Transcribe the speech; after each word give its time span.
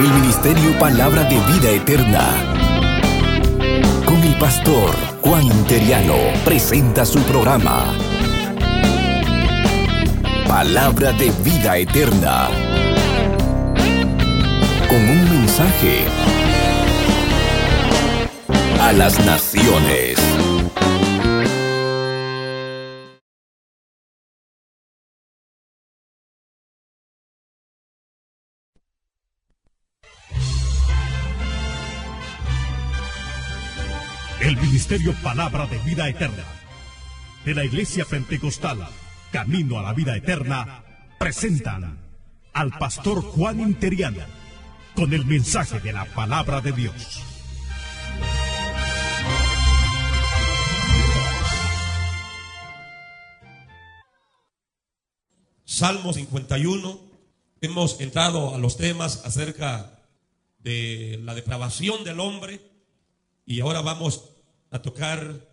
El 0.00 0.08
Ministerio 0.14 0.78
Palabra 0.78 1.24
de 1.24 1.36
Vida 1.52 1.70
Eterna. 1.72 2.24
Con 4.06 4.16
el 4.22 4.34
pastor 4.38 4.96
Juan 5.20 5.42
Interiano 5.42 6.14
presenta 6.42 7.04
su 7.04 7.18
programa. 7.24 7.84
Palabra 10.48 11.12
de 11.12 11.30
Vida 11.44 11.76
Eterna. 11.76 12.48
Con 14.88 15.02
un 15.02 15.30
mensaje 15.38 16.06
a 18.80 18.92
las 18.94 19.22
naciones. 19.26 20.39
Ministerio 34.90 35.22
Palabra 35.22 35.66
de 35.66 35.78
Vida 35.88 36.08
Eterna 36.08 36.44
de 37.44 37.54
la 37.54 37.64
Iglesia 37.64 38.04
Pentecostal 38.04 38.88
Camino 39.30 39.78
a 39.78 39.82
la 39.82 39.92
Vida 39.92 40.16
Eterna 40.16 40.82
presentan 41.16 42.00
al 42.52 42.76
pastor 42.76 43.22
Juan 43.22 43.60
Interiano 43.60 44.24
con 44.96 45.12
el 45.12 45.26
mensaje 45.26 45.78
de 45.78 45.92
la 45.92 46.06
palabra 46.06 46.60
de 46.60 46.72
Dios. 46.72 47.22
Salmo 55.64 56.12
51. 56.12 57.00
Hemos 57.60 58.00
entrado 58.00 58.56
a 58.56 58.58
los 58.58 58.76
temas 58.76 59.24
acerca 59.24 60.00
de 60.58 61.20
la 61.22 61.36
depravación 61.36 62.02
del 62.02 62.18
hombre 62.18 62.60
y 63.46 63.60
ahora 63.60 63.82
vamos 63.82 64.39
a 64.70 64.82
tocar 64.82 65.48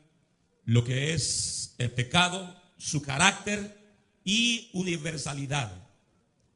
lo 0.65 0.83
que 0.83 1.13
es 1.13 1.75
el 1.77 1.91
pecado, 1.91 2.55
su 2.77 3.01
carácter 3.01 3.77
y 4.23 4.69
universalidad. 4.73 5.71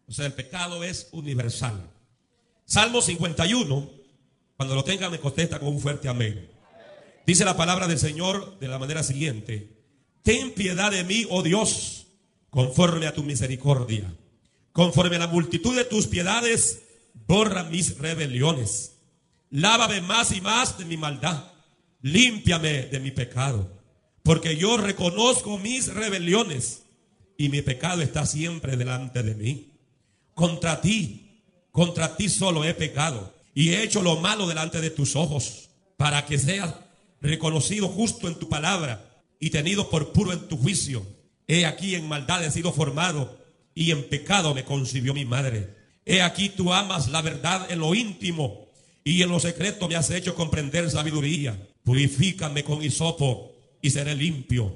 O 0.08 0.12
sea, 0.12 0.26
el 0.26 0.34
pecado 0.34 0.84
es 0.84 1.08
universal. 1.12 1.90
Salmo 2.66 3.02
51, 3.02 3.90
cuando 4.58 4.76
lo 4.76 4.84
tenga 4.84 5.10
me 5.10 5.20
contesta 5.20 5.60
con 5.60 5.70
un 5.70 5.80
fuerte 5.80 6.10
amén. 6.10 6.50
Dice 7.26 7.46
la 7.46 7.56
palabra 7.56 7.88
del 7.88 8.00
Señor 8.00 8.60
de 8.60 8.68
la 8.68 8.80
manera 8.80 9.04
siguiente. 9.04 9.82
Ten 10.24 10.54
piedad 10.54 10.92
de 10.92 11.04
mí, 11.04 11.26
oh 11.30 11.44
Dios, 11.44 12.08
conforme 12.50 13.08
a 13.08 13.14
tu 13.14 13.24
misericordia. 13.24 14.14
Conforme 14.72 15.16
a 15.16 15.20
la 15.20 15.28
multitud 15.28 15.76
de 15.76 15.86
tus 15.86 16.08
piedades, 16.08 16.84
borra 17.28 17.64
mis 17.64 17.98
rebeliones. 17.98 18.98
Lávame 19.50 20.02
más 20.02 20.32
y 20.32 20.42
más 20.42 20.78
de 20.78 20.86
mi 20.86 20.98
maldad. 20.98 21.51
Límpiame 22.02 22.84
de 22.84 23.00
mi 23.00 23.12
pecado. 23.12 23.82
Porque 24.24 24.56
yo 24.56 24.78
reconozco 24.78 25.58
mis 25.58 25.88
rebeliones 25.94 26.84
y 27.38 27.50
mi 27.50 27.62
pecado 27.62 28.02
está 28.02 28.26
siempre 28.26 28.78
delante 28.78 29.24
de 29.24 29.36
mí. 29.36 29.72
Contra 30.34 30.82
ti, 30.82 31.44
contra 31.72 32.16
ti 32.16 32.30
solo 32.30 32.64
he 32.64 32.74
pecado 32.74 33.34
y 33.54 33.70
he 33.70 33.84
hecho 33.84 34.02
lo 34.02 34.18
malo 34.18 34.48
delante 34.48 34.80
de 34.82 34.92
tus 34.92 35.16
ojos 35.16 35.70
para 35.98 36.26
que 36.26 36.38
seas 36.38 36.74
reconocido 37.22 37.88
justo 37.88 38.28
en 38.28 38.36
tu 38.36 38.50
palabra 38.50 39.24
y 39.40 39.50
tenido 39.50 39.90
por 39.90 40.12
puro 40.12 40.34
en 40.34 40.48
tu 40.48 40.58
juicio. 40.58 41.06
He 41.48 41.66
aquí 41.66 41.96
en 41.96 42.08
maldad 42.08 42.44
he 42.44 42.52
sido 42.52 42.72
formado 42.72 43.40
y 43.74 43.92
en 43.92 44.08
pecado 44.08 44.54
me 44.54 44.64
concibió 44.64 45.14
mi 45.14 45.26
madre. 45.26 45.76
He 46.06 46.22
aquí 46.22 46.50
tú 46.50 46.74
amas 46.74 47.10
la 47.10 47.22
verdad 47.22 47.72
en 47.72 47.80
lo 47.80 47.94
íntimo 47.94 48.68
y 49.04 49.22
en 49.22 49.30
lo 49.30 49.40
secreto 49.40 49.88
me 49.88 49.96
has 49.96 50.10
hecho 50.12 50.36
comprender 50.36 50.90
sabiduría. 50.90 51.58
Purifícame 51.84 52.64
con 52.64 52.82
hisopo 52.84 53.54
y 53.82 53.90
seré 53.90 54.16
limpio. 54.16 54.76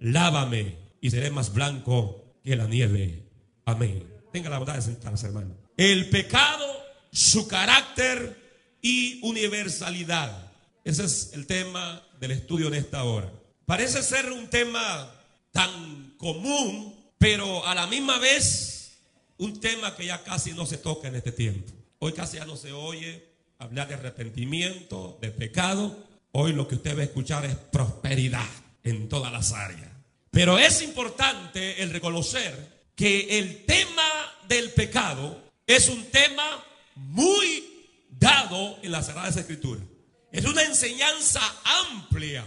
Lávame 0.00 0.76
y 1.00 1.10
seré 1.10 1.30
más 1.30 1.52
blanco 1.52 2.24
que 2.44 2.56
la 2.56 2.66
nieve. 2.66 3.22
Amén. 3.64 4.04
Tenga 4.32 4.50
la 4.50 4.58
bondad 4.58 4.74
de 4.74 4.82
sentarse, 4.82 5.26
hermano. 5.26 5.54
El 5.76 6.10
pecado, 6.10 6.66
su 7.10 7.48
carácter 7.48 8.36
y 8.82 9.20
universalidad. 9.22 10.52
Ese 10.84 11.04
es 11.04 11.30
el 11.32 11.46
tema 11.46 12.02
del 12.20 12.32
estudio 12.32 12.68
en 12.68 12.74
esta 12.74 13.04
hora. 13.04 13.32
Parece 13.64 14.02
ser 14.02 14.30
un 14.30 14.48
tema 14.48 15.10
tan 15.52 16.14
común, 16.18 16.94
pero 17.16 17.66
a 17.66 17.74
la 17.74 17.86
misma 17.86 18.18
vez 18.18 18.98
un 19.38 19.58
tema 19.60 19.96
que 19.96 20.06
ya 20.06 20.22
casi 20.22 20.52
no 20.52 20.66
se 20.66 20.76
toca 20.76 21.08
en 21.08 21.16
este 21.16 21.32
tiempo. 21.32 21.72
Hoy 21.98 22.12
casi 22.12 22.36
ya 22.36 22.44
no 22.44 22.56
se 22.56 22.72
oye 22.72 23.24
hablar 23.58 23.88
de 23.88 23.94
arrepentimiento, 23.94 25.18
de 25.22 25.30
pecado. 25.30 25.96
Hoy 26.36 26.52
lo 26.52 26.66
que 26.66 26.74
usted 26.74 26.96
va 26.96 27.02
a 27.02 27.04
escuchar 27.04 27.44
es 27.44 27.54
prosperidad 27.54 28.48
en 28.82 29.08
todas 29.08 29.32
las 29.32 29.52
áreas. 29.52 29.88
Pero 30.32 30.58
es 30.58 30.82
importante 30.82 31.80
el 31.80 31.90
reconocer 31.90 32.90
que 32.96 33.38
el 33.38 33.64
tema 33.64 34.02
del 34.48 34.72
pecado 34.72 35.52
es 35.64 35.88
un 35.88 36.04
tema 36.10 36.64
muy 36.96 38.08
dado 38.10 38.78
en 38.82 38.90
las 38.90 39.06
Sagradas 39.06 39.36
Escrituras. 39.36 39.84
Es 40.32 40.44
una 40.44 40.64
enseñanza 40.64 41.40
amplia. 41.88 42.44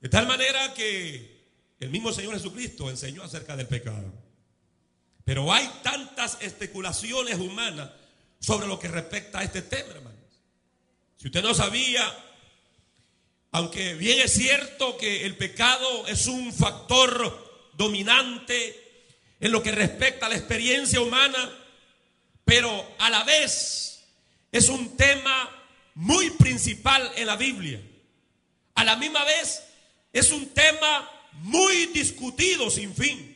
De 0.00 0.08
tal 0.08 0.26
manera 0.26 0.72
que 0.72 1.44
el 1.78 1.90
mismo 1.90 2.14
Señor 2.14 2.32
Jesucristo 2.32 2.88
enseñó 2.88 3.22
acerca 3.22 3.54
del 3.54 3.68
pecado. 3.68 4.14
Pero 5.26 5.52
hay 5.52 5.70
tantas 5.82 6.38
especulaciones 6.40 7.38
humanas 7.38 7.90
sobre 8.40 8.66
lo 8.66 8.78
que 8.78 8.88
respecta 8.88 9.40
a 9.40 9.44
este 9.44 9.60
tema, 9.60 9.90
hermanos. 9.90 10.40
Si 11.18 11.26
usted 11.26 11.42
no 11.42 11.52
sabía, 11.52 12.02
aunque 13.52 13.94
bien 13.94 14.20
es 14.20 14.32
cierto 14.32 14.96
que 14.96 15.24
el 15.24 15.36
pecado 15.36 16.06
es 16.06 16.26
un 16.26 16.52
factor 16.52 17.72
dominante 17.74 18.82
en 19.40 19.52
lo 19.52 19.62
que 19.62 19.72
respecta 19.72 20.26
a 20.26 20.28
la 20.28 20.36
experiencia 20.36 21.00
humana, 21.00 21.50
pero 22.44 22.94
a 22.98 23.10
la 23.10 23.24
vez 23.24 24.04
es 24.52 24.68
un 24.68 24.96
tema 24.96 25.50
muy 25.94 26.30
principal 26.30 27.10
en 27.16 27.26
la 27.26 27.36
Biblia. 27.36 27.80
A 28.74 28.84
la 28.84 28.96
misma 28.96 29.24
vez 29.24 29.62
es 30.12 30.30
un 30.30 30.48
tema 30.50 31.10
muy 31.32 31.86
discutido 31.86 32.70
sin 32.70 32.94
fin. 32.94 33.32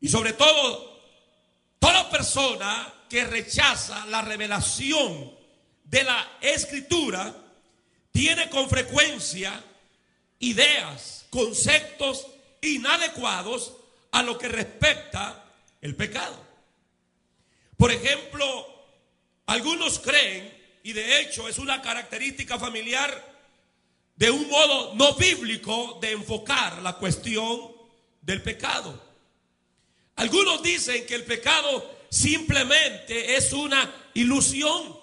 Y 0.00 0.08
sobre 0.08 0.32
todo, 0.32 1.00
toda 1.78 2.10
persona 2.10 2.92
que 3.08 3.24
rechaza 3.24 4.06
la 4.06 4.22
revelación 4.22 5.32
de 5.84 6.04
la 6.04 6.38
escritura 6.40 7.41
tiene 8.12 8.48
con 8.50 8.68
frecuencia 8.68 9.62
ideas, 10.38 11.26
conceptos 11.30 12.26
inadecuados 12.60 13.72
a 14.12 14.22
lo 14.22 14.38
que 14.38 14.48
respecta 14.48 15.44
el 15.80 15.96
pecado. 15.96 16.38
Por 17.76 17.90
ejemplo, 17.90 18.68
algunos 19.46 19.98
creen, 19.98 20.52
y 20.84 20.92
de 20.92 21.20
hecho 21.20 21.48
es 21.48 21.58
una 21.58 21.80
característica 21.82 22.58
familiar, 22.58 23.32
de 24.16 24.30
un 24.30 24.48
modo 24.48 24.94
no 24.94 25.14
bíblico 25.14 25.98
de 26.00 26.12
enfocar 26.12 26.82
la 26.82 26.94
cuestión 26.94 27.72
del 28.20 28.42
pecado. 28.42 29.02
Algunos 30.16 30.62
dicen 30.62 31.06
que 31.06 31.14
el 31.14 31.24
pecado 31.24 31.98
simplemente 32.10 33.36
es 33.36 33.52
una 33.52 34.10
ilusión. 34.14 35.00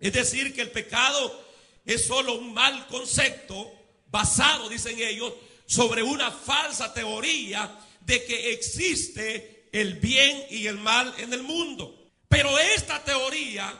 Es 0.00 0.12
decir, 0.12 0.54
que 0.54 0.62
el 0.62 0.70
pecado 0.70 1.47
es 1.88 2.06
solo 2.06 2.34
un 2.34 2.52
mal 2.52 2.86
concepto 2.86 3.72
basado, 4.10 4.68
dicen 4.68 4.98
ellos, 5.00 5.32
sobre 5.64 6.02
una 6.02 6.30
falsa 6.30 6.92
teoría 6.92 7.78
de 8.00 8.24
que 8.26 8.52
existe 8.52 9.70
el 9.72 9.94
bien 9.94 10.44
y 10.50 10.66
el 10.66 10.76
mal 10.76 11.14
en 11.16 11.32
el 11.32 11.42
mundo. 11.42 12.10
Pero 12.28 12.58
esta 12.58 13.02
teoría 13.02 13.72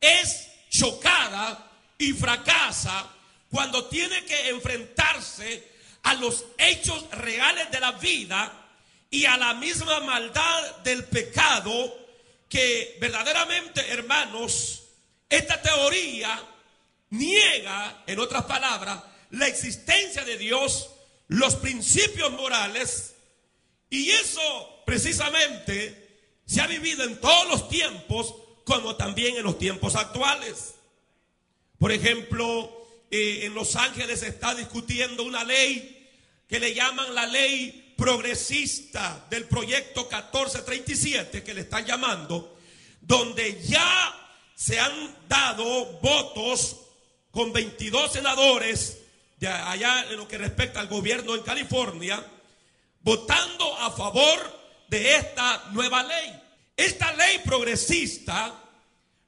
es 0.00 0.48
chocada 0.70 1.70
y 1.98 2.14
fracasa 2.14 3.10
cuando 3.50 3.88
tiene 3.88 4.24
que 4.24 4.48
enfrentarse 4.48 5.70
a 6.04 6.14
los 6.14 6.46
hechos 6.56 7.10
reales 7.10 7.70
de 7.70 7.80
la 7.80 7.92
vida 7.92 8.70
y 9.10 9.26
a 9.26 9.36
la 9.36 9.52
misma 9.52 10.00
maldad 10.00 10.76
del 10.78 11.04
pecado 11.04 11.94
que 12.48 12.96
verdaderamente, 13.02 13.86
hermanos, 13.90 14.82
esta 15.28 15.60
teoría 15.60 16.53
niega, 17.14 18.04
en 18.06 18.18
otras 18.18 18.44
palabras, 18.44 19.02
la 19.30 19.46
existencia 19.46 20.24
de 20.24 20.36
Dios, 20.36 20.90
los 21.28 21.56
principios 21.56 22.32
morales, 22.32 23.14
y 23.90 24.10
eso 24.10 24.82
precisamente 24.86 26.04
se 26.46 26.60
ha 26.60 26.66
vivido 26.66 27.04
en 27.04 27.20
todos 27.20 27.48
los 27.48 27.68
tiempos, 27.68 28.34
como 28.64 28.96
también 28.96 29.36
en 29.36 29.44
los 29.44 29.58
tiempos 29.58 29.94
actuales. 29.94 30.74
Por 31.78 31.92
ejemplo, 31.92 32.86
eh, 33.10 33.40
en 33.44 33.54
Los 33.54 33.76
Ángeles 33.76 34.20
se 34.20 34.28
está 34.28 34.54
discutiendo 34.54 35.22
una 35.22 35.44
ley 35.44 36.10
que 36.48 36.60
le 36.60 36.74
llaman 36.74 37.14
la 37.14 37.26
ley 37.26 37.94
progresista 37.96 39.26
del 39.30 39.44
proyecto 39.44 40.02
1437, 40.02 41.42
que 41.42 41.54
le 41.54 41.62
están 41.62 41.84
llamando, 41.84 42.58
donde 43.00 43.62
ya 43.62 44.14
se 44.54 44.78
han 44.80 45.16
dado 45.28 45.98
votos 46.00 46.83
con 47.34 47.52
22 47.52 48.12
senadores 48.12 48.98
de 49.38 49.48
allá 49.48 50.06
en 50.08 50.16
lo 50.16 50.28
que 50.28 50.38
respecta 50.38 50.80
al 50.80 50.86
gobierno 50.86 51.34
en 51.34 51.42
California, 51.42 52.24
votando 53.02 53.76
a 53.78 53.90
favor 53.90 54.60
de 54.88 55.16
esta 55.16 55.64
nueva 55.72 56.04
ley. 56.04 56.40
Esta 56.76 57.12
ley 57.14 57.40
progresista, 57.44 58.54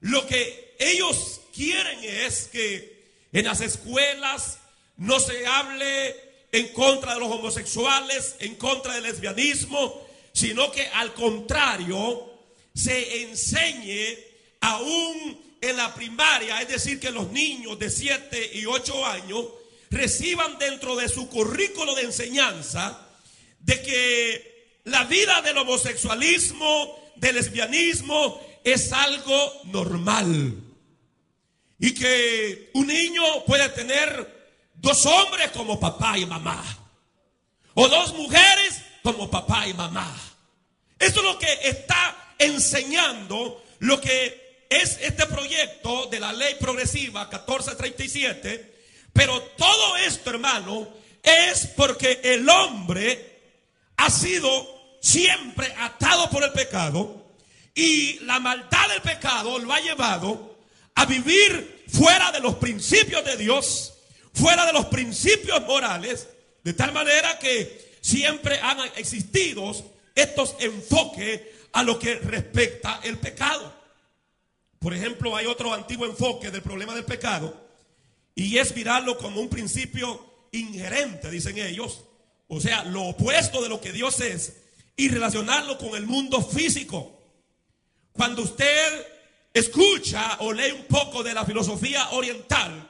lo 0.00 0.26
que 0.26 0.76
ellos 0.79 1.41
quieren 1.53 1.99
es 2.03 2.49
que 2.49 3.11
en 3.32 3.44
las 3.44 3.61
escuelas 3.61 4.59
no 4.97 5.19
se 5.19 5.44
hable 5.47 6.17
en 6.52 6.69
contra 6.69 7.14
de 7.14 7.20
los 7.20 7.31
homosexuales, 7.31 8.37
en 8.38 8.55
contra 8.55 8.94
del 8.94 9.02
lesbianismo, 9.02 10.06
sino 10.32 10.70
que 10.70 10.87
al 10.88 11.12
contrario 11.12 12.32
se 12.73 13.23
enseñe 13.23 14.17
aún 14.61 15.46
en 15.71 15.77
la 15.77 15.95
primaria, 15.95 16.61
es 16.61 16.69
decir, 16.69 17.01
que 17.01 17.11
los 17.11 17.31
niños 17.31 17.79
de 17.79 17.91
7 17.91 18.53
y 18.55 18.67
8 18.67 19.07
años 19.07 19.45
reciban 19.91 20.59
dentro 20.59 20.97
de 20.97 21.09
su 21.09 21.29
currículo 21.29 21.95
de 21.95 22.03
enseñanza 22.03 23.07
de 23.61 23.83
que 23.83 24.81
la 24.85 25.05
vida 25.05 25.43
del 25.43 25.59
homosexualismo, 25.59 27.13
del 27.17 27.37
lesbianismo, 27.37 28.41
es 28.63 28.93
algo 28.93 29.61
normal. 29.65 30.55
Y 31.79 31.93
que 31.93 32.71
un 32.75 32.87
niño 32.87 33.45
puede 33.45 33.69
tener 33.71 34.51
dos 34.75 35.05
hombres 35.07 35.51
como 35.51 35.79
papá 35.79 36.19
y 36.19 36.27
mamá. 36.27 36.65
O 37.75 37.89
dos 37.89 38.15
mujeres 38.15 38.81
como 39.03 39.31
papá 39.31 39.67
y 39.69 39.75
mamá. 39.75 40.17
Eso 40.99 41.21
es 41.21 41.25
lo 41.25 41.39
que 41.39 41.53
está 41.65 42.35
enseñando 42.39 43.62
lo 43.81 44.01
que 44.01 44.46
es 44.69 44.99
este 45.01 45.27
proyecto 45.27 46.07
de 46.07 46.21
la 46.21 46.33
ley 46.33 46.57
progresiva 46.61 47.23
1437. 47.25 48.75
Pero 49.13 49.41
todo 49.57 49.97
esto, 49.97 50.31
hermano, 50.31 50.89
es 51.23 51.67
porque 51.77 52.21
el 52.23 52.49
hombre 52.49 53.41
ha 53.97 54.11
sido 54.11 54.99
siempre 55.01 55.73
atado 55.79 56.29
por 56.31 56.45
el 56.45 56.53
pecado 56.53 57.33
y 57.75 58.19
la 58.21 58.41
maldad 58.41 58.89
del 58.89 59.03
pecado 59.03 59.59
lo 59.59 59.73
ha 59.73 59.81
llevado 59.81 60.59
a 60.95 61.05
vivir 61.05 61.85
fuera 61.89 62.33
de 62.33 62.41
los 62.41 62.57
principios 62.57 63.25
de 63.25 63.37
Dios, 63.37 63.95
fuera 64.33 64.67
de 64.67 64.73
los 64.73 64.87
principios 64.87 65.62
morales, 65.62 66.29
de 66.65 66.73
tal 66.73 66.93
manera 66.93 67.39
que 67.39 67.97
siempre 68.01 68.59
han 68.61 68.81
existido 68.97 69.73
estos 70.15 70.57
enfoques 70.59 71.43
a 71.73 71.83
lo 71.83 71.99
que 71.99 72.17
respecta 72.17 73.01
el 73.05 73.19
pecado. 73.19 73.75
Por 74.87 74.94
ejemplo, 74.94 75.35
hay 75.35 75.47
otro 75.47 75.75
antiguo 75.75 76.06
enfoque 76.06 76.53
del 76.53 76.62
problema 76.62 76.94
del 76.94 77.05
pecado 77.05 77.53
y 78.37 78.56
es 78.59 78.73
mirarlo 78.77 79.19
como 79.19 79.41
un 79.41 79.49
principio 79.49 80.47
inherente, 80.53 81.29
dicen 81.29 81.59
ellos, 81.59 82.05
o 82.47 82.61
sea, 82.61 82.85
lo 82.85 83.03
opuesto 83.03 83.61
de 83.61 83.69
lo 83.69 83.81
que 83.81 83.91
Dios 83.91 84.21
es 84.21 84.59
y 84.97 85.09
relacionarlo 85.09 85.77
con 85.77 85.97
el 85.97 86.06
mundo 86.06 86.41
físico. 86.41 87.21
Cuando 88.12 88.43
usted 88.43 89.09
escucha 89.53 90.37
o 90.38 90.53
lee 90.53 90.71
un 90.71 90.85
poco 90.85 91.25
de 91.25 91.35
la 91.35 91.44
filosofía 91.44 92.11
oriental 92.11 92.88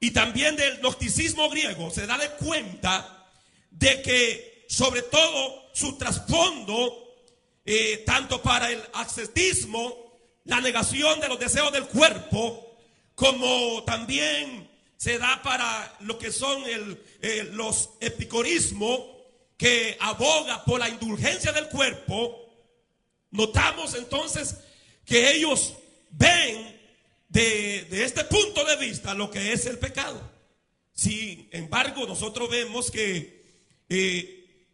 y 0.00 0.10
también 0.10 0.56
del 0.56 0.78
gnosticismo 0.78 1.48
griego, 1.50 1.88
se 1.88 2.08
da 2.08 2.18
de 2.18 2.30
cuenta 2.30 3.28
de 3.70 4.02
que 4.02 4.66
sobre 4.68 5.02
todo 5.02 5.70
su 5.72 5.96
trasfondo, 5.96 7.14
eh, 7.64 8.02
tanto 8.04 8.42
para 8.42 8.72
el 8.72 8.82
ascetismo, 8.94 10.05
la 10.46 10.60
negación 10.60 11.20
de 11.20 11.28
los 11.28 11.38
deseos 11.38 11.72
del 11.72 11.86
cuerpo, 11.86 12.76
como 13.14 13.84
también 13.84 14.68
se 14.96 15.18
da 15.18 15.42
para 15.42 15.96
lo 16.00 16.18
que 16.18 16.32
son 16.32 16.64
el, 16.64 17.02
eh, 17.20 17.50
los 17.52 17.90
epicorismos, 18.00 19.00
que 19.56 19.96
aboga 20.00 20.64
por 20.64 20.80
la 20.80 20.88
indulgencia 20.88 21.52
del 21.52 21.68
cuerpo, 21.68 22.46
Notamos 23.36 23.94
entonces 23.94 24.56
que 25.04 25.32
ellos 25.32 25.74
ven 26.10 26.74
de, 27.28 28.04
este 28.04 28.24
punto 28.24 28.64
de 28.64 28.76
vista 28.76 29.14
lo 29.14 29.30
que 29.30 29.52
es 29.52 29.66
el 29.66 29.78
pecado. 29.78 30.20
Sin 30.94 31.46
embargo, 31.52 32.06
nosotros 32.06 32.48
vemos 32.48 32.90
que 32.90 33.44
eh, 33.90 34.64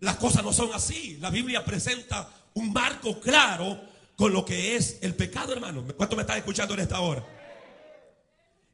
las 0.00 0.16
cosas 0.16 0.42
no 0.42 0.54
son 0.54 0.70
así. 0.72 1.18
La 1.20 1.28
Biblia 1.28 1.66
presenta 1.66 2.32
un 2.54 2.72
marco 2.72 3.20
claro 3.20 3.78
con 4.18 4.32
lo 4.32 4.44
que 4.44 4.74
es 4.74 4.98
el 5.02 5.14
pecado, 5.14 5.52
hermano. 5.52 5.86
¿Cuánto 5.96 6.16
me 6.16 6.22
están 6.22 6.38
escuchando 6.38 6.74
en 6.74 6.80
esta 6.80 6.98
hora? 6.98 7.24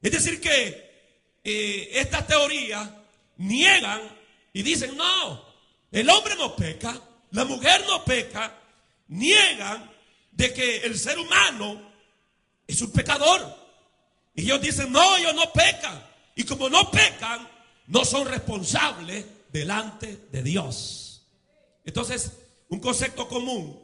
Es 0.00 0.10
decir, 0.10 0.40
que 0.40 1.38
eh, 1.44 1.90
estas 1.92 2.26
teorías 2.26 2.88
niegan 3.36 4.00
y 4.54 4.62
dicen, 4.62 4.96
no, 4.96 5.44
el 5.92 6.08
hombre 6.08 6.34
no 6.36 6.56
peca, 6.56 6.98
la 7.32 7.44
mujer 7.44 7.84
no 7.86 8.02
peca, 8.06 8.58
niegan 9.08 9.90
de 10.30 10.54
que 10.54 10.78
el 10.78 10.98
ser 10.98 11.18
humano 11.18 11.92
es 12.66 12.80
un 12.80 12.90
pecador. 12.90 13.54
Y 14.34 14.44
ellos 14.44 14.62
dicen, 14.62 14.90
no, 14.90 15.14
ellos 15.18 15.34
no 15.34 15.52
pecan. 15.52 16.06
Y 16.36 16.44
como 16.44 16.70
no 16.70 16.90
pecan, 16.90 17.46
no 17.88 18.02
son 18.06 18.26
responsables 18.28 19.26
delante 19.52 20.20
de 20.32 20.42
Dios. 20.42 21.26
Entonces, 21.84 22.32
un 22.70 22.80
concepto 22.80 23.28
común, 23.28 23.83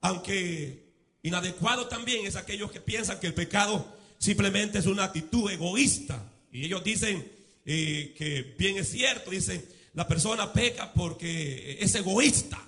aunque 0.00 0.86
inadecuado 1.22 1.88
también, 1.88 2.26
es 2.26 2.36
aquellos 2.36 2.70
que 2.70 2.80
piensan 2.80 3.18
que 3.18 3.26
el 3.26 3.34
pecado 3.34 3.96
simplemente 4.18 4.78
es 4.78 4.86
una 4.86 5.04
actitud 5.04 5.50
egoísta. 5.50 6.22
Y 6.52 6.64
ellos 6.64 6.84
dicen 6.84 7.30
eh, 7.64 8.14
que 8.16 8.54
bien 8.56 8.78
es 8.78 8.90
cierto, 8.90 9.30
dicen, 9.30 9.64
la 9.94 10.06
persona 10.06 10.52
peca 10.52 10.92
porque 10.92 11.78
es 11.80 11.94
egoísta. 11.94 12.62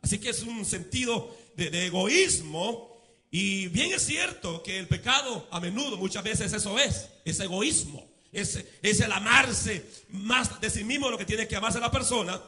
Así 0.00 0.18
que 0.18 0.30
es 0.30 0.42
un 0.42 0.64
sentido 0.64 1.36
de, 1.56 1.86
egoísmo. 1.86 2.94
Y 3.30 3.66
bien 3.68 3.92
es 3.92 4.02
cierto 4.02 4.62
que 4.62 4.78
el 4.78 4.86
pecado 4.86 5.48
a 5.50 5.58
menudo, 5.58 5.96
muchas 5.96 6.22
veces 6.22 6.52
eso 6.52 6.78
es, 6.78 7.08
es 7.24 7.40
egoísmo. 7.40 8.06
Es, 8.30 8.64
es 8.82 9.00
el 9.00 9.10
amarse 9.10 9.84
más 10.10 10.60
de 10.60 10.70
sí 10.70 10.84
mismo 10.84 11.10
lo 11.10 11.18
que 11.18 11.24
tiene 11.24 11.48
que 11.48 11.56
amarse 11.56 11.80
la 11.80 11.90
persona. 11.90 12.40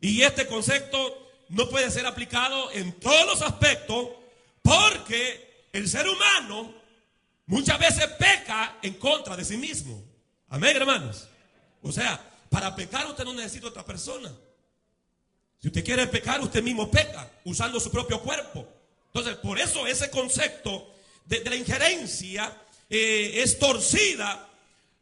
Y 0.00 0.22
este 0.22 0.46
concepto 0.46 1.27
no 1.48 1.68
puede 1.68 1.90
ser 1.90 2.06
aplicado 2.06 2.70
en 2.72 2.92
todos 3.00 3.26
los 3.26 3.42
aspectos 3.42 4.08
porque 4.62 5.66
el 5.72 5.88
ser 5.88 6.08
humano 6.08 6.74
muchas 7.46 7.78
veces 7.78 8.06
peca 8.18 8.78
en 8.82 8.94
contra 8.94 9.36
de 9.36 9.44
sí 9.44 9.56
mismo. 9.56 10.02
Amén, 10.48 10.76
hermanos. 10.76 11.28
O 11.82 11.92
sea, 11.92 12.20
para 12.48 12.74
pecar 12.74 13.06
usted 13.06 13.24
no 13.24 13.34
necesita 13.34 13.68
otra 13.68 13.84
persona. 13.84 14.32
Si 15.60 15.68
usted 15.68 15.84
quiere 15.84 16.06
pecar, 16.06 16.40
usted 16.40 16.62
mismo 16.62 16.90
peca 16.90 17.30
usando 17.44 17.80
su 17.80 17.90
propio 17.90 18.20
cuerpo. 18.20 18.66
Entonces, 19.06 19.36
por 19.36 19.58
eso 19.58 19.86
ese 19.86 20.10
concepto 20.10 20.94
de, 21.24 21.42
la 21.44 21.56
injerencia 21.56 22.56
eh, 22.88 23.42
es 23.42 23.58
torcida 23.58 24.48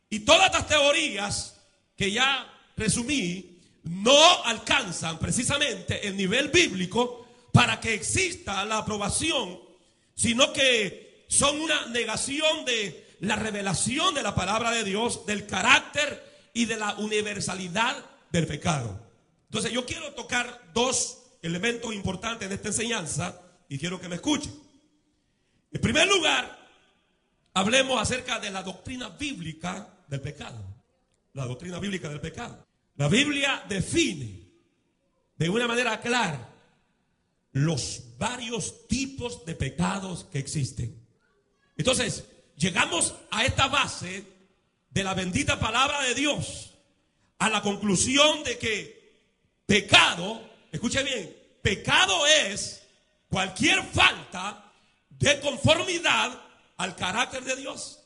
y 0.09 0.21
todas 0.21 0.47
estas 0.47 0.69
teorías 0.69 1.57
que 1.97 2.11
ya 2.11 2.53
resumí 2.77 3.56
no 3.87 4.45
alcanzan 4.45 5.19
precisamente 5.19 6.07
el 6.07 6.17
nivel 6.17 6.49
bíblico 6.49 7.27
para 7.53 7.81
que 7.81 7.95
exista 7.95 8.65
la 8.65 8.79
aprobación, 8.79 9.59
sino 10.15 10.53
que 10.53 11.25
son 11.29 11.61
una 11.61 11.87
negación 11.87 12.65
de 12.65 13.17
la 13.21 13.37
revelación 13.37 14.15
de 14.15 14.23
la 14.23 14.35
palabra 14.35 14.71
de 14.73 14.85
Dios, 14.85 15.25
del 15.25 15.47
carácter 15.47 16.51
y 16.53 16.67
de 16.67 16.77
la 16.77 16.95
universalidad 16.97 18.05
del 18.31 18.47
pecado. 18.47 19.01
Entonces 19.45 19.73
yo 19.73 19.87
quiero 19.87 20.13
tocar 20.15 20.71
dos 20.75 21.23
elementos 21.43 21.95
importantes 21.95 22.47
en 22.47 22.53
esta 22.53 22.69
enseñanza 22.69 23.41
y 23.69 23.79
quiero 23.79 24.01
que 24.01 24.09
me 24.09 24.17
escuchen. 24.17 24.53
En 25.73 25.81
primer 25.81 26.09
lugar, 26.09 26.59
hablemos 27.55 28.01
acerca 28.01 28.41
de 28.41 28.51
la 28.51 28.63
doctrina 28.63 29.11
bíblica 29.11 29.89
del 30.09 30.21
pecado. 30.21 30.63
La 31.35 31.45
doctrina 31.45 31.79
bíblica 31.79 32.09
del 32.09 32.21
pecado. 32.21 32.67
La 32.97 33.09
Biblia 33.09 33.65
define 33.69 34.49
de 35.37 35.49
una 35.49 35.67
manera 35.67 36.01
clara 36.01 36.53
los 37.53 38.03
varios 38.19 38.87
tipos 38.89 39.45
de 39.45 39.55
pecados 39.55 40.25
que 40.25 40.39
existen. 40.39 41.07
Entonces, 41.77 42.25
llegamos 42.57 43.15
a 43.31 43.45
esta 43.45 43.69
base 43.69 44.25
de 44.91 45.05
la 45.05 45.15
bendita 45.15 45.59
palabra 45.59 46.03
de 46.03 46.15
Dios, 46.15 46.75
a 47.39 47.51
la 47.51 47.63
conclusión 47.63 48.45
de 48.45 48.59
que 48.59 48.97
Pecado, 49.67 50.49
escuche 50.71 51.03
bien, 51.03 51.37
pecado 51.61 52.25
es 52.25 52.87
cualquier 53.29 53.83
falta 53.83 54.73
de 55.11 55.41
conformidad 55.41 56.41
al 56.77 56.95
carácter 56.95 57.43
de 57.43 57.57
Dios, 57.57 58.01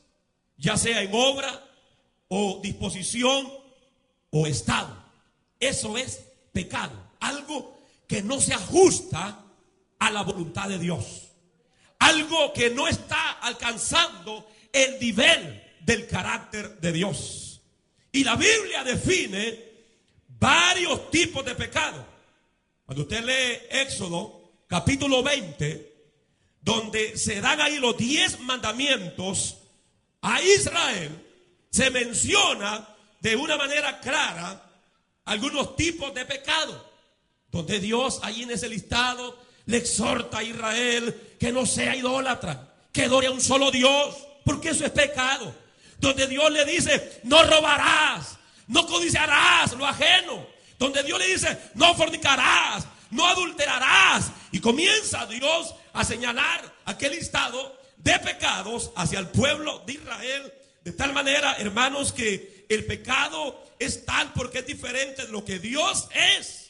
ya 0.57 0.75
sea 0.75 1.03
en 1.03 1.11
obra 1.13 1.63
o 2.29 2.59
disposición 2.63 3.47
o 4.31 4.47
estado. 4.47 4.97
Eso 5.59 5.97
es 5.97 6.21
pecado, 6.51 7.11
algo 7.19 7.79
que 8.07 8.21
no 8.21 8.41
se 8.41 8.53
ajusta 8.53 9.45
a 9.99 10.11
la 10.11 10.23
voluntad 10.23 10.67
de 10.67 10.79
Dios, 10.79 11.29
algo 11.99 12.51
que 12.53 12.71
no 12.71 12.87
está 12.87 13.31
alcanzando 13.33 14.49
el 14.73 14.99
nivel 14.99 15.63
del 15.81 16.07
carácter 16.07 16.79
de 16.79 16.91
Dios. 16.91 17.61
Y 18.11 18.23
la 18.23 18.35
Biblia 18.35 18.83
define 18.83 19.71
varios 20.39 21.09
tipos 21.11 21.45
de 21.45 21.55
pecado. 21.55 22.05
Cuando 22.85 23.03
usted 23.03 23.23
lee 23.23 23.79
Éxodo 23.81 24.41
capítulo 24.67 25.23
20, 25.23 25.91
donde 26.61 27.17
se 27.17 27.39
dan 27.41 27.61
ahí 27.61 27.77
los 27.77 27.97
10 27.97 28.41
mandamientos 28.41 29.57
a 30.21 30.41
Israel, 30.41 31.11
se 31.69 31.89
menciona 31.89 32.87
de 33.21 33.35
una 33.35 33.55
manera 33.55 33.99
clara 33.99 34.61
algunos 35.25 35.75
tipos 35.75 36.13
de 36.13 36.25
pecado, 36.25 36.91
donde 37.49 37.79
Dios 37.79 38.19
ahí 38.23 38.43
en 38.43 38.51
ese 38.51 38.67
listado 38.67 39.39
le 39.65 39.77
exhorta 39.77 40.39
a 40.39 40.43
Israel 40.43 41.35
que 41.39 41.51
no 41.51 41.65
sea 41.65 41.95
idólatra, 41.95 42.73
que 42.91 43.03
adore 43.03 43.27
a 43.27 43.31
un 43.31 43.41
solo 43.41 43.71
Dios, 43.71 44.15
porque 44.43 44.69
eso 44.69 44.85
es 44.85 44.91
pecado. 44.91 45.53
Donde 45.99 46.25
Dios 46.27 46.51
le 46.51 46.65
dice, 46.65 47.21
no 47.23 47.43
robarás, 47.43 48.37
no 48.67 48.87
codiciarás 48.87 49.73
lo 49.73 49.85
ajeno. 49.85 50.47
Donde 50.79 51.03
Dios 51.03 51.19
le 51.19 51.27
dice, 51.27 51.57
no 51.75 51.93
fornicarás, 51.93 52.85
no 53.11 53.27
adulterarás. 53.27 54.31
Y 54.51 54.59
comienza 54.59 55.27
Dios 55.27 55.75
a 55.93 56.03
señalar 56.03 56.73
aquel 56.85 57.11
listado 57.11 57.79
de 57.97 58.17
pecados 58.17 58.91
hacia 58.95 59.19
el 59.19 59.27
pueblo 59.27 59.83
de 59.85 59.93
Israel. 59.93 60.53
De 60.83 60.91
tal 60.91 61.13
manera, 61.13 61.55
hermanos, 61.59 62.11
que 62.11 62.60
el 62.73 62.85
pecado 62.85 63.65
es 63.79 64.05
tal 64.05 64.31
porque 64.33 64.59
es 64.59 64.67
diferente 64.67 65.25
de 65.25 65.31
lo 65.31 65.43
que 65.43 65.59
Dios 65.59 66.07
es. 66.35 66.69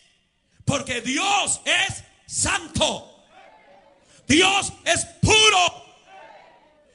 Porque 0.66 1.02
Dios 1.02 1.62
es 1.66 2.04
santo. 2.26 3.26
Dios 4.28 4.74
es 4.86 5.06
puro. 5.22 5.86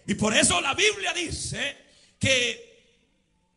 Y 0.07 0.15
por 0.15 0.37
eso 0.37 0.61
la 0.61 0.75
Biblia 0.75 1.13
dice 1.13 1.77
que 2.19 2.67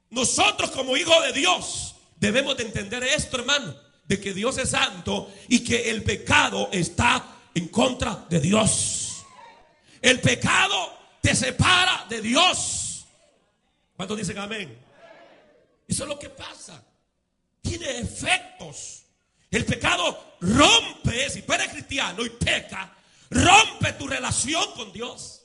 nosotros 0.10 0.72
como 0.72 0.98
hijos 0.98 1.24
de 1.24 1.34
Dios 1.34 1.96
debemos 2.18 2.58
de 2.58 2.64
entender 2.64 3.04
esto, 3.04 3.38
hermano, 3.38 3.76
de 4.06 4.20
que 4.20 4.34
Dios 4.34 4.58
es 4.58 4.72
santo 4.72 5.32
y 5.48 5.64
que 5.64 5.90
el 5.90 6.04
pecado 6.04 6.70
está 6.72 7.38
en 7.54 7.68
contra 7.68 8.26
de 8.30 8.40
Dios. 8.40 9.24
El 10.02 10.20
pecado 10.20 10.98
te 11.22 11.36
separa 11.36 12.06
de 12.10 12.22
Dios. 12.22 13.06
¿Cuántos 13.96 14.18
dicen 14.18 14.38
amén? 14.38 14.89
Eso 16.00 16.06
es 16.06 16.10
lo 16.12 16.20
que 16.20 16.30
pasa. 16.30 16.82
Tiene 17.62 18.00
efectos. 18.00 19.04
El 19.52 19.66
pecado 19.66 20.38
rompe, 20.40 21.30
si 21.30 21.42
tú 21.42 21.52
eres 21.52 21.68
cristiano 21.74 22.26
y 22.26 22.30
peca, 22.30 22.96
rompe 23.30 23.92
tu 23.92 24.08
relación 24.08 24.64
con 24.78 24.94
Dios. 24.94 25.42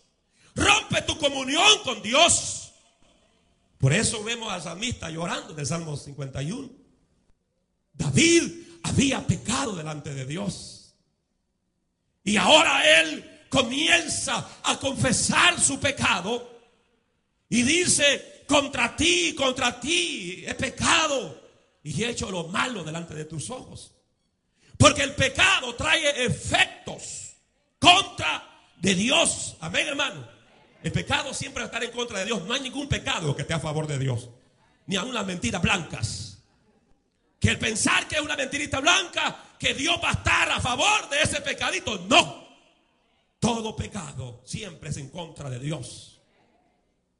Rompe 0.54 1.02
tu 1.02 1.18
comunión 1.18 1.82
con 1.82 2.00
Dios. 2.02 2.72
Por 3.78 3.92
eso 3.92 4.22
vemos 4.22 4.52
al 4.52 4.62
salmista 4.62 5.10
llorando 5.10 5.54
en 5.54 5.58
el 5.58 5.66
Salmo 5.66 5.96
51. 5.96 6.70
David 7.92 8.52
había 8.84 9.26
pecado 9.26 9.74
delante 9.74 10.14
de 10.14 10.24
Dios. 10.24 10.94
Y 12.22 12.36
ahora 12.36 13.00
él 13.00 13.48
comienza 13.48 14.48
a 14.62 14.78
confesar 14.78 15.60
su 15.60 15.80
pecado 15.80 16.48
y 17.48 17.62
dice, 17.62 18.33
contra 18.54 18.94
ti, 18.94 19.34
contra 19.34 19.80
ti 19.80 20.44
he 20.46 20.54
pecado 20.54 21.42
y 21.82 22.02
he 22.02 22.10
hecho 22.10 22.30
lo 22.30 22.44
malo 22.44 22.84
delante 22.84 23.12
de 23.12 23.24
tus 23.24 23.50
ojos. 23.50 23.92
Porque 24.78 25.02
el 25.02 25.14
pecado 25.14 25.74
trae 25.74 26.24
efectos 26.24 27.32
contra 27.80 28.48
de 28.76 28.94
Dios. 28.94 29.56
Amén, 29.60 29.88
hermano. 29.88 30.28
El 30.82 30.92
pecado 30.92 31.34
siempre 31.34 31.62
va 31.62 31.64
a 31.64 31.66
estar 31.66 31.82
en 31.82 31.90
contra 31.90 32.20
de 32.20 32.26
Dios. 32.26 32.44
No 32.44 32.54
hay 32.54 32.60
ningún 32.60 32.88
pecado 32.88 33.34
que 33.34 33.42
esté 33.42 33.54
a 33.54 33.60
favor 33.60 33.88
de 33.88 33.98
Dios. 33.98 34.28
Ni 34.86 34.96
aun 34.96 35.12
las 35.12 35.26
mentiras 35.26 35.60
blancas. 35.60 36.38
Que 37.40 37.50
el 37.50 37.58
pensar 37.58 38.06
que 38.06 38.16
es 38.16 38.22
una 38.22 38.36
mentirita 38.36 38.80
blanca, 38.80 39.36
que 39.58 39.74
Dios 39.74 39.98
va 40.02 40.10
a 40.10 40.12
estar 40.12 40.50
a 40.50 40.60
favor 40.60 41.08
de 41.10 41.22
ese 41.22 41.40
pecadito. 41.40 41.98
No. 42.08 42.44
Todo 43.40 43.74
pecado 43.74 44.42
siempre 44.44 44.90
es 44.90 44.96
en 44.96 45.10
contra 45.10 45.50
de 45.50 45.58
Dios. 45.58 46.13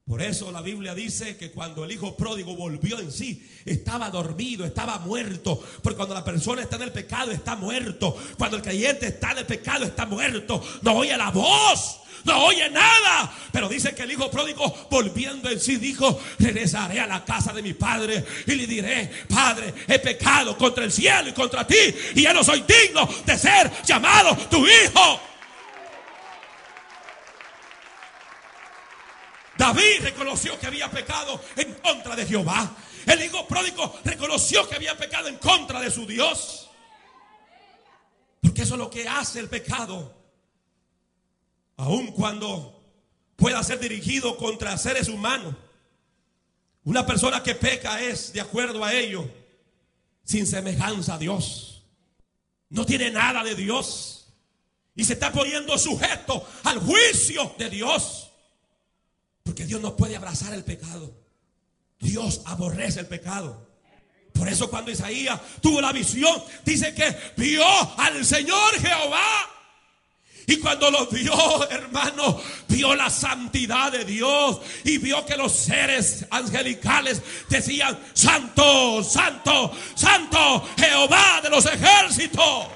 Por 0.07 0.21
eso 0.21 0.51
la 0.51 0.61
Biblia 0.61 0.93
dice 0.93 1.35
que 1.35 1.49
cuando 1.49 1.83
el 1.83 1.91
hijo 1.91 2.15
pródigo 2.15 2.55
volvió 2.55 2.99
en 2.99 3.11
sí, 3.11 3.43
estaba 3.65 4.11
dormido, 4.11 4.63
estaba 4.63 4.99
muerto. 4.99 5.59
Porque 5.81 5.97
cuando 5.97 6.13
la 6.13 6.23
persona 6.23 6.61
está 6.61 6.75
en 6.75 6.83
el 6.83 6.91
pecado, 6.91 7.31
está 7.31 7.55
muerto. 7.55 8.15
Cuando 8.37 8.57
el 8.57 8.61
creyente 8.61 9.07
está 9.07 9.31
en 9.31 9.39
el 9.39 9.45
pecado, 9.47 9.83
está 9.83 10.05
muerto. 10.05 10.63
No 10.83 10.93
oye 10.93 11.17
la 11.17 11.31
voz 11.31 12.01
no 12.23 12.45
oye 12.45 12.69
nada. 12.69 13.31
Pero 13.51 13.69
dice 13.69 13.93
que 13.93 14.03
el 14.03 14.11
hijo 14.11 14.29
pródigo, 14.29 14.87
volviendo 14.89 15.49
en 15.49 15.59
sí, 15.59 15.77
dijo: 15.77 16.19
Regresaré 16.39 16.99
a 16.99 17.07
la 17.07 17.23
casa 17.23 17.53
de 17.53 17.61
mi 17.61 17.73
padre 17.73 18.25
y 18.45 18.55
le 18.55 18.67
diré: 18.67 19.11
Padre, 19.29 19.73
he 19.87 19.99
pecado 19.99 20.57
contra 20.57 20.83
el 20.83 20.91
cielo 20.91 21.29
y 21.29 21.33
contra 21.33 21.65
ti, 21.65 21.77
y 22.15 22.23
ya 22.23 22.33
no 22.33 22.43
soy 22.43 22.63
digno 22.67 23.07
de 23.25 23.37
ser 23.37 23.71
llamado 23.85 24.35
tu 24.49 24.65
hijo. 24.65 25.21
David 29.57 30.01
reconoció 30.01 30.59
que 30.59 30.67
había 30.67 30.89
pecado 30.91 31.39
en 31.55 31.73
contra 31.75 32.15
de 32.15 32.25
Jehová. 32.25 32.75
El 33.05 33.23
hijo 33.23 33.47
pródigo 33.47 33.99
reconoció 34.03 34.67
que 34.67 34.75
había 34.75 34.97
pecado 34.97 35.27
en 35.27 35.37
contra 35.37 35.79
de 35.79 35.91
su 35.91 36.05
Dios. 36.05 36.69
Porque 38.41 38.63
eso 38.63 38.75
es 38.75 38.79
lo 38.79 38.89
que 38.89 39.07
hace 39.07 39.39
el 39.39 39.49
pecado 39.49 40.13
aun 41.77 42.07
cuando 42.11 42.81
pueda 43.35 43.61
ser 43.63 43.79
dirigido 43.79 44.37
contra 44.37 44.77
seres 44.77 45.07
humanos. 45.07 45.55
Una 46.83 47.05
persona 47.05 47.41
que 47.41 47.55
peca 47.55 48.01
es, 48.01 48.31
de 48.31 48.41
acuerdo 48.41 48.83
a 48.83 48.93
ello, 48.93 49.29
sin 50.23 50.45
semejanza 50.45 51.15
a 51.15 51.17
Dios. 51.17 51.83
No 52.69 52.85
tiene 52.85 53.11
nada 53.11 53.43
de 53.43 53.55
Dios. 53.55 54.27
Y 54.95 55.03
se 55.03 55.13
está 55.13 55.31
poniendo 55.31 55.77
sujeto 55.77 56.47
al 56.63 56.79
juicio 56.79 57.53
de 57.57 57.69
Dios. 57.69 58.31
Porque 59.45 59.65
Dios 59.65 59.79
no 59.79 59.95
puede 59.95 60.15
abrazar 60.17 60.53
el 60.55 60.63
pecado. 60.63 61.13
Dios 61.99 62.41
aborrece 62.45 62.99
el 62.99 63.05
pecado. 63.05 63.69
Por 64.33 64.49
eso 64.49 64.69
cuando 64.69 64.91
Isaías 64.91 65.39
tuvo 65.61 65.79
la 65.79 65.93
visión, 65.93 66.43
dice 66.65 66.93
que 66.93 67.15
vio 67.37 67.63
al 67.97 68.25
Señor 68.25 68.73
Jehová 68.81 69.55
y 70.47 70.57
cuando 70.57 70.91
lo 70.91 71.07
vio, 71.07 71.69
hermano, 71.69 72.41
vio 72.67 72.95
la 72.95 73.09
santidad 73.09 73.91
de 73.91 74.03
Dios 74.03 74.61
y 74.83 74.97
vio 74.97 75.25
que 75.25 75.37
los 75.37 75.51
seres 75.51 76.25
angelicales 76.31 77.21
decían, 77.47 77.97
Santo, 78.13 79.03
Santo, 79.03 79.71
Santo, 79.95 80.67
Jehová 80.77 81.39
de 81.41 81.49
los 81.49 81.65
ejércitos. 81.65 82.67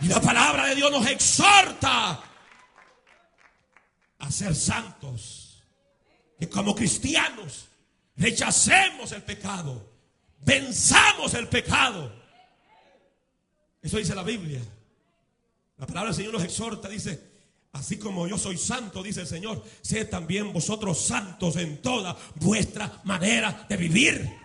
Y 0.00 0.06
la 0.06 0.20
palabra 0.20 0.66
de 0.66 0.76
Dios 0.76 0.90
nos 0.90 1.06
exhorta 1.06 2.27
a 4.18 4.30
ser 4.30 4.54
santos. 4.54 5.64
Que 6.38 6.48
como 6.48 6.74
cristianos 6.74 7.68
rechacemos 8.16 9.12
el 9.12 9.22
pecado, 9.22 9.92
venzamos 10.44 11.34
el 11.34 11.48
pecado 11.48 12.18
eso 13.82 13.98
dice 13.98 14.14
la 14.14 14.22
Biblia. 14.22 14.60
La 15.76 15.86
palabra 15.86 16.10
del 16.10 16.16
Señor 16.16 16.34
nos 16.34 16.44
exhorta, 16.44 16.88
dice, 16.88 17.22
así 17.72 17.98
como 17.98 18.26
yo 18.26 18.36
soy 18.36 18.58
santo, 18.58 19.02
dice 19.02 19.20
el 19.20 19.26
Señor, 19.26 19.64
sed 19.80 20.08
también 20.08 20.52
vosotros 20.52 21.00
santos 21.00 21.56
en 21.56 21.80
toda 21.80 22.16
vuestra 22.34 23.00
manera 23.04 23.66
de 23.68 23.76
vivir. 23.76 24.38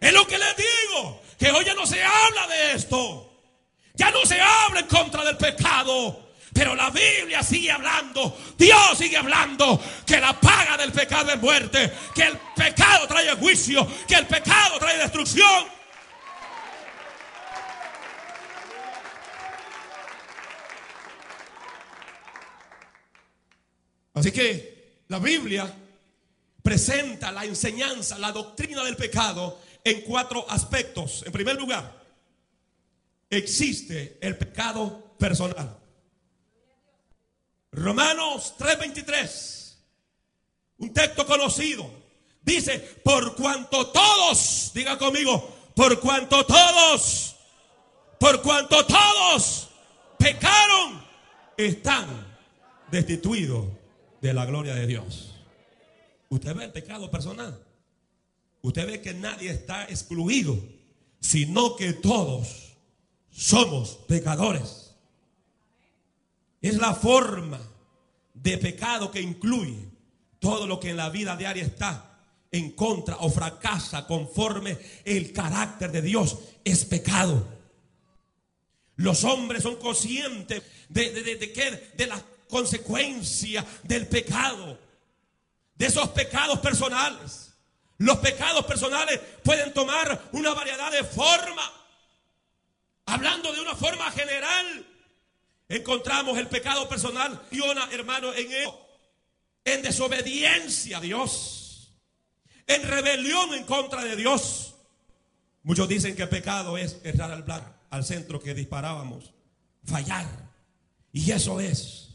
Es 0.00 0.12
lo 0.12 0.26
que 0.26 0.38
les 0.38 0.56
digo, 0.56 1.22
que 1.38 1.50
hoy 1.50 1.64
ya 1.64 1.74
no 1.74 1.86
se 1.86 2.02
habla 2.02 2.46
de 2.48 2.72
esto. 2.72 3.32
Ya 3.94 4.10
no 4.10 4.26
se 4.26 4.38
habla 4.38 4.80
en 4.80 4.86
contra 4.88 5.24
del 5.24 5.38
pecado. 5.38 6.25
Pero 6.56 6.74
la 6.74 6.88
Biblia 6.88 7.42
sigue 7.42 7.70
hablando, 7.70 8.34
Dios 8.56 8.96
sigue 8.96 9.18
hablando 9.18 9.78
que 10.06 10.18
la 10.18 10.40
paga 10.40 10.78
del 10.78 10.90
pecado 10.90 11.30
es 11.30 11.38
muerte, 11.38 11.92
que 12.14 12.22
el 12.22 12.38
pecado 12.56 13.06
trae 13.06 13.36
juicio, 13.36 13.86
que 14.08 14.14
el 14.14 14.26
pecado 14.26 14.78
trae 14.78 14.96
destrucción. 14.96 15.66
Así 24.14 24.32
que 24.32 25.02
la 25.08 25.18
Biblia 25.18 25.70
presenta 26.62 27.32
la 27.32 27.44
enseñanza, 27.44 28.18
la 28.18 28.32
doctrina 28.32 28.82
del 28.82 28.96
pecado 28.96 29.60
en 29.84 30.00
cuatro 30.00 30.50
aspectos. 30.50 31.22
En 31.26 31.32
primer 31.32 31.56
lugar, 31.56 32.02
existe 33.28 34.16
el 34.22 34.38
pecado 34.38 35.14
personal. 35.18 35.85
Romanos 37.76 38.54
3:23, 38.58 39.76
un 40.78 40.92
texto 40.92 41.24
conocido, 41.24 41.88
dice, 42.42 42.80
por 43.04 43.36
cuanto 43.36 43.86
todos, 43.88 44.72
diga 44.74 44.98
conmigo, 44.98 45.54
por 45.74 46.00
cuanto 46.00 46.44
todos, 46.44 47.36
por 48.18 48.42
cuanto 48.42 48.84
todos 48.84 49.68
están 51.56 52.06
destituidos 52.90 53.66
de 54.20 54.34
la 54.34 54.44
gloria 54.44 54.74
de 54.74 54.86
Dios. 54.86 55.34
Usted 56.28 56.54
ve 56.54 56.64
el 56.64 56.72
pecado 56.72 57.10
personal. 57.10 57.62
Usted 58.62 58.86
ve 58.86 59.00
que 59.00 59.14
nadie 59.14 59.50
está 59.50 59.84
excluido, 59.84 60.58
sino 61.20 61.76
que 61.76 61.92
todos 61.92 62.76
somos 63.30 63.98
pecadores. 64.08 64.85
Es 66.66 66.78
la 66.78 66.94
forma 66.94 67.60
de 68.34 68.58
pecado 68.58 69.12
que 69.12 69.20
incluye 69.20 69.88
todo 70.40 70.66
lo 70.66 70.80
que 70.80 70.90
en 70.90 70.96
la 70.96 71.10
vida 71.10 71.36
diaria 71.36 71.62
está 71.62 72.18
en 72.50 72.72
contra 72.72 73.18
o 73.20 73.30
fracasa 73.30 74.04
conforme 74.04 74.76
el 75.04 75.32
carácter 75.32 75.92
de 75.92 76.02
Dios 76.02 76.38
es 76.64 76.84
pecado. 76.84 77.46
Los 78.96 79.22
hombres 79.22 79.62
son 79.62 79.76
conscientes 79.76 80.64
de, 80.88 81.12
de, 81.12 81.36
de, 81.36 81.92
de 81.96 82.06
la 82.08 82.20
consecuencia 82.48 83.64
del 83.84 84.08
pecado, 84.08 84.76
de 85.76 85.86
esos 85.86 86.08
pecados 86.08 86.58
personales. 86.58 87.52
Los 87.98 88.18
pecados 88.18 88.66
personales 88.66 89.20
pueden 89.44 89.72
tomar 89.72 90.30
una 90.32 90.52
variedad 90.52 90.90
de 90.90 91.04
formas. 91.04 91.70
Hablando 93.04 93.52
de 93.52 93.60
una 93.60 93.76
forma 93.76 94.10
general, 94.10 94.95
encontramos 95.68 96.38
el 96.38 96.48
pecado 96.48 96.88
personal, 96.88 97.40
hermano, 97.92 98.32
en, 98.34 98.48
en 99.64 99.82
desobediencia 99.82 100.98
a 100.98 101.00
Dios, 101.00 101.92
en 102.66 102.82
rebelión 102.82 103.54
en 103.54 103.64
contra 103.64 104.04
de 104.04 104.16
Dios. 104.16 104.74
Muchos 105.62 105.88
dicen 105.88 106.14
que 106.14 106.26
pecado 106.26 106.78
es 106.78 107.00
errar 107.02 107.32
al 107.32 107.44
al 107.90 108.04
centro 108.04 108.40
que 108.40 108.54
disparábamos, 108.54 109.32
fallar. 109.84 110.26
Y 111.12 111.30
eso 111.30 111.60
es. 111.60 112.10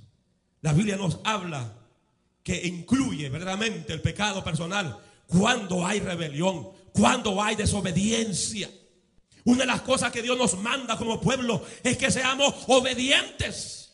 La 0.61 0.73
Biblia 0.73 0.95
nos 0.95 1.19
habla 1.23 1.73
que 2.43 2.67
incluye 2.67 3.29
verdaderamente 3.29 3.93
el 3.93 4.01
pecado 4.01 4.43
personal 4.43 4.99
cuando 5.27 5.85
hay 5.85 5.99
rebelión, 5.99 6.69
cuando 6.93 7.41
hay 7.41 7.55
desobediencia. 7.55 8.69
Una 9.45 9.59
de 9.59 9.65
las 9.65 9.81
cosas 9.81 10.11
que 10.11 10.21
Dios 10.21 10.37
nos 10.37 10.57
manda 10.57 10.97
como 10.97 11.19
pueblo 11.19 11.65
es 11.83 11.97
que 11.97 12.11
seamos 12.11 12.53
obedientes. 12.67 13.93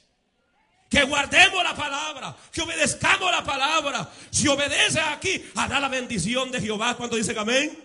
Que 0.90 1.04
guardemos 1.04 1.64
la 1.64 1.76
palabra, 1.76 2.36
que 2.52 2.62
obedezcamos 2.62 3.30
la 3.30 3.44
palabra. 3.44 4.10
Si 4.30 4.48
obedece 4.48 5.00
aquí, 5.02 5.44
hará 5.56 5.80
la 5.80 5.90
bendición 5.90 6.50
de 6.50 6.62
Jehová 6.62 6.96
cuando 6.96 7.18
dice 7.18 7.38
amén. 7.38 7.78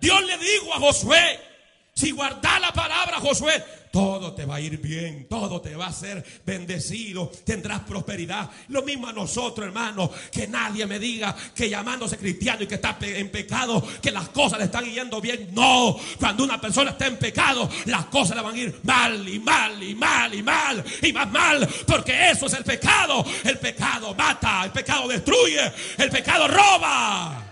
Dios 0.00 0.22
le 0.24 0.38
dijo 0.38 0.74
a 0.74 0.80
Josué, 0.80 1.49
si 1.94 2.12
guardas 2.12 2.60
la 2.60 2.72
palabra, 2.72 3.18
Josué, 3.20 3.62
todo 3.90 4.32
te 4.32 4.44
va 4.44 4.56
a 4.56 4.60
ir 4.60 4.78
bien, 4.78 5.26
todo 5.28 5.60
te 5.60 5.74
va 5.74 5.88
a 5.88 5.92
ser 5.92 6.24
bendecido, 6.46 7.30
tendrás 7.44 7.80
prosperidad. 7.80 8.48
Lo 8.68 8.82
mismo 8.82 9.08
a 9.08 9.12
nosotros, 9.12 9.66
hermanos, 9.66 10.10
que 10.30 10.46
nadie 10.46 10.86
me 10.86 10.98
diga 10.98 11.34
que 11.54 11.68
llamándose 11.68 12.16
cristiano 12.16 12.62
y 12.62 12.66
que 12.66 12.76
está 12.76 12.96
en 13.00 13.30
pecado, 13.30 13.86
que 14.00 14.12
las 14.12 14.28
cosas 14.28 14.60
le 14.60 14.66
están 14.66 14.84
yendo 14.84 15.20
bien. 15.20 15.48
No, 15.52 15.96
cuando 16.18 16.44
una 16.44 16.60
persona 16.60 16.92
está 16.92 17.06
en 17.06 17.16
pecado, 17.16 17.68
las 17.86 18.06
cosas 18.06 18.36
le 18.36 18.42
van 18.42 18.54
a 18.54 18.58
ir 18.58 18.80
mal 18.84 19.28
y 19.28 19.38
mal 19.40 19.82
y 19.82 19.94
mal 19.94 20.34
y 20.34 20.42
mal 20.42 20.84
y 21.02 21.12
más 21.12 21.30
mal, 21.30 21.68
porque 21.86 22.30
eso 22.30 22.46
es 22.46 22.54
el 22.54 22.64
pecado. 22.64 23.24
El 23.44 23.58
pecado 23.58 24.14
mata, 24.14 24.64
el 24.64 24.70
pecado 24.70 25.08
destruye, 25.08 25.72
el 25.98 26.10
pecado 26.10 26.46
roba. 26.46 27.49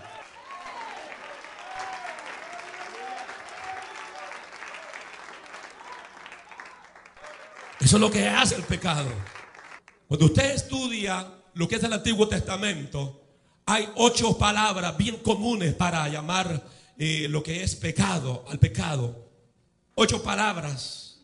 Eso 7.89 7.97
es 7.97 8.01
lo 8.01 8.11
que 8.11 8.27
hace 8.27 8.53
el 8.53 8.61
pecado. 8.61 9.09
Cuando 10.07 10.27
usted 10.27 10.51
estudia 10.51 11.27
lo 11.55 11.67
que 11.67 11.77
es 11.77 11.83
el 11.83 11.91
Antiguo 11.91 12.27
Testamento, 12.27 13.19
hay 13.65 13.89
ocho 13.95 14.37
palabras 14.37 14.95
bien 14.95 15.15
comunes 15.23 15.73
para 15.73 16.07
llamar 16.07 16.63
eh, 16.99 17.25
lo 17.31 17.41
que 17.41 17.63
es 17.63 17.75
pecado 17.75 18.45
al 18.47 18.59
pecado. 18.59 19.31
Ocho 19.95 20.21
palabras 20.21 21.21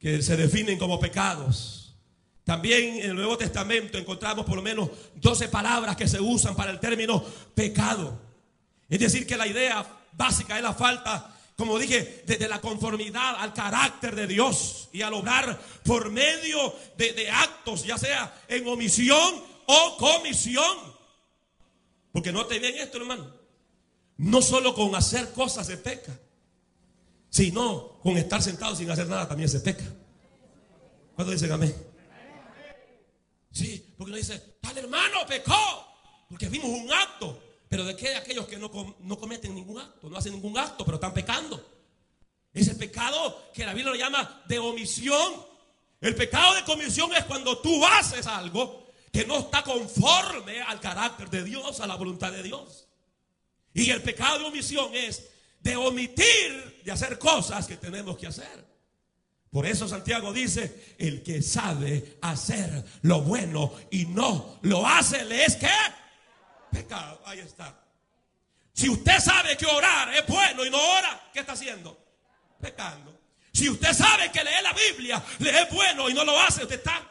que 0.00 0.20
se 0.20 0.36
definen 0.36 0.76
como 0.76 0.98
pecados. 0.98 1.94
También 2.42 2.96
en 2.96 3.10
el 3.10 3.14
Nuevo 3.14 3.38
Testamento 3.38 3.96
encontramos 3.96 4.44
por 4.44 4.56
lo 4.56 4.62
menos 4.62 4.90
12 5.14 5.46
palabras 5.46 5.94
que 5.94 6.08
se 6.08 6.20
usan 6.20 6.56
para 6.56 6.72
el 6.72 6.80
término 6.80 7.24
pecado. 7.54 8.20
Es 8.88 8.98
decir, 8.98 9.24
que 9.24 9.36
la 9.36 9.46
idea 9.46 9.86
básica 10.14 10.56
es 10.56 10.64
la 10.64 10.74
falta 10.74 11.37
como 11.58 11.76
dije, 11.76 12.22
desde 12.24 12.46
la 12.46 12.60
conformidad 12.60 13.34
al 13.36 13.52
carácter 13.52 14.14
de 14.14 14.28
Dios 14.28 14.88
y 14.92 15.02
al 15.02 15.12
obrar 15.12 15.60
por 15.82 16.08
medio 16.08 16.72
de, 16.96 17.28
actos, 17.28 17.84
ya 17.84 17.98
sea 17.98 18.44
en 18.46 18.64
omisión 18.68 19.42
o 19.66 19.96
comisión. 19.98 20.78
Porque 22.12 22.30
no 22.30 22.46
te 22.46 22.80
esto, 22.80 22.98
hermano. 22.98 23.34
No 24.18 24.40
solo 24.40 24.72
con 24.72 24.94
hacer 24.94 25.32
cosas 25.32 25.66
se 25.66 25.78
peca, 25.78 26.16
sino 27.28 27.98
con 28.04 28.16
estar 28.16 28.40
sentado 28.40 28.76
sin 28.76 28.88
hacer 28.92 29.08
nada 29.08 29.26
también 29.26 29.48
se 29.48 29.58
peca. 29.58 29.84
¿Cuándo 31.16 31.32
dicen 31.32 31.50
amén? 31.50 31.74
Sí, 33.50 33.94
porque 33.98 34.12
uno 34.12 34.16
dice, 34.16 34.58
tal 34.60 34.78
hermano 34.78 35.26
pecó, 35.26 35.56
porque 36.28 36.48
vimos 36.48 36.70
un 36.70 36.92
acto. 36.92 37.47
Pero 37.68 37.84
¿de 37.84 37.96
qué 37.96 38.14
aquellos 38.14 38.46
que 38.46 38.56
no, 38.56 38.70
no 39.00 39.18
cometen 39.18 39.54
ningún 39.54 39.78
acto, 39.78 40.08
no 40.08 40.16
hacen 40.16 40.32
ningún 40.32 40.56
acto, 40.56 40.84
pero 40.84 40.96
están 40.96 41.12
pecando? 41.12 41.64
Ese 42.54 42.74
pecado 42.74 43.50
que 43.52 43.66
la 43.66 43.74
Biblia 43.74 43.92
lo 43.92 43.98
llama 43.98 44.42
de 44.46 44.58
omisión. 44.58 45.46
El 46.00 46.14
pecado 46.14 46.54
de 46.54 46.64
comisión 46.64 47.14
es 47.14 47.24
cuando 47.24 47.58
tú 47.58 47.84
haces 47.86 48.26
algo 48.26 48.88
que 49.12 49.26
no 49.26 49.38
está 49.38 49.62
conforme 49.62 50.62
al 50.62 50.80
carácter 50.80 51.28
de 51.28 51.44
Dios, 51.44 51.80
a 51.80 51.86
la 51.86 51.96
voluntad 51.96 52.32
de 52.32 52.42
Dios. 52.42 52.86
Y 53.74 53.90
el 53.90 54.02
pecado 54.02 54.38
de 54.38 54.44
omisión 54.46 54.94
es 54.94 55.28
de 55.60 55.76
omitir 55.76 56.82
de 56.84 56.92
hacer 56.92 57.18
cosas 57.18 57.66
que 57.66 57.76
tenemos 57.76 58.16
que 58.16 58.26
hacer. 58.26 58.66
Por 59.50 59.66
eso 59.66 59.88
Santiago 59.88 60.32
dice, 60.32 60.94
el 60.98 61.22
que 61.22 61.42
sabe 61.42 62.18
hacer 62.20 62.84
lo 63.02 63.22
bueno 63.22 63.72
y 63.90 64.06
no 64.06 64.58
lo 64.62 64.86
hace, 64.86 65.24
le 65.24 65.44
es 65.44 65.56
que 65.56 65.70
Pecado, 66.70 67.22
ahí 67.24 67.40
está. 67.40 67.74
Si 68.72 68.88
usted 68.88 69.18
sabe 69.18 69.56
que 69.56 69.66
orar 69.66 70.14
es 70.14 70.26
bueno 70.26 70.64
y 70.64 70.70
no 70.70 70.78
ora, 70.78 71.30
¿qué 71.32 71.40
está 71.40 71.52
haciendo? 71.52 71.98
Pecando. 72.60 73.18
Si 73.52 73.68
usted 73.68 73.92
sabe 73.92 74.30
que 74.30 74.44
leer 74.44 74.62
la 74.62 74.72
Biblia 74.72 75.22
es 75.40 75.70
bueno 75.74 76.08
y 76.08 76.14
no 76.14 76.24
lo 76.24 76.38
hace, 76.38 76.62
usted 76.62 76.76
está 76.76 77.04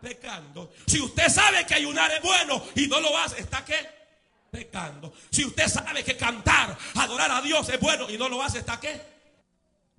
pecando. 0.00 0.72
Si 0.86 1.00
usted 1.00 1.28
sabe 1.28 1.64
que 1.66 1.74
ayunar 1.74 2.10
es 2.10 2.22
bueno 2.22 2.62
y 2.74 2.86
no 2.86 3.00
lo 3.00 3.16
hace, 3.16 3.40
¿está 3.40 3.64
qué? 3.64 3.88
Pecando. 4.50 5.12
Si 5.30 5.44
usted 5.44 5.66
sabe 5.66 6.04
que 6.04 6.16
cantar, 6.16 6.76
adorar 6.94 7.30
a 7.30 7.40
Dios 7.40 7.68
es 7.68 7.80
bueno 7.80 8.10
y 8.10 8.18
no 8.18 8.28
lo 8.28 8.42
hace, 8.42 8.58
¿está 8.58 8.78
qué? 8.78 9.00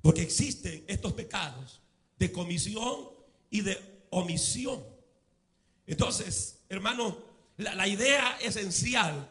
Porque 0.02 0.22
existen 0.22 0.86
estos 0.88 1.14
pecados 1.14 1.82
de 2.18 2.32
comisión 2.32 3.10
y 3.50 3.62
de 3.62 4.06
omisión. 4.12 4.84
Entonces, 5.88 6.60
hermano, 6.70 7.29
la, 7.60 7.88
idea 7.88 8.38
esencial 8.42 9.30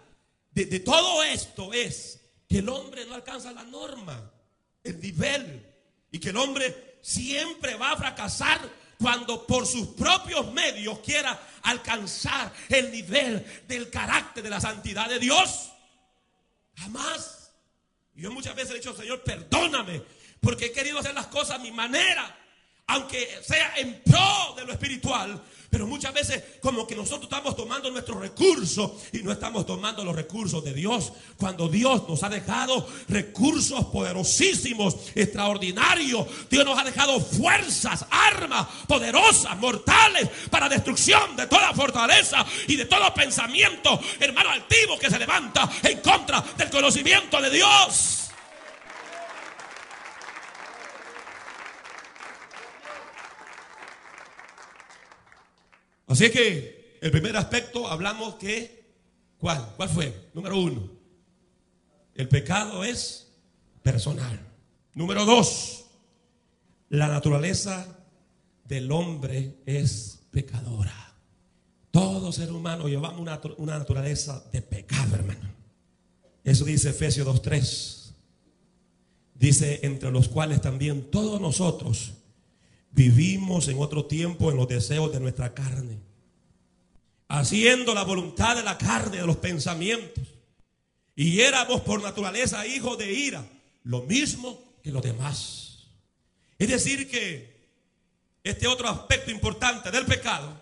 de, 0.50 0.66
de 0.66 0.80
todo 0.80 1.22
esto 1.22 1.72
es 1.72 2.20
que 2.48 2.58
el 2.58 2.68
hombre 2.68 3.04
no 3.06 3.14
alcanza 3.14 3.52
la 3.52 3.64
norma, 3.64 4.30
el 4.84 5.00
nivel, 5.00 5.66
y 6.10 6.18
que 6.18 6.30
el 6.30 6.36
hombre 6.36 6.98
siempre 7.02 7.74
va 7.74 7.92
a 7.92 7.96
fracasar 7.96 8.60
cuando 8.98 9.46
por 9.46 9.66
sus 9.66 9.88
propios 9.88 10.52
medios 10.52 10.98
quiera 11.00 11.38
alcanzar 11.62 12.52
el 12.68 12.90
nivel 12.90 13.44
del 13.66 13.90
carácter 13.90 14.42
de 14.42 14.50
la 14.50 14.60
santidad 14.60 15.08
de 15.08 15.18
Dios. 15.18 15.70
Jamás. 16.76 17.52
Yo 18.14 18.32
muchas 18.32 18.54
veces 18.56 18.72
he 18.72 18.78
dicho, 18.78 18.96
Señor, 18.96 19.22
perdóname, 19.22 20.02
porque 20.40 20.66
he 20.66 20.72
querido 20.72 20.98
hacer 20.98 21.14
las 21.14 21.28
cosas 21.28 21.56
a 21.56 21.62
mi 21.62 21.70
manera, 21.70 22.36
aunque 22.88 23.28
sea 23.42 23.74
en 23.76 24.00
pro 24.02 24.54
de 24.56 24.64
lo 24.64 24.72
espiritual, 24.72 25.40
pero 25.70 25.86
muchas 25.86 26.14
veces 26.14 26.42
como 26.62 26.86
que 26.86 26.96
nosotros 26.96 27.24
estamos 27.24 27.54
tomando 27.54 27.90
nuestros 27.90 28.18
recursos 28.18 28.92
y 29.12 29.18
no 29.18 29.30
estamos 29.30 29.66
tomando 29.66 30.02
los 30.02 30.16
recursos 30.16 30.64
de 30.64 30.72
Dios. 30.72 31.12
Cuando 31.36 31.68
Dios 31.68 32.08
nos 32.08 32.22
ha 32.22 32.30
dejado 32.30 32.88
recursos 33.08 33.84
poderosísimos, 33.86 34.96
extraordinarios. 35.14 36.26
Dios 36.48 36.64
nos 36.64 36.78
ha 36.78 36.84
dejado 36.84 37.20
fuerzas, 37.20 38.06
armas 38.10 38.66
poderosas, 38.86 39.58
mortales 39.58 40.28
para 40.50 40.70
destrucción 40.70 41.36
de 41.36 41.46
toda 41.46 41.74
fortaleza 41.74 42.46
y 42.66 42.76
de 42.76 42.86
todo 42.86 43.12
pensamiento, 43.12 44.00
hermano 44.20 44.48
altivo 44.48 44.98
que 44.98 45.10
se 45.10 45.18
levanta 45.18 45.68
en 45.82 46.00
contra 46.00 46.42
del 46.56 46.70
conocimiento 46.70 47.42
de 47.42 47.50
Dios. 47.50 48.27
Así 56.08 56.30
que 56.30 56.98
el 57.00 57.10
primer 57.10 57.36
aspecto 57.36 57.86
hablamos 57.86 58.36
que, 58.36 58.92
¿cuál? 59.38 59.74
¿Cuál 59.76 59.88
fue? 59.88 60.30
Número 60.34 60.58
uno, 60.58 60.90
el 62.14 62.28
pecado 62.28 62.82
es 62.82 63.28
personal. 63.82 64.40
Número 64.94 65.24
dos, 65.24 65.84
la 66.88 67.08
naturaleza 67.08 67.86
del 68.64 68.90
hombre 68.90 69.58
es 69.66 70.20
pecadora. 70.30 71.14
Todo 71.90 72.32
ser 72.32 72.52
humano 72.52 72.88
llevamos 72.88 73.20
una, 73.20 73.40
una 73.58 73.78
naturaleza 73.78 74.42
de 74.50 74.62
pecado, 74.62 75.14
hermano. 75.14 75.54
Eso 76.42 76.64
dice 76.64 76.90
Efesios 76.90 77.26
2.3. 77.26 78.12
Dice, 79.34 79.80
entre 79.82 80.10
los 80.10 80.28
cuales 80.28 80.60
también 80.60 81.10
todos 81.10 81.40
nosotros 81.40 82.14
vivimos 82.90 83.68
en 83.68 83.78
otro 83.78 84.06
tiempo 84.06 84.50
en 84.50 84.56
los 84.56 84.68
deseos 84.68 85.12
de 85.12 85.20
nuestra 85.20 85.54
carne, 85.54 85.98
haciendo 87.28 87.94
la 87.94 88.04
voluntad 88.04 88.56
de 88.56 88.62
la 88.62 88.78
carne, 88.78 89.18
de 89.18 89.26
los 89.26 89.36
pensamientos. 89.36 90.24
Y 91.14 91.40
éramos 91.40 91.80
por 91.80 92.02
naturaleza 92.02 92.66
hijos 92.66 92.96
de 92.96 93.12
ira, 93.12 93.44
lo 93.84 94.02
mismo 94.02 94.62
que 94.82 94.92
los 94.92 95.02
demás. 95.02 95.88
Es 96.58 96.68
decir, 96.68 97.10
que 97.10 97.56
este 98.44 98.66
otro 98.66 98.88
aspecto 98.88 99.30
importante 99.30 99.90
del 99.90 100.06
pecado, 100.06 100.60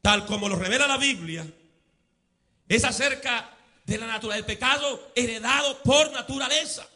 tal 0.00 0.26
como 0.26 0.48
lo 0.48 0.56
revela 0.56 0.86
la 0.86 0.96
Biblia, 0.96 1.46
es 2.68 2.84
acerca 2.84 3.50
de 3.84 3.98
la 3.98 4.06
naturaleza 4.06 4.46
del 4.46 4.56
pecado 4.56 5.12
heredado 5.14 5.82
por 5.82 6.12
naturaleza. 6.12 6.86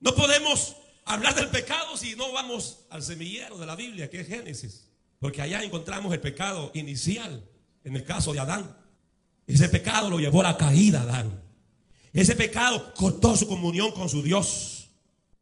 No 0.00 0.14
podemos 0.14 0.76
hablar 1.04 1.34
del 1.34 1.48
pecado 1.48 1.96
si 1.96 2.16
no 2.16 2.32
vamos 2.32 2.86
al 2.90 3.02
semillero 3.02 3.58
de 3.58 3.66
la 3.66 3.76
Biblia, 3.76 4.10
que 4.10 4.20
es 4.20 4.28
Génesis. 4.28 4.88
Porque 5.18 5.42
allá 5.42 5.62
encontramos 5.62 6.12
el 6.12 6.20
pecado 6.20 6.70
inicial, 6.74 7.48
en 7.84 7.96
el 7.96 8.04
caso 8.04 8.32
de 8.32 8.40
Adán. 8.40 8.76
Ese 9.46 9.68
pecado 9.68 10.10
lo 10.10 10.18
llevó 10.18 10.40
a 10.40 10.44
la 10.44 10.56
caída 10.56 11.02
Adán. 11.02 11.42
Ese 12.12 12.36
pecado 12.36 12.94
cortó 12.94 13.36
su 13.36 13.46
comunión 13.46 13.92
con 13.92 14.08
su 14.08 14.22
Dios. 14.22 14.88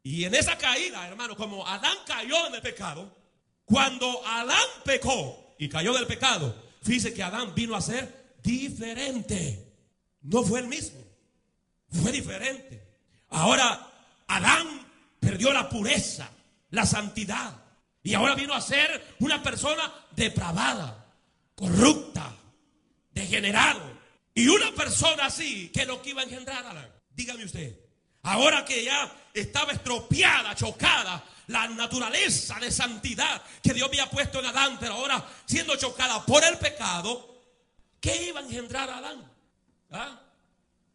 Y 0.03 0.25
en 0.25 0.35
esa 0.35 0.59
caída, 0.59 1.07
hermano, 1.07 1.37
como 1.37 1.66
Adán 1.66 1.96
cayó 2.07 2.46
en 2.48 2.55
el 2.55 2.62
pecado, 2.62 3.16
cuando 3.64 4.25
Adán 4.27 4.66
pecó 4.85 5.55
y 5.59 5.68
cayó 5.68 5.92
del 5.94 6.07
pecado, 6.07 6.55
fíjese 6.83 7.14
que 7.14 7.22
Adán 7.22 7.55
vino 7.55 7.77
a 7.77 7.81
ser 7.81 8.37
diferente. 8.42 9.72
No 10.22 10.42
fue 10.42 10.61
el 10.61 10.66
mismo, 10.66 10.98
fue 11.88 12.11
diferente. 12.11 12.83
Ahora 13.29 13.92
Adán 14.27 14.82
perdió 15.23 15.53
la 15.53 15.69
pureza, 15.69 16.29
la 16.71 16.85
santidad. 16.85 17.55
Y 18.03 18.15
ahora 18.15 18.35
vino 18.35 18.53
a 18.53 18.61
ser 18.61 19.15
una 19.21 19.41
persona 19.41 19.91
depravada, 20.11 21.07
corrupta, 21.55 22.35
degenerado. 23.13 23.81
Y 24.35 24.49
una 24.49 24.73
persona 24.73 25.27
así, 25.27 25.69
que 25.69 25.87
lo 25.87 26.03
que 26.03 26.11
iba 26.11 26.23
a 26.23 26.25
engendrar 26.25 26.67
Adán. 26.67 26.91
Dígame 27.11 27.45
usted, 27.45 27.79
ahora 28.23 28.65
que 28.65 28.83
ya 28.83 29.15
estaba 29.33 29.73
estropeada, 29.73 30.57
chocada, 30.57 31.23
la 31.47 31.69
naturaleza 31.69 32.59
de 32.59 32.71
santidad 32.71 33.43
que 33.63 33.75
Dios 33.75 33.89
había 33.89 34.11
puesto 34.11 34.41
en 34.41 34.47
Adán, 34.47 34.79
pero 34.81 34.95
ahora 34.95 35.25
siendo 35.45 35.77
chocada 35.77 36.25
por 36.27 36.43
el 36.43 36.59
pecado, 36.59 37.45
¿qué 38.01 38.29
iba 38.29 38.41
a 38.41 38.43
engendrar 38.43 38.91
a 38.91 38.99
Adán? 38.99 39.31
¿Ah? 39.91 40.21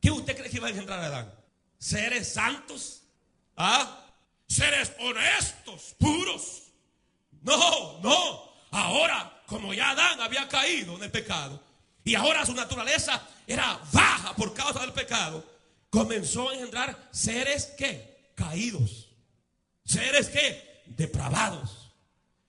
¿Qué 0.01 0.11
usted 0.11 0.35
cree 0.35 0.49
que 0.49 0.57
iba 0.57 0.67
a 0.67 0.71
engendrar 0.71 0.99
a 0.99 1.05
Adán? 1.05 1.33
¿Seres 1.77 2.33
santos? 2.33 3.03
¿Ah? 3.55 4.06
Seres 4.47 4.93
honestos, 4.99 5.95
puros. 5.99 6.63
No, 7.41 7.99
no. 7.99 8.53
Ahora, 8.71 9.43
como 9.45 9.73
ya 9.73 9.91
Adán 9.91 10.21
había 10.21 10.47
caído 10.47 10.95
en 10.95 11.03
el 11.03 11.11
pecado 11.11 11.61
y 12.03 12.15
ahora 12.15 12.45
su 12.45 12.53
naturaleza 12.53 13.21
era 13.45 13.79
baja 13.91 14.35
por 14.35 14.53
causa 14.53 14.79
del 14.81 14.93
pecado, 14.93 15.43
comenzó 15.89 16.49
a 16.49 16.53
engendrar 16.53 17.09
seres 17.11 17.65
que 17.77 18.31
caídos. 18.35 19.09
Seres 19.83 20.29
que 20.29 20.83
depravados. 20.85 21.91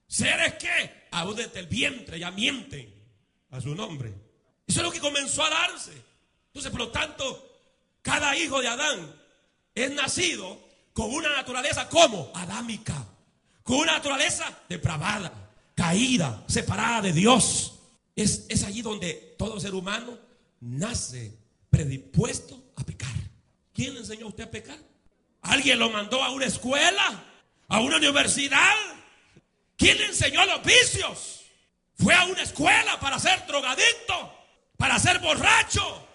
Seres 0.07 0.55
que 0.55 1.09
aún 1.11 1.37
desde 1.37 1.61
el 1.61 1.67
vientre 1.67 2.19
ya 2.19 2.31
mienten 2.31 2.95
a 3.51 3.61
su 3.61 3.75
nombre. 3.75 4.15
Eso 4.67 4.81
es 4.81 4.87
lo 4.87 4.93
que 4.93 5.01
comenzó 5.01 5.45
a 5.45 5.51
darse. 5.51 5.93
Entonces, 6.49 6.71
por 6.71 6.81
lo 6.81 6.91
tanto, 6.91 7.61
cada 8.03 8.37
hijo 8.37 8.61
de 8.61 8.69
Adán 8.69 9.15
es 9.75 9.91
nacido 9.91 10.68
con 10.99 11.15
una 11.15 11.29
naturaleza 11.29 11.89
como 11.89 12.33
adámica, 12.35 13.07
con 13.63 13.77
una 13.77 13.93
naturaleza 13.93 14.53
depravada, 14.69 15.33
caída, 15.77 16.43
separada 16.49 17.03
de 17.03 17.13
Dios. 17.13 17.79
Es, 18.17 18.47
es 18.49 18.65
allí 18.65 18.83
donde 18.83 19.37
todo 19.39 19.61
ser 19.61 19.77
humano 19.77 20.19
nace 20.59 21.39
predispuesto 21.71 22.61
a 22.75 22.83
pecar. 22.83 23.15
¿Quién 23.73 23.95
le 23.95 24.01
enseñó 24.01 24.27
a 24.27 24.31
usted 24.31 24.43
a 24.43 24.51
pecar? 24.51 24.77
¿Alguien 25.43 25.79
lo 25.79 25.89
mandó 25.89 26.21
a 26.21 26.33
una 26.33 26.47
escuela? 26.47 27.25
¿A 27.69 27.79
una 27.79 27.99
universidad? 27.99 28.75
¿Quién 29.77 29.99
le 29.99 30.07
enseñó 30.07 30.45
los 30.47 30.65
vicios? 30.65 31.45
¿Fue 31.95 32.13
a 32.13 32.25
una 32.25 32.43
escuela 32.43 32.99
para 32.99 33.21
ser 33.21 33.47
drogadicto? 33.47 34.35
¿Para 34.77 34.99
ser 34.99 35.21
borracho? 35.21 36.09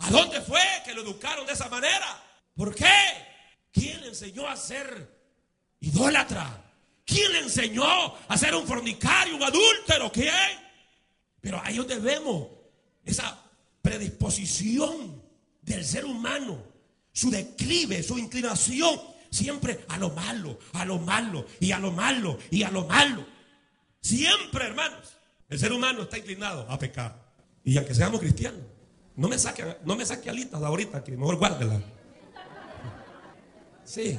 ¿A 0.00 0.10
dónde 0.10 0.42
fue 0.42 0.60
que 0.84 0.92
lo 0.92 1.00
educaron 1.00 1.46
de 1.46 1.54
esa 1.54 1.70
manera? 1.70 2.22
¿Por 2.54 2.74
qué? 2.74 3.31
¿Quién 3.72 4.00
le 4.02 4.08
enseñó 4.08 4.46
a 4.46 4.56
ser 4.56 5.08
idólatra? 5.80 6.72
¿Quién 7.04 7.32
le 7.32 7.38
enseñó 7.40 7.84
a 8.28 8.38
ser 8.38 8.54
un 8.54 8.66
fornicario, 8.66 9.36
un 9.36 9.42
adúltero? 9.42 10.12
¿Quién? 10.12 10.30
Pero 11.40 11.60
ahí 11.64 11.76
donde 11.76 11.98
vemos 11.98 12.48
esa 13.04 13.42
predisposición 13.80 15.22
del 15.62 15.84
ser 15.84 16.04
humano, 16.04 16.62
su 17.12 17.30
declive, 17.30 18.02
su 18.02 18.18
inclinación 18.18 19.00
siempre 19.30 19.84
a 19.88 19.96
lo 19.98 20.10
malo, 20.10 20.58
a 20.74 20.84
lo 20.84 20.98
malo 20.98 21.46
y 21.58 21.72
a 21.72 21.78
lo 21.78 21.90
malo 21.90 22.38
y 22.50 22.62
a 22.62 22.70
lo 22.70 22.84
malo. 22.84 23.26
Siempre, 24.00 24.66
hermanos, 24.66 25.16
el 25.48 25.58
ser 25.58 25.72
humano 25.72 26.02
está 26.02 26.18
inclinado 26.18 26.70
a 26.70 26.78
pecar. 26.78 27.32
Y 27.64 27.76
aunque 27.76 27.94
seamos 27.94 28.20
cristianos, 28.20 28.60
no 29.16 29.28
me 29.28 29.38
saque, 29.38 29.78
no 29.84 29.96
me 29.96 30.04
saque 30.04 30.30
alitas 30.30 30.62
ahorita, 30.62 31.02
que 31.02 31.16
mejor 31.16 31.36
guárdela. 31.36 31.80
Sí. 33.84 34.18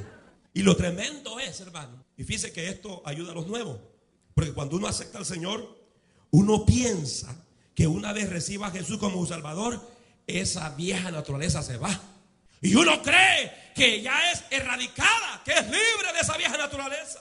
Y 0.52 0.62
lo 0.62 0.76
tremendo 0.76 1.40
es, 1.40 1.60
hermano, 1.60 2.04
y 2.16 2.24
fíjese 2.24 2.52
que 2.52 2.68
esto 2.68 3.02
ayuda 3.04 3.32
a 3.32 3.34
los 3.34 3.46
nuevos, 3.46 3.80
porque 4.34 4.52
cuando 4.52 4.76
uno 4.76 4.86
acepta 4.86 5.18
al 5.18 5.26
Señor, 5.26 5.76
uno 6.30 6.64
piensa 6.64 7.34
que 7.74 7.86
una 7.86 8.12
vez 8.12 8.30
reciba 8.30 8.68
a 8.68 8.70
Jesús 8.70 8.98
como 8.98 9.24
Salvador, 9.26 9.80
esa 10.26 10.70
vieja 10.70 11.10
naturaleza 11.10 11.62
se 11.62 11.76
va. 11.76 12.00
Y 12.60 12.74
uno 12.76 13.02
cree 13.02 13.52
que 13.74 14.00
ya 14.00 14.32
es 14.32 14.44
erradicada, 14.50 15.42
que 15.44 15.52
es 15.52 15.64
libre 15.64 16.12
de 16.14 16.20
esa 16.20 16.36
vieja 16.36 16.56
naturaleza. 16.56 17.20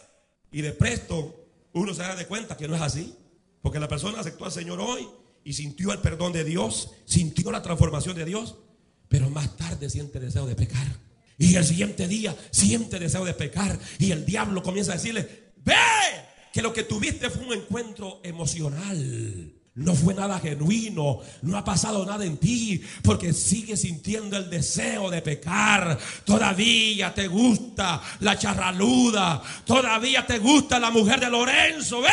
Y 0.52 0.62
de 0.62 0.72
presto 0.72 1.48
uno 1.74 1.94
se 1.94 2.02
da 2.02 2.16
de 2.16 2.28
cuenta 2.28 2.56
que 2.56 2.68
no 2.68 2.76
es 2.76 2.82
así. 2.82 3.16
Porque 3.62 3.80
la 3.80 3.88
persona 3.88 4.20
aceptó 4.20 4.46
al 4.46 4.52
Señor 4.52 4.80
hoy 4.80 5.08
y 5.44 5.54
sintió 5.54 5.92
el 5.92 6.00
perdón 6.00 6.34
de 6.34 6.44
Dios, 6.44 6.92
sintió 7.06 7.52
la 7.52 7.62
transformación 7.62 8.16
de 8.16 8.26
Dios, 8.26 8.56
pero 9.08 9.30
más 9.30 9.56
tarde 9.58 9.90
siente 9.90 10.20
deseo 10.20 10.46
de 10.46 10.56
pecar. 10.56 11.03
Y 11.38 11.56
el 11.56 11.66
siguiente 11.66 12.08
día 12.08 12.36
siente 12.52 13.00
deseo 13.00 13.26
de 13.26 13.34
pecar. 13.34 13.80
Y 14.00 14.12
el 14.12 14.26
diablo 14.26 14.62
comienza 14.62 14.92
a 14.92 14.96
decirle, 14.96 15.52
ve 15.64 15.74
que 16.52 16.62
lo 16.62 16.74
que 16.74 16.84
tuviste 16.84 17.30
fue 17.30 17.46
un 17.46 17.54
encuentro 17.54 18.22
emocional. 18.24 19.54
No 19.76 19.96
fue 19.96 20.14
nada 20.14 20.40
genuino, 20.40 21.20
no 21.42 21.58
ha 21.58 21.66
pasado 21.66 22.06
nada 22.06 22.24
en 22.26 22.38
ti, 22.38 22.80
porque 23.02 23.34
sigues 23.34 23.82
sintiendo 23.82 24.38
el 24.38 24.48
deseo 24.48 25.10
de 25.10 25.24
pecar. 25.24 25.98
Todavía 26.24 27.12
te 27.12 27.28
gusta 27.28 28.00
la 28.20 28.38
charraluda, 28.38 29.42
todavía 29.66 30.28
te 30.28 30.38
gusta 30.38 30.80
la 30.80 30.92
mujer 30.92 31.20
de 31.20 31.30
Lorenzo. 31.32 32.02
¡Ve! 32.02 32.10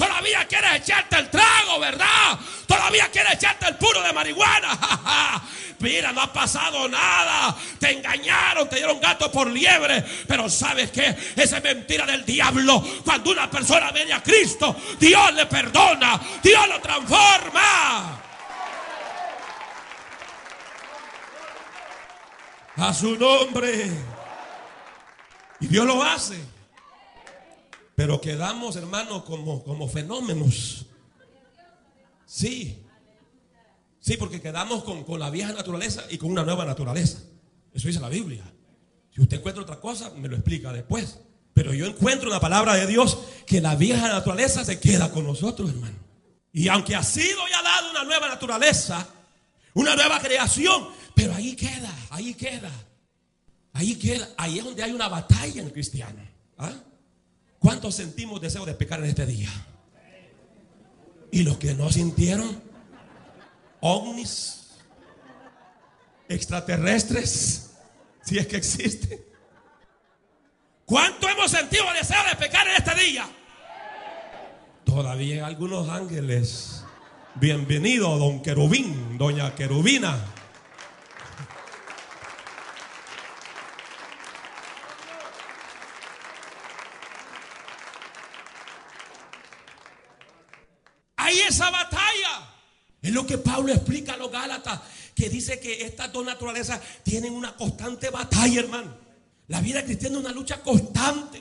Todavía 0.00 0.48
quieres 0.48 0.76
echarte 0.76 1.18
el 1.18 1.28
trago, 1.28 1.78
¿verdad? 1.78 2.38
Todavía 2.66 3.10
quieres 3.10 3.34
echarte 3.34 3.66
el 3.68 3.76
puro 3.76 4.00
de 4.00 4.14
marihuana. 4.14 5.42
Mira, 5.78 6.10
no 6.10 6.22
ha 6.22 6.32
pasado 6.32 6.88
nada. 6.88 7.54
Te 7.78 7.90
engañaron, 7.98 8.66
te 8.66 8.76
dieron 8.76 8.98
gato 8.98 9.30
por 9.30 9.48
liebre. 9.48 10.02
Pero 10.26 10.48
¿sabes 10.48 10.90
qué? 10.90 11.14
Esa 11.36 11.58
es 11.58 11.62
mentira 11.62 12.06
del 12.06 12.24
diablo. 12.24 12.82
Cuando 13.04 13.30
una 13.30 13.50
persona 13.50 13.92
viene 13.92 14.14
a 14.14 14.22
Cristo, 14.22 14.74
Dios 14.98 15.34
le 15.34 15.44
perdona. 15.44 16.18
Dios 16.42 16.66
lo 16.66 16.80
transforma. 16.80 18.22
A 22.78 22.94
su 22.94 23.16
nombre. 23.16 23.90
Y 25.60 25.66
Dios 25.66 25.84
lo 25.84 26.02
hace. 26.02 26.59
Pero 28.00 28.18
quedamos, 28.18 28.76
hermanos, 28.76 29.24
como, 29.24 29.62
como 29.62 29.86
fenómenos. 29.86 30.86
Sí. 32.24 32.82
Sí, 34.00 34.16
porque 34.16 34.40
quedamos 34.40 34.84
con, 34.84 35.04
la 35.20 35.28
vieja 35.28 35.52
naturaleza 35.52 36.06
y 36.08 36.16
con 36.16 36.30
una 36.30 36.42
nueva 36.42 36.64
naturaleza. 36.64 37.18
Eso 37.74 37.88
dice 37.88 38.00
la 38.00 38.08
Biblia. 38.08 38.42
Si 39.14 39.20
usted 39.20 39.36
encuentra 39.36 39.62
otra 39.62 39.80
cosa, 39.80 40.08
me 40.16 40.28
lo 40.28 40.36
explica 40.36 40.72
después. 40.72 41.18
Pero 41.52 41.74
yo 41.74 41.84
encuentro 41.84 42.28
en 42.28 42.32
la 42.32 42.40
palabra 42.40 42.72
de 42.72 42.86
Dios 42.86 43.18
que 43.46 43.60
la 43.60 43.76
vieja 43.76 44.08
naturaleza 44.08 44.64
se 44.64 44.80
queda 44.80 45.12
con 45.12 45.26
nosotros, 45.26 45.68
hermano. 45.68 45.98
Y 46.54 46.68
aunque 46.68 46.96
ha 46.96 47.02
sido 47.02 47.40
ya 47.50 47.62
dado 47.62 47.90
una 47.90 48.04
nueva 48.04 48.28
naturaleza, 48.28 49.06
una 49.74 49.94
nueva 49.94 50.20
creación, 50.20 50.88
pero 51.14 51.34
ahí 51.34 51.54
queda, 51.54 51.94
ahí 52.08 52.32
queda. 52.32 52.72
Ahí 53.74 53.94
queda, 53.96 54.26
ahí 54.38 54.58
es 54.58 54.64
donde 54.64 54.84
hay 54.84 54.92
una 54.92 55.10
batalla 55.10 55.60
en 55.60 55.66
el 55.66 55.72
cristiano. 55.74 56.26
¿Ah? 56.56 56.72
¿Cuántos 57.60 57.94
sentimos 57.94 58.40
deseo 58.40 58.64
de 58.64 58.74
pecar 58.74 59.00
en 59.00 59.06
este 59.06 59.26
día? 59.26 59.50
Y 61.30 61.42
los 61.42 61.58
que 61.58 61.74
no 61.74 61.92
sintieron, 61.92 62.60
ovnis, 63.80 64.70
extraterrestres, 66.28 67.72
si 68.22 68.38
es 68.38 68.46
que 68.46 68.56
existen. 68.56 69.20
¿Cuánto 70.86 71.28
hemos 71.28 71.50
sentido 71.50 71.84
deseo 71.92 72.22
de 72.30 72.36
pecar 72.36 72.66
en 72.66 72.76
este 72.76 72.94
día? 73.04 73.28
Todavía 74.84 75.34
hay 75.34 75.40
algunos 75.40 75.88
ángeles. 75.90 76.82
Bienvenido, 77.34 78.16
don 78.16 78.42
Querubín, 78.42 79.18
doña 79.18 79.54
Querubina. 79.54 80.18
Hay 91.30 91.38
esa 91.60 91.70
batalla. 91.70 92.54
Es 93.02 93.12
lo 93.12 93.26
que 93.26 93.38
Pablo 93.38 93.72
explica 93.72 94.14
a 94.14 94.16
los 94.16 94.30
Gálatas, 94.30 94.80
que 95.14 95.28
dice 95.28 95.60
que 95.60 95.84
estas 95.84 96.12
dos 96.12 96.24
naturalezas 96.24 96.80
tienen 97.02 97.32
una 97.32 97.54
constante 97.56 98.10
batalla, 98.10 98.60
hermano. 98.60 98.96
La 99.48 99.60
vida 99.60 99.84
cristiana 99.84 100.18
es 100.18 100.24
una 100.24 100.32
lucha 100.32 100.62
constante. 100.62 101.40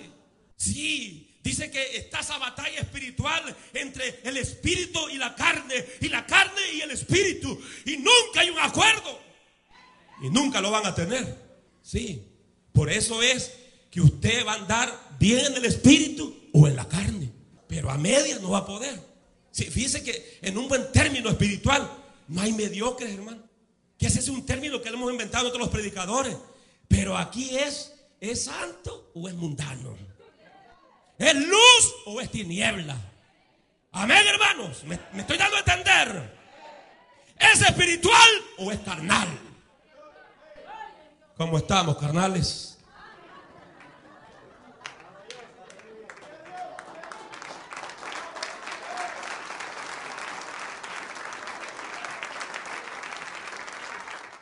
Sí, 0.55 1.39
dice 1.43 1.69
que 1.71 1.97
está 1.97 2.19
esa 2.19 2.37
batalla 2.37 2.79
espiritual 2.79 3.55
entre 3.73 4.21
el 4.23 4.37
espíritu 4.37 5.09
y 5.09 5.17
la 5.17 5.35
carne, 5.35 5.85
y 6.01 6.09
la 6.09 6.25
carne 6.25 6.61
y 6.73 6.81
el 6.81 6.91
espíritu. 6.91 7.59
Y 7.85 7.97
nunca 7.97 8.41
hay 8.41 8.49
un 8.49 8.59
acuerdo. 8.59 9.19
Y 10.21 10.29
nunca 10.29 10.59
lo 10.59 10.71
van 10.71 10.85
a 10.85 10.95
tener. 10.95 11.49
Sí, 11.81 12.27
por 12.73 12.91
eso 12.91 13.21
es 13.21 13.53
que 13.91 14.01
usted 14.01 14.45
va 14.45 14.53
a 14.53 14.55
andar 14.55 15.17
bien 15.19 15.45
en 15.45 15.55
el 15.55 15.65
espíritu 15.65 16.49
o 16.53 16.67
en 16.67 16.75
la 16.75 16.87
carne. 16.87 17.31
Pero 17.67 17.89
a 17.89 17.97
media 17.97 18.39
no 18.39 18.51
va 18.51 18.59
a 18.59 18.65
poder. 18.65 19.08
Sí, 19.59 19.65
fíjese 19.65 20.01
que 20.01 20.39
en 20.41 20.57
un 20.57 20.69
buen 20.69 20.89
término 20.93 21.29
espiritual 21.29 21.91
no 22.29 22.39
hay 22.39 22.53
mediocres, 22.53 23.13
hermano. 23.13 23.43
Que 23.97 24.07
ese 24.07 24.19
es 24.19 24.29
un 24.29 24.45
término 24.45 24.81
que 24.81 24.89
le 24.89 24.95
hemos 24.95 25.11
inventado 25.11 25.47
entre 25.47 25.59
los 25.59 25.67
predicadores. 25.67 26.37
Pero 26.87 27.17
aquí 27.17 27.57
es, 27.57 27.93
¿es 28.21 28.45
santo 28.45 29.11
o 29.13 29.27
es 29.27 29.35
mundano? 29.35 29.97
¿Es 31.17 31.35
luz 31.35 31.95
o 32.05 32.21
es 32.21 32.31
tiniebla? 32.31 32.95
Amén, 33.91 34.25
hermanos. 34.27 34.85
Me 34.85 34.97
estoy 35.19 35.37
dando 35.37 35.57
a 35.57 35.59
entender. 35.59 36.37
¿Es 37.37 37.61
espiritual 37.61 38.29
o 38.59 38.71
es 38.71 38.79
carnal? 38.79 39.27
¿Cómo 41.35 41.57
estamos, 41.57 41.97
carnales? 41.97 42.78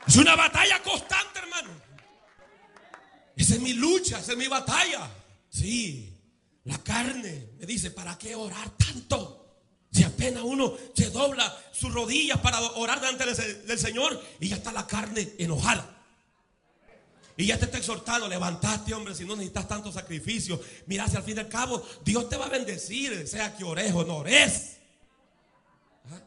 Es 0.08 0.16
una 0.16 0.36
batalla 0.36 0.82
constante, 0.82 1.40
hermano. 1.40 1.70
Esa 3.36 3.56
es 3.56 3.62
mi 3.62 3.74
lucha, 3.74 4.20
esa 4.20 4.32
es 4.32 4.38
mi 4.38 4.48
batalla. 4.48 5.10
Sí, 5.50 6.18
la 6.64 6.78
carne 6.80 7.50
me 7.60 7.66
dice, 7.66 7.92
¿para 7.92 8.18
qué 8.18 8.36
orar 8.36 8.70
tanto? 8.72 9.38
Si 9.92 10.04
apenas 10.04 10.44
uno 10.44 10.76
se 10.96 11.10
dobla 11.10 11.56
sus 11.72 11.94
rodillas 11.94 12.40
para 12.40 12.60
orar 12.60 13.00
delante 13.00 13.26
del, 13.66 13.80
Señor 13.80 14.22
y 14.40 14.50
ya 14.50 14.56
está 14.56 14.72
la 14.72 14.88
carne 14.88 15.34
enojada. 15.38 15.94
Y 17.36 17.46
ya 17.46 17.60
te 17.60 17.66
está 17.66 17.78
exhortando, 17.78 18.28
levantaste, 18.28 18.94
hombre, 18.94 19.14
si 19.14 19.24
no 19.24 19.36
necesitas 19.36 19.68
tanto 19.68 19.92
sacrificio. 19.92 20.60
Mira, 20.88 21.08
si 21.08 21.18
al 21.18 21.24
fin 21.24 21.38
y 21.38 21.40
al 21.42 21.50
cabo 21.50 21.88
Dios 22.04 22.28
te 22.30 22.38
va 22.38 22.46
a 22.46 22.50
bendecir, 22.50 23.28
sea 23.28 23.56
que 23.56 23.64
ores 23.64 23.94
o 23.94 24.04
no 24.04 24.18
ores. 24.18 24.78
¿Ah? 26.12 26.20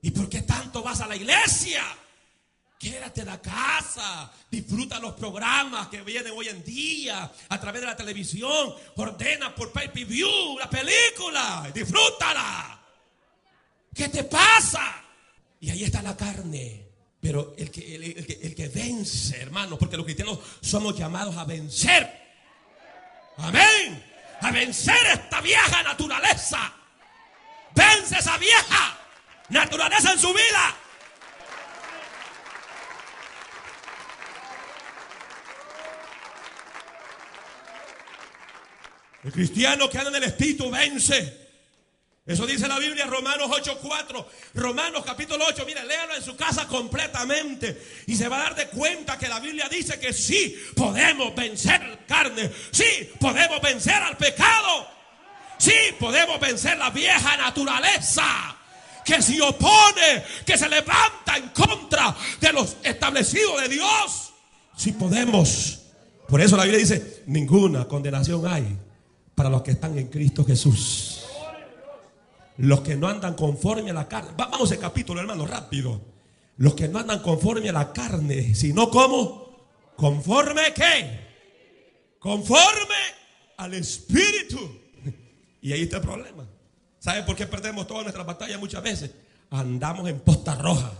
¿Y 0.00 0.10
por 0.10 0.28
qué 0.28 0.42
tanto 0.42 0.82
vas 0.82 1.00
a 1.00 1.06
la 1.06 1.16
iglesia? 1.16 1.82
Quédate 2.84 3.24
la 3.24 3.40
casa, 3.40 4.30
disfruta 4.50 4.98
los 4.98 5.14
programas 5.14 5.88
que 5.88 6.02
vienen 6.02 6.34
hoy 6.36 6.48
en 6.48 6.62
día 6.62 7.32
a 7.48 7.58
través 7.58 7.80
de 7.80 7.86
la 7.86 7.96
televisión, 7.96 8.74
ordena 8.96 9.54
por 9.54 9.72
pay 9.72 9.88
per 9.88 10.04
view 10.04 10.58
la 10.58 10.68
película, 10.68 11.70
disfrútala. 11.72 12.78
¿Qué 13.94 14.10
te 14.10 14.24
pasa? 14.24 15.02
Y 15.60 15.70
ahí 15.70 15.84
está 15.84 16.02
la 16.02 16.14
carne. 16.14 16.86
Pero 17.22 17.54
el 17.56 17.70
que, 17.70 17.94
el 17.94 18.26
que, 18.26 18.40
el 18.42 18.54
que 18.54 18.68
vence, 18.68 19.40
hermano, 19.40 19.78
porque 19.78 19.96
los 19.96 20.04
cristianos 20.04 20.40
somos 20.60 20.94
llamados 20.94 21.38
a 21.38 21.44
vencer. 21.44 22.06
Amén. 23.38 24.04
A 24.42 24.50
vencer 24.50 25.06
esta 25.10 25.40
vieja 25.40 25.82
naturaleza. 25.84 26.70
Vence 27.74 28.18
esa 28.18 28.36
vieja 28.36 28.98
naturaleza 29.48 30.12
en 30.12 30.18
su 30.18 30.34
vida. 30.34 30.76
El 39.24 39.32
cristiano 39.32 39.88
que 39.88 39.98
anda 39.98 40.10
en 40.10 40.16
el 40.16 40.24
espíritu 40.24 40.70
vence. 40.70 41.44
Eso 42.26 42.46
dice 42.46 42.68
la 42.68 42.78
Biblia, 42.78 43.06
Romanos 43.06 43.50
8:4. 43.50 44.26
Romanos 44.54 45.02
capítulo 45.04 45.44
8, 45.46 45.64
mire, 45.66 45.84
léalo 45.84 46.14
en 46.14 46.22
su 46.22 46.36
casa 46.36 46.66
completamente. 46.66 47.82
Y 48.06 48.16
se 48.16 48.28
va 48.28 48.40
a 48.40 48.42
dar 48.44 48.54
de 48.54 48.68
cuenta 48.68 49.18
que 49.18 49.28
la 49.28 49.40
Biblia 49.40 49.68
dice 49.70 49.98
que 49.98 50.12
sí 50.12 50.56
podemos 50.74 51.34
vencer 51.34 52.04
carne. 52.06 52.50
Sí 52.70 53.10
podemos 53.18 53.60
vencer 53.60 53.94
al 53.94 54.16
pecado. 54.16 54.88
Sí 55.58 55.74
podemos 55.98 56.38
vencer 56.40 56.76
la 56.78 56.90
vieja 56.90 57.36
naturaleza. 57.36 58.56
Que 59.04 59.20
se 59.20 59.40
opone, 59.40 60.24
que 60.46 60.56
se 60.56 60.68
levanta 60.68 61.36
en 61.36 61.48
contra 61.50 62.16
de 62.40 62.52
los 62.52 62.76
establecidos 62.82 63.60
de 63.62 63.68
Dios. 63.68 64.32
Sí 64.76 64.92
podemos. 64.92 65.80
Por 66.26 66.40
eso 66.40 66.56
la 66.56 66.64
Biblia 66.64 66.80
dice, 66.80 67.22
ninguna 67.26 67.86
condenación 67.86 68.46
hay 68.46 68.78
para 69.44 69.56
los 69.56 69.62
que 69.62 69.72
están 69.72 69.98
en 69.98 70.06
Cristo 70.06 70.42
Jesús. 70.42 71.22
Los 72.56 72.80
que 72.80 72.96
no 72.96 73.08
andan 73.08 73.34
conforme 73.34 73.90
a 73.90 73.92
la 73.92 74.08
carne. 74.08 74.30
Vamos 74.34 74.72
al 74.72 74.78
capítulo, 74.78 75.20
hermano, 75.20 75.44
rápido. 75.44 76.00
Los 76.56 76.72
que 76.72 76.88
no 76.88 76.98
andan 76.98 77.20
conforme 77.20 77.68
a 77.68 77.74
la 77.74 77.92
carne, 77.92 78.54
sino 78.54 78.88
como 78.88 79.68
conforme 79.96 80.72
qué? 80.74 82.14
Conforme 82.18 82.94
al 83.58 83.74
Espíritu. 83.74 84.80
Y 85.60 85.74
ahí 85.74 85.82
está 85.82 85.98
el 85.98 86.04
problema. 86.04 86.46
¿Sabe 86.98 87.22
por 87.24 87.36
qué 87.36 87.46
perdemos 87.46 87.86
todas 87.86 88.04
nuestras 88.04 88.24
batallas 88.24 88.58
muchas 88.58 88.82
veces? 88.82 89.10
Andamos 89.50 90.08
en 90.08 90.20
posta 90.20 90.54
roja. 90.54 90.90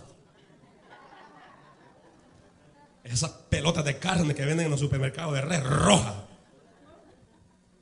Esas 3.04 3.30
pelotas 3.30 3.86
de 3.86 3.98
carne 3.98 4.34
que 4.34 4.44
venden 4.44 4.66
en 4.66 4.70
los 4.70 4.80
supermercados 4.80 5.32
de 5.32 5.40
red 5.40 5.64
roja. 5.64 6.26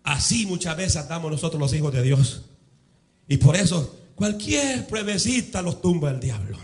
Así 0.04 0.46
muchas 0.46 0.76
veces 0.76 0.96
andamos 0.96 1.30
nosotros 1.30 1.60
los 1.60 1.72
hijos 1.74 1.92
de 1.92 2.02
Dios. 2.02 2.42
Y 3.28 3.36
por 3.36 3.56
eso 3.56 3.98
cualquier 4.14 4.86
pruebecita 4.86 5.62
los 5.62 5.80
tumba 5.80 6.10
el 6.10 6.20
diablo. 6.20 6.58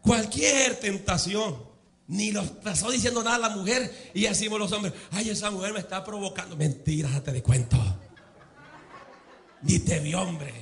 Cualquier 0.00 0.76
tentación. 0.76 1.66
Ni 2.08 2.30
los 2.30 2.46
pasó 2.48 2.90
diciendo 2.92 3.24
nada 3.24 3.36
a 3.36 3.40
la 3.40 3.48
mujer 3.48 4.12
y 4.14 4.22
decimos 4.22 4.60
los 4.60 4.70
hombres, 4.70 4.94
ay, 5.10 5.30
esa 5.30 5.50
mujer 5.50 5.72
me 5.72 5.80
está 5.80 6.04
provocando. 6.04 6.56
Mentiras, 6.56 7.12
date 7.12 7.32
de 7.32 7.42
cuento. 7.42 7.76
Ni 9.62 9.80
te 9.80 9.98
vio, 9.98 10.20
hombre. 10.22 10.54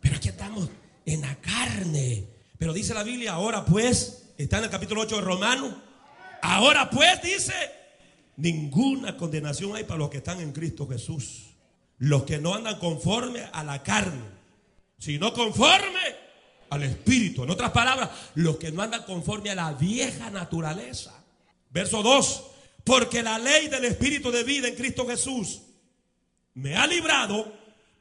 Pero 0.00 0.16
aquí 0.16 0.28
estamos 0.28 0.68
en 1.06 1.20
la 1.20 1.36
carne. 1.36 2.26
Pero 2.58 2.72
dice 2.72 2.92
la 2.92 3.04
Biblia, 3.04 3.34
ahora 3.34 3.64
pues, 3.64 4.32
está 4.36 4.58
en 4.58 4.64
el 4.64 4.70
capítulo 4.70 5.02
8 5.02 5.16
de 5.16 5.22
Romanos. 5.22 5.74
Ahora 6.42 6.90
pues 6.90 7.22
dice, 7.22 7.54
ninguna 8.36 9.16
condenación 9.16 9.76
hay 9.76 9.84
para 9.84 9.98
los 9.98 10.10
que 10.10 10.18
están 10.18 10.40
en 10.40 10.52
Cristo 10.52 10.86
Jesús. 10.88 11.50
Los 11.98 12.24
que 12.24 12.38
no 12.38 12.54
andan 12.54 12.78
conforme 12.78 13.40
a 13.52 13.62
la 13.62 13.82
carne, 13.82 14.24
sino 14.98 15.32
conforme 15.32 16.00
al 16.70 16.82
Espíritu. 16.82 17.44
En 17.44 17.50
otras 17.50 17.70
palabras, 17.70 18.10
los 18.34 18.56
que 18.56 18.72
no 18.72 18.82
andan 18.82 19.04
conforme 19.04 19.50
a 19.50 19.54
la 19.54 19.72
vieja 19.72 20.30
naturaleza. 20.30 21.24
Verso 21.70 22.02
2. 22.02 22.44
Porque 22.84 23.22
la 23.22 23.38
ley 23.38 23.68
del 23.68 23.84
Espíritu 23.84 24.30
de 24.30 24.44
vida 24.44 24.68
en 24.68 24.74
Cristo 24.74 25.06
Jesús 25.06 25.62
me 26.54 26.76
ha 26.76 26.86
librado 26.86 27.52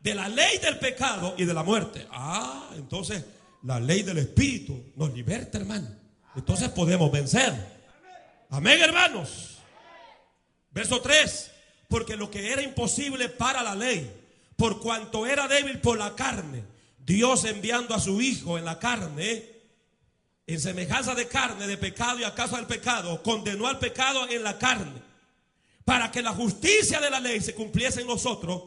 de 0.01 0.15
la 0.15 0.27
ley 0.27 0.57
del 0.57 0.77
pecado 0.79 1.35
y 1.37 1.45
de 1.45 1.53
la 1.53 1.63
muerte. 1.63 2.05
Ah, 2.11 2.69
entonces 2.75 3.23
la 3.63 3.79
ley 3.79 4.03
del 4.03 4.17
Espíritu 4.17 4.91
nos 4.95 5.13
liberta, 5.13 5.57
hermano. 5.57 5.87
Entonces 6.35 6.69
podemos 6.69 7.11
vencer. 7.11 7.53
Amén, 8.49 8.81
hermanos. 8.81 9.52
Verso 10.73 11.01
3 11.01 11.51
porque 11.93 12.17
lo 12.17 12.31
que 12.31 12.51
era 12.51 12.63
imposible 12.63 13.29
para 13.29 13.61
la 13.61 13.75
ley, 13.75 14.11
por 14.55 14.79
cuanto 14.79 15.27
era 15.27 15.47
débil 15.47 15.79
por 15.79 15.95
la 15.95 16.15
carne, 16.15 16.63
Dios 16.97 17.45
enviando 17.45 17.93
a 17.93 17.99
su 17.99 18.19
Hijo 18.19 18.57
en 18.57 18.65
la 18.65 18.79
carne, 18.79 19.47
en 20.47 20.59
semejanza 20.59 21.13
de 21.13 21.27
carne, 21.27 21.67
de 21.67 21.77
pecado 21.77 22.17
y 22.17 22.23
a 22.23 22.33
causa 22.33 22.57
del 22.57 22.65
pecado, 22.65 23.21
condenó 23.21 23.67
al 23.67 23.77
pecado 23.77 24.27
en 24.27 24.41
la 24.41 24.57
carne, 24.57 25.03
para 25.85 26.09
que 26.09 26.23
la 26.23 26.31
justicia 26.31 26.99
de 26.99 27.11
la 27.11 27.19
ley 27.19 27.41
se 27.41 27.53
cumpliese 27.53 28.01
en 28.01 28.07
nosotros, 28.07 28.63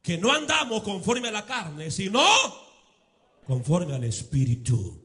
que 0.00 0.16
no 0.16 0.32
andamos 0.32 0.82
conforme 0.82 1.28
a 1.28 1.32
la 1.32 1.44
carne, 1.44 1.90
sino 1.90 2.24
conforme 3.46 3.94
al 3.94 4.04
Espíritu. 4.04 4.98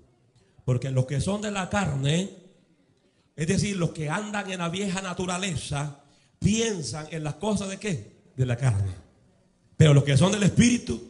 Porque 0.63 0.89
los 0.89 1.05
que 1.05 1.19
son 1.19 1.41
de 1.41 1.51
la 1.51 1.69
carne, 1.69 2.29
es 3.35 3.47
decir, 3.47 3.75
los 3.75 3.89
que 3.89 4.09
andan 4.09 4.49
en 4.49 4.59
la 4.59 4.69
vieja 4.69 5.01
naturaleza, 5.01 6.05
piensan 6.39 7.07
en 7.11 7.23
las 7.23 7.35
cosas 7.35 7.69
de 7.69 7.77
qué? 7.77 8.17
De 8.35 8.45
la 8.45 8.57
carne. 8.57 8.91
Pero 9.75 9.93
los 9.93 10.03
que 10.03 10.17
son 10.17 10.31
del 10.31 10.43
Espíritu, 10.43 11.01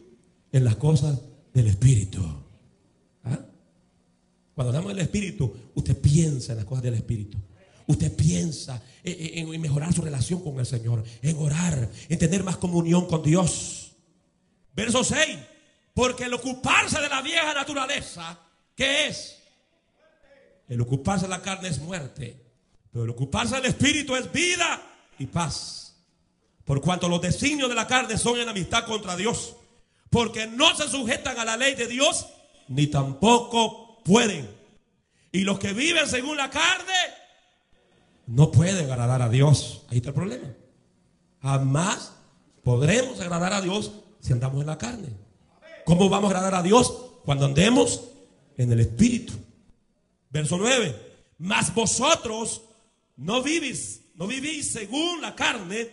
en 0.52 0.64
las 0.64 0.76
cosas 0.76 1.18
del 1.52 1.68
Espíritu. 1.68 2.22
¿Ah? 3.24 3.40
Cuando 4.54 4.70
hablamos 4.70 4.94
del 4.94 5.04
Espíritu, 5.04 5.54
usted 5.74 5.96
piensa 5.96 6.52
en 6.52 6.58
las 6.58 6.66
cosas 6.66 6.84
del 6.84 6.94
Espíritu. 6.94 7.38
Usted 7.86 8.14
piensa 8.14 8.82
en, 9.02 9.52
en, 9.54 9.60
mejorar 9.60 9.94
su 9.94 10.02
relación 10.02 10.42
con 10.42 10.58
el 10.58 10.66
Señor, 10.66 11.02
en 11.22 11.36
orar, 11.38 11.90
en 12.08 12.18
tener 12.18 12.44
más 12.44 12.58
comunión 12.58 13.06
con 13.06 13.22
Dios. 13.22 13.92
Verso 14.74 15.02
6. 15.02 15.38
Porque 15.94 16.24
el 16.24 16.34
ocuparse 16.34 17.00
de 17.00 17.08
la 17.08 17.22
vieja 17.22 17.54
naturaleza, 17.54 18.38
¿qué 18.74 19.08
es? 19.08 19.38
El 20.68 20.80
ocuparse 20.82 21.24
de 21.24 21.30
la 21.30 21.40
carne 21.40 21.68
es 21.68 21.80
muerte. 21.80 22.44
Pero 22.92 23.04
el 23.04 23.10
ocuparse 23.10 23.56
del 23.56 23.66
Espíritu 23.66 24.14
es 24.14 24.30
vida 24.30 24.82
y 25.18 25.26
paz. 25.26 25.96
Por 26.64 26.80
cuanto 26.80 27.08
los 27.08 27.20
designios 27.20 27.68
de 27.68 27.74
la 27.74 27.86
carne 27.86 28.18
son 28.18 28.38
en 28.38 28.48
amistad 28.48 28.84
contra 28.84 29.16
Dios. 29.16 29.56
Porque 30.10 30.46
no 30.46 30.74
se 30.76 30.88
sujetan 30.88 31.38
a 31.38 31.44
la 31.44 31.56
ley 31.56 31.74
de 31.74 31.86
Dios, 31.86 32.26
ni 32.68 32.86
tampoco 32.86 34.02
pueden. 34.04 34.48
Y 35.32 35.40
los 35.40 35.58
que 35.58 35.72
viven 35.72 36.06
según 36.06 36.36
la 36.36 36.50
carne, 36.50 36.94
no 38.26 38.50
pueden 38.50 38.90
agradar 38.90 39.22
a 39.22 39.28
Dios. 39.28 39.82
Ahí 39.88 39.98
está 39.98 40.10
el 40.10 40.14
problema. 40.14 40.48
Jamás 41.42 42.12
podremos 42.62 43.20
agradar 43.20 43.52
a 43.52 43.60
Dios 43.60 43.92
si 44.20 44.32
andamos 44.32 44.60
en 44.60 44.66
la 44.66 44.78
carne. 44.78 45.08
¿Cómo 45.84 46.08
vamos 46.08 46.32
a 46.32 46.36
agradar 46.36 46.54
a 46.54 46.62
Dios? 46.62 46.92
Cuando 47.24 47.46
andemos 47.46 48.02
en 48.56 48.72
el 48.72 48.80
Espíritu. 48.80 49.32
Verso 50.30 50.58
9. 50.58 50.94
Mas 51.38 51.72
vosotros 51.74 52.62
no 53.16 53.42
vivís, 53.42 54.02
no 54.18 54.26
vivís 54.26 54.66
según 54.66 55.20
la 55.20 55.34
carne, 55.34 55.88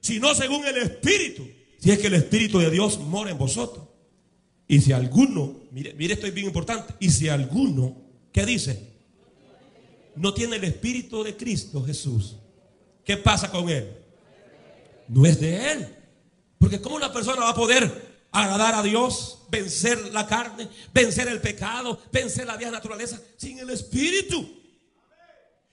sino 0.00 0.34
según 0.34 0.66
el 0.66 0.76
Espíritu. 0.76 1.48
Si 1.78 1.90
es 1.90 1.98
que 1.98 2.08
el 2.08 2.14
Espíritu 2.14 2.58
de 2.58 2.70
Dios 2.70 2.98
mora 2.98 3.30
en 3.30 3.38
vosotros. 3.38 3.86
Y 4.68 4.80
si 4.80 4.92
alguno, 4.92 5.62
mire, 5.72 5.94
mire 5.94 6.14
esto 6.14 6.26
es 6.26 6.34
bien 6.34 6.46
importante, 6.46 6.94
y 7.00 7.10
si 7.10 7.28
alguno, 7.28 7.96
¿qué 8.32 8.44
dice? 8.44 8.90
No 10.14 10.34
tiene 10.34 10.56
el 10.56 10.64
Espíritu 10.64 11.24
de 11.24 11.36
Cristo 11.36 11.82
Jesús. 11.82 12.36
¿Qué 13.02 13.16
pasa 13.16 13.50
con 13.50 13.68
él? 13.70 13.96
No 15.08 15.24
es 15.24 15.40
de 15.40 15.72
él. 15.72 15.88
Porque 16.58 16.80
¿cómo 16.82 16.96
una 16.96 17.12
persona 17.12 17.40
va 17.40 17.50
a 17.50 17.54
poder 17.54 18.10
agradar 18.30 18.74
a 18.74 18.82
Dios, 18.82 19.38
vencer 19.50 20.12
la 20.12 20.26
carne, 20.26 20.68
vencer 20.92 21.28
el 21.28 21.40
pecado, 21.40 21.98
vencer 22.12 22.46
la 22.46 22.58
vieja 22.58 22.70
naturaleza 22.70 23.18
sin 23.38 23.58
el 23.58 23.70
Espíritu? 23.70 24.59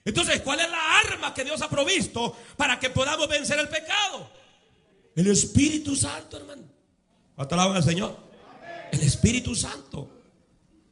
Entonces, 0.08 0.40
¿cuál 0.40 0.58
es 0.60 0.70
la 0.70 1.00
arma 1.00 1.34
que 1.34 1.44
Dios 1.44 1.60
ha 1.60 1.68
provisto 1.68 2.34
para 2.56 2.80
que 2.80 2.88
podamos 2.88 3.28
vencer 3.28 3.58
el 3.58 3.68
pecado? 3.68 4.30
El 5.14 5.26
Espíritu 5.26 5.94
Santo, 5.94 6.38
hermano. 6.38 6.62
¿Cuánto 7.36 7.54
alaban 7.54 7.76
al 7.76 7.84
Señor? 7.84 8.16
El 8.90 9.00
Espíritu 9.02 9.54
Santo. 9.54 10.10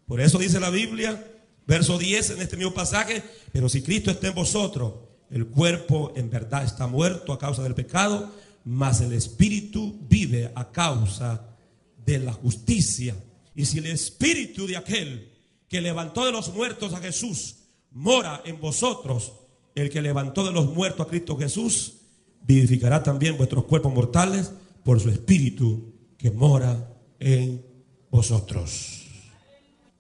Por 0.06 0.20
eso 0.20 0.36
dice 0.36 0.60
la 0.60 0.68
Biblia, 0.68 1.32
verso 1.66 1.96
10 1.96 2.30
en 2.30 2.42
este 2.42 2.58
mismo 2.58 2.74
pasaje, 2.74 3.22
pero 3.52 3.70
si 3.70 3.80
Cristo 3.80 4.10
está 4.10 4.28
en 4.28 4.34
vosotros, 4.34 4.92
el 5.30 5.46
cuerpo 5.46 6.12
en 6.14 6.28
verdad 6.28 6.64
está 6.64 6.86
muerto 6.86 7.32
a 7.32 7.38
causa 7.38 7.62
del 7.62 7.74
pecado, 7.74 8.30
mas 8.66 9.00
el 9.00 9.14
Espíritu 9.14 9.98
vive 10.10 10.52
a 10.54 10.70
causa 10.70 11.56
de 12.04 12.18
la 12.18 12.34
justicia. 12.34 13.16
Y 13.54 13.64
si 13.64 13.78
el 13.78 13.86
Espíritu 13.86 14.66
de 14.66 14.76
aquel 14.76 15.32
que 15.70 15.80
levantó 15.80 16.26
de 16.26 16.32
los 16.32 16.52
muertos 16.52 16.92
a 16.92 16.98
Jesús 16.98 17.55
mora 17.96 18.42
en 18.44 18.60
vosotros, 18.60 19.32
el 19.74 19.88
que 19.88 20.02
levantó 20.02 20.44
de 20.44 20.52
los 20.52 20.72
muertos 20.72 21.06
a 21.06 21.08
Cristo 21.08 21.36
Jesús, 21.36 21.94
vivificará 22.42 23.02
también 23.02 23.38
vuestros 23.38 23.64
cuerpos 23.64 23.92
mortales 23.92 24.52
por 24.84 25.00
su 25.00 25.08
Espíritu 25.08 25.94
que 26.18 26.30
mora 26.30 26.94
en 27.18 27.64
vosotros. 28.10 29.06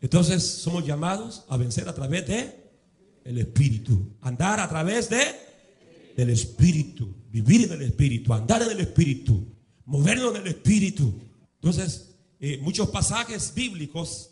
Entonces 0.00 0.46
somos 0.46 0.86
llamados 0.86 1.44
a 1.48 1.56
vencer 1.56 1.88
a 1.88 1.94
través 1.94 2.26
de 2.26 2.66
el 3.24 3.38
Espíritu, 3.38 4.14
andar 4.20 4.60
a 4.60 4.68
través 4.68 5.08
de 5.08 5.46
del 6.16 6.30
Espíritu, 6.30 7.14
vivir 7.30 7.64
en 7.64 7.72
el 7.72 7.82
Espíritu, 7.82 8.32
andar 8.32 8.62
en 8.62 8.70
el 8.70 8.80
Espíritu, 8.80 9.46
movernos 9.86 10.34
en 10.34 10.42
el 10.42 10.46
Espíritu. 10.48 11.14
Entonces, 11.56 12.14
eh, 12.40 12.58
muchos 12.62 12.88
pasajes 12.90 13.52
bíblicos 13.54 14.30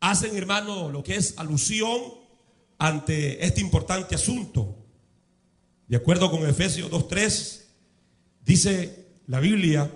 hacen, 0.00 0.36
hermano, 0.36 0.90
lo 0.90 1.02
que 1.02 1.16
es 1.16 1.34
alusión 1.38 2.00
ante 2.78 3.44
este 3.44 3.60
importante 3.60 4.14
asunto. 4.14 4.76
De 5.88 5.96
acuerdo 5.96 6.30
con 6.30 6.46
Efesios 6.46 6.90
2.3, 6.90 7.62
dice 8.44 9.06
la 9.26 9.40
Biblia, 9.40 9.90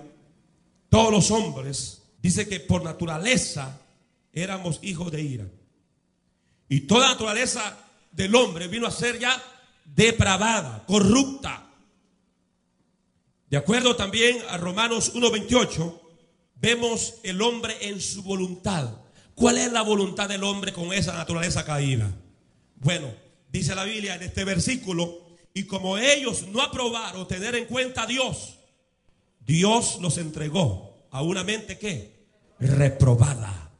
todos 0.89 1.11
los 1.11 1.31
hombres, 1.31 2.03
dice 2.21 2.47
que 2.47 2.59
por 2.59 2.83
naturaleza 2.83 3.79
éramos 4.33 4.79
hijos 4.81 5.11
de 5.11 5.21
ira. 5.21 5.47
Y 6.69 6.81
toda 6.81 7.09
naturaleza 7.09 7.77
del 8.11 8.33
hombre 8.35 8.67
vino 8.67 8.87
a 8.87 8.91
ser 8.91 9.19
ya 9.19 9.41
depravada, 9.85 10.83
corrupta. 10.87 11.67
De 13.49 13.57
acuerdo 13.57 13.95
también 13.97 14.37
a 14.49 14.57
Romanos 14.57 15.13
1.28, 15.13 15.99
vemos 16.55 17.15
el 17.23 17.41
hombre 17.41 17.75
en 17.81 17.99
su 17.99 18.23
voluntad. 18.23 18.89
¿Cuál 19.35 19.57
es 19.57 19.71
la 19.71 19.81
voluntad 19.81 20.29
del 20.29 20.43
hombre 20.43 20.71
con 20.71 20.93
esa 20.93 21.13
naturaleza 21.13 21.65
caída? 21.65 22.11
Bueno, 22.81 23.13
dice 23.51 23.75
la 23.75 23.83
Biblia 23.83 24.15
en 24.15 24.23
este 24.23 24.43
versículo, 24.43 25.19
y 25.53 25.63
como 25.65 25.97
ellos 25.97 26.47
no 26.47 26.61
aprobaron 26.61 27.27
tener 27.27 27.55
en 27.55 27.65
cuenta 27.65 28.03
a 28.03 28.07
Dios, 28.07 28.57
Dios 29.45 29.99
los 30.01 30.17
entregó 30.17 31.05
a 31.11 31.21
una 31.21 31.43
mente 31.43 31.77
que 31.77 32.11
reprobada 32.59 33.71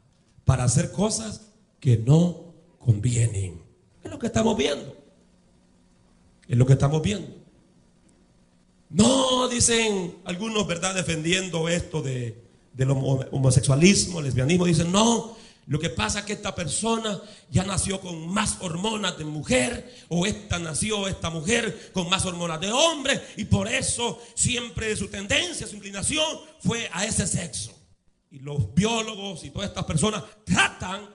para 0.46 0.66
hacer 0.66 0.92
cosas 0.92 1.50
que 1.80 1.98
no 1.98 2.54
convienen. 2.78 3.62
Es 4.04 4.12
lo 4.12 4.20
que 4.20 4.28
estamos 4.28 4.56
viendo. 4.56 4.96
Es 6.48 6.58
lo 6.58 6.66
que 6.66 6.74
estamos 6.74 7.02
viendo. 7.02 7.28
No, 8.90 9.48
dicen 9.48 10.18
algunos, 10.26 10.68
¿verdad? 10.68 10.94
Defendiendo 10.94 11.70
esto 11.70 12.02
de, 12.02 12.38
del 12.74 12.92
homosexualismo, 12.92 14.22
lesbianismo. 14.22 14.66
Dicen, 14.66 14.92
no, 14.92 15.38
lo 15.68 15.80
que 15.80 15.90
pasa 15.90 16.20
es 16.20 16.26
que 16.26 16.34
esta 16.34 16.56
persona 16.56 17.22
ya 17.50 17.64
nació 17.64 18.02
con 18.02 18.28
más 18.28 18.58
hormonas 18.62 19.18
de 19.18 19.26
mujer 19.26 19.94
o 20.10 20.26
esta 20.26 20.60
nació, 20.60 21.08
esta 21.08 21.30
mujer, 21.30 21.92
con 21.94 22.10
más 22.10 22.26
hormonas 22.26 22.60
de 22.60 22.72
hombre 22.72 23.22
y 23.38 23.46
por 23.46 23.68
eso 23.68 24.22
siempre 24.36 24.96
su 24.96 25.08
tendencia, 25.08 25.68
su 25.68 25.76
inclinación 25.76 26.26
fue 26.60 26.90
a 26.92 27.06
ese 27.06 27.28
sexo. 27.28 27.78
Y 28.32 28.40
los 28.40 28.74
biólogos 28.74 29.44
y 29.44 29.50
todas 29.52 29.70
estas 29.70 29.86
personas 29.86 30.24
tratan 30.46 31.08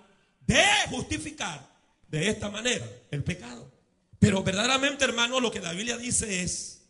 de 0.46 0.62
justificar 0.90 1.68
de 2.08 2.28
esta 2.28 2.48
manera 2.48 2.86
el 3.10 3.24
pecado. 3.24 3.70
Pero 4.18 4.42
verdaderamente, 4.42 5.04
hermano, 5.04 5.40
lo 5.40 5.50
que 5.50 5.60
la 5.60 5.72
Biblia 5.72 5.96
dice 5.96 6.42
es 6.42 6.82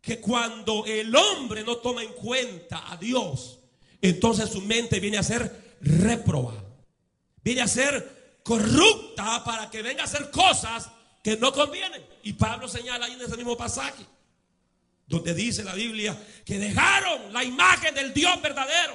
que 0.00 0.20
cuando 0.20 0.86
el 0.86 1.14
hombre 1.14 1.64
no 1.64 1.76
toma 1.78 2.02
en 2.02 2.12
cuenta 2.12 2.90
a 2.92 2.96
Dios, 2.96 3.58
entonces 4.00 4.50
su 4.50 4.60
mente 4.60 5.00
viene 5.00 5.18
a 5.18 5.22
ser 5.22 5.76
reprobada. 5.80 6.62
Viene 7.44 7.60
a 7.60 7.68
ser 7.68 8.40
corrupta 8.42 9.44
para 9.44 9.70
que 9.70 9.82
venga 9.82 10.02
a 10.02 10.06
hacer 10.06 10.30
cosas 10.30 10.90
que 11.22 11.36
no 11.36 11.52
convienen. 11.52 12.04
Y 12.22 12.32
Pablo 12.32 12.66
señala 12.66 13.06
ahí 13.06 13.12
en 13.12 13.20
ese 13.20 13.36
mismo 13.36 13.56
pasaje, 13.56 14.04
donde 15.06 15.34
dice 15.34 15.62
la 15.62 15.74
Biblia 15.74 16.20
que 16.44 16.58
dejaron 16.58 17.32
la 17.32 17.44
imagen 17.44 17.94
del 17.94 18.12
Dios 18.12 18.40
verdadero. 18.42 18.94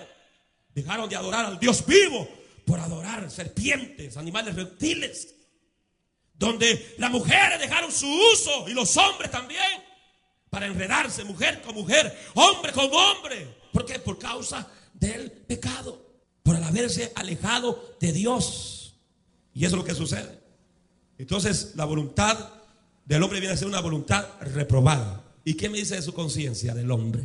Dejaron 0.74 1.08
de 1.08 1.16
adorar 1.16 1.45
al 1.45 1.60
Dios 1.60 1.86
vivo 1.86 2.28
por 2.66 2.80
adorar 2.80 3.32
serpientes, 3.32 4.18
animales 4.18 4.56
reptiles 4.56 5.36
donde 6.39 6.95
las 6.97 7.12
mujeres 7.12 7.60
dejaron 7.60 7.91
su 7.91 8.08
uso 8.08 8.70
y 8.70 8.74
los 8.74 8.95
hombres 8.95 9.30
también 9.30 9.84
para 10.50 10.66
enredarse 10.66 11.26
mujer 11.26 11.62
con 11.62 11.76
mujer, 11.76 12.18
hombre 12.34 12.72
con 12.72 12.89
hombre. 12.91 13.45
¿Por 13.74 13.86
qué? 13.86 14.00
Por 14.00 14.18
causa 14.18 14.66
del 14.93 15.32
pecado, 15.32 16.09
por 16.50 16.56
el 16.56 16.64
haberse 16.64 17.12
alejado 17.14 17.95
de 18.00 18.12
Dios. 18.12 18.95
Y 19.54 19.66
eso 19.66 19.76
es 19.76 19.82
lo 19.82 19.86
que 19.86 19.93
sucede. 19.93 20.39
Entonces 21.20 21.74
la 21.76 21.86
voluntad 21.86 22.54
del 23.06 23.22
hombre 23.22 23.39
viene 23.39 23.54
a 23.54 23.58
ser 23.58 23.68
una 23.68 23.82
voluntad 23.82 24.26
reprobada. 24.41 25.24
¿Y 25.45 25.54
qué 25.54 25.70
me 25.70 25.78
dice 25.78 25.93
de 25.93 26.02
su 26.02 26.12
conciencia 26.12 26.74
del 26.74 26.89
hombre? 26.89 27.24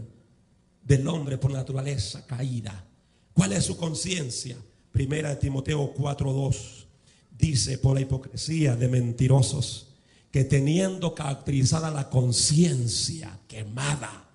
Del 0.82 1.08
hombre 1.08 1.38
por 1.38 1.50
naturaleza 1.50 2.26
caída. 2.26 2.84
¿Cuál 3.32 3.54
es 3.54 3.64
su 3.64 3.78
conciencia? 3.78 4.58
Primera 4.92 5.30
de 5.30 5.36
Timoteo 5.36 5.94
4.2 5.94 6.84
dice 7.30 7.78
por 7.78 7.94
la 7.94 8.02
hipocresía 8.02 8.76
de 8.76 8.88
mentirosos, 8.88 9.86
que 10.30 10.44
teniendo 10.44 11.14
caracterizada 11.14 11.90
la 11.90 12.10
conciencia 12.10 13.40
quemada, 13.48 14.28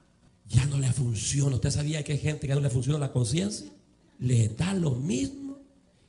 ya 0.47 0.65
no 0.65 0.79
le 0.79 0.91
funciona. 0.91 1.57
¿Usted 1.57 1.69
sabía 1.69 2.03
que 2.03 2.13
hay 2.13 2.17
gente 2.17 2.47
que 2.47 2.55
no 2.55 2.61
le 2.61 2.71
funciona 2.71 2.97
la 2.97 3.11
conciencia? 3.11 3.69
Le 4.19 4.49
da 4.49 4.73
lo 4.73 4.91
mismo 4.91 5.59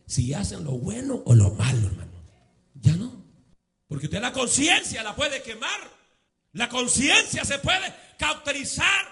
si 0.06 0.34
hacen 0.34 0.64
lo 0.64 0.72
bueno 0.72 1.22
o 1.24 1.34
lo 1.34 1.50
malo, 1.50 1.86
hermano. 1.86 2.10
Ya 2.74 2.96
no. 2.96 3.24
Porque 3.86 4.06
usted 4.06 4.20
la 4.20 4.32
conciencia 4.32 5.02
la 5.02 5.14
puede 5.14 5.42
quemar. 5.42 5.80
La 6.52 6.68
conciencia 6.68 7.44
se 7.44 7.58
puede 7.58 7.94
cauterizar. 8.18 9.06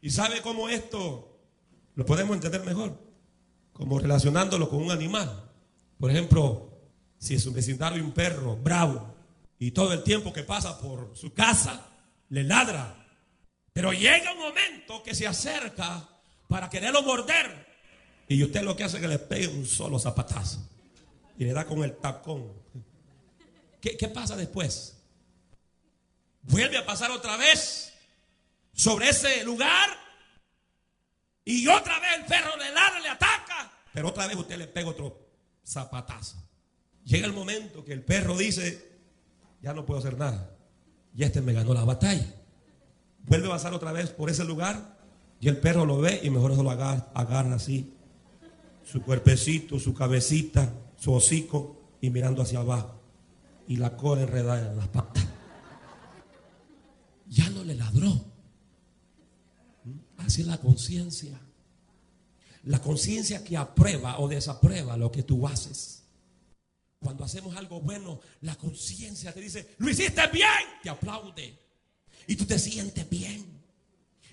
¿Y 0.00 0.10
sabe 0.10 0.42
cómo 0.42 0.68
esto 0.68 1.40
lo 1.94 2.04
podemos 2.04 2.34
entender 2.34 2.64
mejor? 2.64 2.98
Como 3.72 3.98
relacionándolo 3.98 4.68
con 4.68 4.82
un 4.82 4.90
animal. 4.90 5.50
Por 5.98 6.10
ejemplo, 6.10 6.72
si 7.18 7.36
es 7.36 7.46
un 7.46 7.54
vecindario 7.54 8.04
un 8.04 8.10
perro 8.12 8.56
bravo 8.56 9.14
y 9.60 9.70
todo 9.70 9.92
el 9.92 10.02
tiempo 10.02 10.32
que 10.32 10.42
pasa 10.42 10.80
por 10.80 11.16
su 11.16 11.32
casa 11.32 11.86
le 12.30 12.42
ladra. 12.42 13.06
Pero 13.72 13.92
llega 13.92 14.32
un 14.32 14.40
momento 14.40 15.02
que 15.04 15.14
se 15.14 15.28
acerca 15.28 16.08
para 16.48 16.68
quererlo 16.68 17.02
morder. 17.02 17.71
Y 18.32 18.42
usted 18.42 18.62
lo 18.62 18.74
que 18.74 18.84
hace 18.84 18.96
es 18.96 19.02
que 19.02 19.08
le 19.08 19.18
pegue 19.18 19.48
un 19.48 19.66
solo 19.66 19.98
zapatazo. 19.98 20.58
Y 21.38 21.44
le 21.44 21.52
da 21.52 21.66
con 21.66 21.82
el 21.84 21.96
tacón. 21.96 22.52
¿Qué, 23.80 23.96
qué 23.96 24.08
pasa 24.08 24.36
después? 24.36 24.96
Vuelve 26.42 26.78
a 26.78 26.86
pasar 26.86 27.10
otra 27.10 27.36
vez 27.36 27.92
sobre 28.72 29.10
ese 29.10 29.44
lugar. 29.44 29.90
Y 31.44 31.66
otra 31.66 31.98
vez 32.00 32.10
el 32.20 32.26
perro 32.26 32.56
le 32.56 32.72
ladra, 32.72 33.00
le 33.00 33.08
ataca. 33.08 33.72
Pero 33.92 34.08
otra 34.08 34.26
vez 34.26 34.36
usted 34.36 34.56
le 34.56 34.66
pega 34.66 34.88
otro 34.88 35.28
zapatazo. 35.64 36.36
Llega 37.04 37.26
el 37.26 37.32
momento 37.32 37.84
que 37.84 37.92
el 37.92 38.02
perro 38.02 38.36
dice, 38.36 38.92
ya 39.60 39.74
no 39.74 39.84
puedo 39.84 40.00
hacer 40.00 40.16
nada. 40.16 40.56
Y 41.14 41.24
este 41.24 41.40
me 41.40 41.52
ganó 41.52 41.74
la 41.74 41.84
batalla. 41.84 42.26
Vuelve 43.24 43.48
a 43.48 43.50
pasar 43.50 43.74
otra 43.74 43.92
vez 43.92 44.10
por 44.10 44.30
ese 44.30 44.44
lugar 44.44 44.96
y 45.40 45.48
el 45.48 45.58
perro 45.58 45.84
lo 45.84 46.00
ve 46.00 46.20
y 46.22 46.30
mejor 46.30 46.52
eso 46.52 46.62
lo 46.62 46.70
agarra, 46.70 47.10
agarra 47.14 47.56
así. 47.56 47.92
Su 48.84 49.02
cuerpecito, 49.02 49.78
su 49.78 49.94
cabecita, 49.94 50.72
su 50.96 51.12
hocico 51.12 51.96
y 52.00 52.10
mirando 52.10 52.42
hacia 52.42 52.60
abajo. 52.60 53.00
Y 53.68 53.76
la 53.76 53.96
cola 53.96 54.22
enredada 54.22 54.70
en 54.70 54.76
las 54.76 54.88
patas. 54.88 55.26
Ya 57.28 57.48
no 57.50 57.64
le 57.64 57.74
ladró. 57.74 58.24
Así 60.18 60.42
es 60.42 60.46
la 60.46 60.58
conciencia. 60.58 61.40
La 62.64 62.80
conciencia 62.80 63.42
que 63.42 63.56
aprueba 63.56 64.18
o 64.20 64.28
desaprueba 64.28 64.96
lo 64.96 65.10
que 65.10 65.22
tú 65.22 65.46
haces. 65.46 66.04
Cuando 67.00 67.24
hacemos 67.24 67.56
algo 67.56 67.80
bueno, 67.80 68.20
la 68.42 68.54
conciencia 68.54 69.32
te 69.32 69.40
dice, 69.40 69.74
lo 69.78 69.90
hiciste 69.90 70.22
bien, 70.32 70.46
te 70.82 70.88
aplaude. 70.88 71.58
Y 72.28 72.36
tú 72.36 72.44
te 72.44 72.58
sientes 72.58 73.08
bien. 73.10 73.51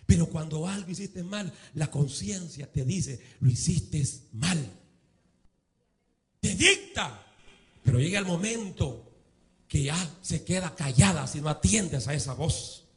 Pero 0.10 0.26
cuando 0.26 0.68
algo 0.68 0.90
hiciste 0.90 1.22
mal, 1.22 1.54
la 1.76 1.92
conciencia 1.92 2.66
te 2.66 2.84
dice, 2.84 3.20
lo 3.42 3.52
hiciste 3.52 4.04
mal. 4.34 4.58
Te 6.40 6.56
dicta. 6.56 7.28
Pero 7.84 8.00
llega 8.00 8.18
el 8.18 8.26
momento 8.26 9.08
que 9.68 9.84
ya 9.84 10.18
se 10.24 10.44
queda 10.44 10.74
callada 10.74 11.28
si 11.28 11.42
no 11.42 11.50
atiendes 11.50 12.08
a 12.08 12.16
esa 12.16 12.34
voz. 12.34 12.88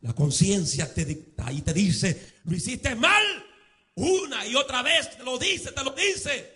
La 0.00 0.14
conciencia 0.14 0.90
te 0.94 1.04
dicta 1.04 1.52
y 1.52 1.60
te 1.60 1.74
dice, 1.74 2.32
lo 2.44 2.56
hiciste 2.56 2.94
mal. 2.94 3.22
Una 3.94 4.46
y 4.46 4.54
otra 4.54 4.82
vez 4.82 5.18
te 5.18 5.22
lo 5.22 5.38
dice, 5.38 5.70
te 5.70 5.84
lo 5.84 5.90
dice. 5.90 6.50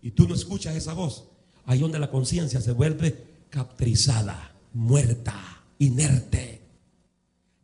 Y 0.00 0.12
tú 0.12 0.26
no 0.26 0.34
escuchas 0.34 0.74
esa 0.76 0.94
voz. 0.94 1.24
Ahí 1.66 1.78
donde 1.78 1.98
la 1.98 2.10
conciencia 2.10 2.62
se 2.62 2.72
vuelve 2.72 3.44
captrizada, 3.50 4.56
muerta, 4.72 5.62
inerte. 5.78 6.61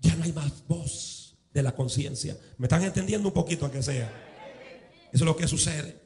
Ya 0.09 0.17
no 0.17 0.25
hay 0.25 0.33
más 0.33 0.67
voz 0.67 1.37
de 1.53 1.63
la 1.63 1.75
conciencia. 1.75 2.35
¿Me 2.57 2.65
están 2.65 2.83
entendiendo 2.83 3.29
un 3.29 3.35
poquito 3.35 3.67
aunque 3.67 3.83
sea? 3.83 4.11
Eso 5.13 5.25
es 5.25 5.27
lo 5.27 5.37
que 5.37 5.47
sucede. 5.47 6.01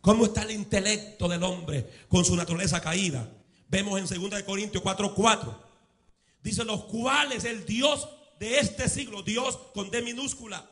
¿Cómo 0.00 0.26
está 0.26 0.42
el 0.42 0.52
intelecto 0.52 1.26
del 1.26 1.42
hombre 1.42 1.90
con 2.06 2.24
su 2.24 2.36
naturaleza 2.36 2.80
caída? 2.80 3.28
Vemos 3.68 3.98
en 3.98 4.30
2 4.30 4.42
Corintios 4.44 4.84
4:4. 4.84 5.14
4. 5.14 5.64
Dice 6.44 6.64
los 6.64 6.84
cuales 6.84 7.44
el 7.44 7.66
Dios 7.66 8.08
de 8.38 8.60
este 8.60 8.88
siglo, 8.88 9.24
Dios 9.24 9.58
con 9.74 9.90
D 9.90 10.00
minúscula, 10.02 10.70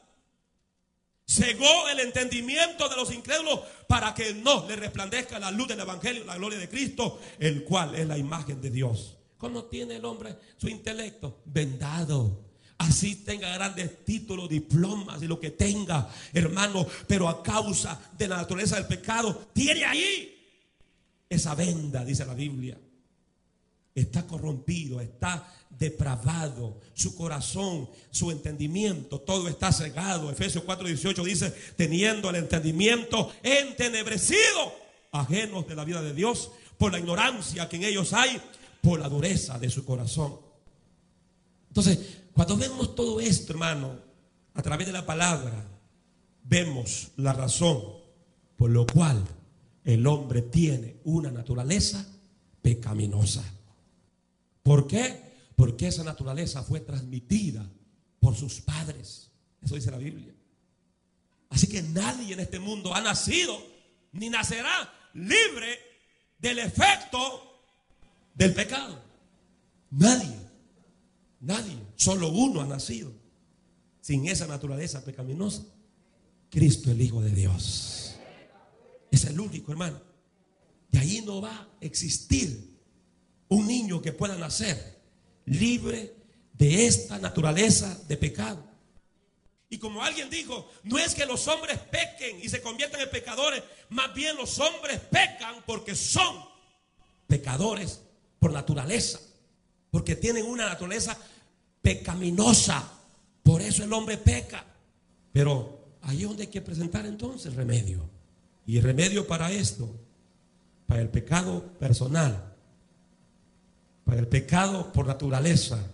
cegó 1.27 1.89
el 1.89 1.99
entendimiento 1.99 2.89
de 2.89 2.95
los 2.95 3.13
incrédulos 3.13 3.59
para 3.89 4.15
que 4.15 4.35
no 4.35 4.69
le 4.69 4.77
resplandezca 4.77 5.41
la 5.41 5.51
luz 5.51 5.67
del 5.67 5.81
Evangelio, 5.81 6.23
la 6.25 6.37
gloria 6.37 6.61
de 6.61 6.69
Cristo, 6.69 7.19
el 7.41 7.65
cual 7.65 7.97
es 7.97 8.07
la 8.07 8.19
imagen 8.19 8.61
de 8.61 8.71
Dios. 8.71 9.19
¿Cómo 9.37 9.65
tiene 9.65 9.97
el 9.97 10.05
hombre 10.05 10.37
su 10.59 10.69
intelecto? 10.69 11.43
Vendado. 11.45 12.52
Así 12.83 13.15
tenga 13.15 13.49
grandes 13.55 14.05
títulos, 14.05 14.49
diplomas 14.49 15.23
y 15.23 15.29
lo 15.29 15.39
que 15.39 15.53
tenga, 15.53 16.09
hermano, 16.33 16.85
pero 17.07 17.29
a 17.29 17.41
causa 17.41 18.11
de 18.19 18.27
la 18.27 18.39
naturaleza 18.39 18.75
del 18.75 18.87
pecado, 18.87 19.47
tiene 19.53 19.85
ahí 19.85 20.37
esa 21.29 21.55
venda, 21.55 22.05
dice 22.05 22.27
la 22.27 22.35
Biblia. 22.35 22.77
Está 23.95 24.27
corrompido, 24.27 25.01
está 25.01 25.49
depravado, 25.71 26.81
su 26.93 27.15
corazón, 27.15 27.89
su 28.11 28.33
entendimiento, 28.33 29.21
todo 29.21 29.47
está 29.49 29.71
cegado. 29.71 30.29
Efesios 30.33 30.65
4:18 30.65 31.23
dice, 31.23 31.55
teniendo 31.77 32.31
el 32.31 32.37
entendimiento 32.37 33.33
entenebrecido, 33.45 34.75
ajenos 35.13 35.69
de 35.69 35.77
la 35.77 35.85
vida 35.85 36.03
de 36.03 36.15
Dios, 36.15 36.51
por 36.79 36.91
la 36.91 36.99
ignorancia 36.99 37.69
que 37.69 37.77
en 37.77 37.85
ellos 37.85 38.13
hay, 38.13 38.41
por 38.81 38.99
la 38.99 39.09
dureza 39.09 39.57
de 39.61 39.71
su 39.71 39.85
corazón. 39.85 40.37
Entonces, 41.69 42.22
cuando 42.35 42.57
vemos 42.57 42.95
todo 42.95 43.21
esto, 43.21 43.53
hermano, 43.53 43.99
a 44.55 44.63
través 44.63 44.87
de 44.87 44.93
la 44.93 45.07
palabra, 45.07 45.67
vemos 46.45 47.13
la 47.17 47.33
razón 47.33 47.83
por 48.57 48.71
lo 48.71 48.87
cual 48.87 49.25
el 49.85 50.07
hombre 50.07 50.43
tiene 50.43 51.01
una 51.05 51.31
naturaleza 51.31 52.07
pecaminosa. 52.61 53.43
¿Por 54.63 54.87
qué? 54.87 55.33
Porque 55.57 55.89
esa 55.89 56.05
naturaleza 56.05 56.63
fue 56.63 56.81
transmitida 56.81 57.69
por 58.21 58.37
sus 58.37 58.61
padres. 58.61 59.31
Eso 59.61 59.75
dice 59.75 59.91
la 59.91 59.99
Biblia. 59.99 60.33
Así 61.51 61.67
que 61.67 61.83
nadie 61.83 62.35
en 62.35 62.41
este 62.41 62.59
mundo 62.59 62.95
ha 62.95 63.01
nacido 63.01 63.59
ni 64.13 64.31
nacerá 64.31 64.93
libre 65.15 65.79
del 66.39 66.61
efecto 66.61 67.61
del 68.35 68.55
pecado. 68.55 69.03
Nadie. 69.91 70.52
Nadie. 71.43 71.77
Solo 71.97 72.29
uno 72.29 72.61
ha 72.61 72.67
nacido 72.67 73.13
sin 74.01 74.27
esa 74.27 74.47
naturaleza 74.47 75.05
pecaminosa. 75.05 75.65
Cristo 76.51 76.91
el 76.91 77.01
Hijo 77.01 77.21
de 77.21 77.31
Dios. 77.31 78.15
Es 79.11 79.25
el 79.25 79.39
único, 79.39 79.73
hermano. 79.73 80.01
De 80.91 80.99
ahí 80.99 81.23
no 81.23 81.41
va 81.41 81.53
a 81.53 81.69
existir 81.81 82.79
un 83.49 83.67
niño 83.67 84.01
que 84.01 84.13
pueda 84.13 84.37
nacer 84.37 85.01
libre 85.47 86.15
de 86.53 86.87
esta 86.87 87.19
naturaleza 87.19 87.99
de 88.09 88.17
pecado. 88.17 88.65
Y 89.69 89.79
como 89.79 90.03
alguien 90.03 90.29
dijo, 90.29 90.71
no 90.85 90.99
es 90.99 91.15
que 91.15 91.25
los 91.25 91.49
hombres 91.49 91.79
pequen 91.79 92.41
y 92.43 92.49
se 92.51 92.61
conviertan 92.61 93.01
en 93.01 93.11
pecadores, 93.11 93.63
más 93.89 94.15
bien 94.15 94.37
los 94.37 94.59
hombres 94.59 95.01
pecan 95.01 95.57
porque 95.67 95.95
son 95.95 96.45
pecadores 97.27 98.03
por 98.39 98.53
naturaleza, 98.53 99.19
porque 99.91 100.15
tienen 100.15 100.45
una 100.45 100.67
naturaleza 100.67 101.17
pecaminosa. 101.83 102.91
Por 103.43 103.61
eso 103.61 103.85
el 103.85 103.93
hombre 103.93 104.17
peca. 104.17 104.65
Pero 105.33 105.97
ahí 106.03 106.23
es 106.23 106.29
donde 106.29 106.45
hay 106.45 106.49
que 106.49 106.63
presentar 106.63 107.05
entonces 107.07 107.55
remedio. 107.55 108.09
Y 108.67 108.81
remedio 108.81 109.27
para 109.27 109.51
esto, 109.51 109.91
para 110.87 111.03
el 111.03 111.09
pecado 111.09 111.65
personal, 111.79 112.55
para 114.05 114.21
el 114.21 114.29
pecado 114.29 114.93
por 114.93 115.07
naturaleza 115.07 115.85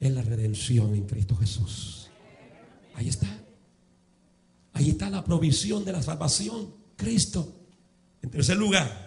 es 0.00 0.12
la 0.12 0.22
redención 0.22 0.94
en 0.94 1.06
Cristo 1.06 1.36
Jesús. 1.36 2.08
Ahí 2.94 3.08
está. 3.08 3.28
Ahí 4.72 4.90
está 4.90 5.10
la 5.10 5.22
provisión 5.22 5.84
de 5.84 5.92
la 5.92 6.02
salvación, 6.02 6.74
Cristo. 6.96 7.52
En 8.22 8.30
tercer 8.30 8.56
lugar, 8.56 9.01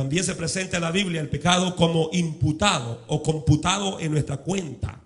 también 0.00 0.24
se 0.24 0.34
presenta 0.34 0.78
en 0.78 0.82
la 0.82 0.92
Biblia 0.92 1.20
el 1.20 1.28
pecado 1.28 1.76
como 1.76 2.08
imputado 2.14 3.04
o 3.08 3.22
computado 3.22 4.00
en 4.00 4.12
nuestra 4.12 4.38
cuenta. 4.38 4.98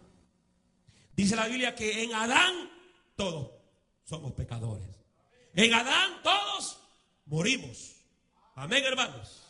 Dice 1.16 1.34
la 1.34 1.49
Biblia 1.49 1.74
que 1.74 2.05
en 2.05 2.14
Adán 2.14 2.70
todos 3.16 3.51
somos 4.05 4.34
pecadores. 4.34 4.86
En 5.53 5.74
Adán 5.74 6.22
todos 6.22 6.78
morimos. 7.26 7.97
Amén, 8.55 8.84
hermanos. 8.84 9.42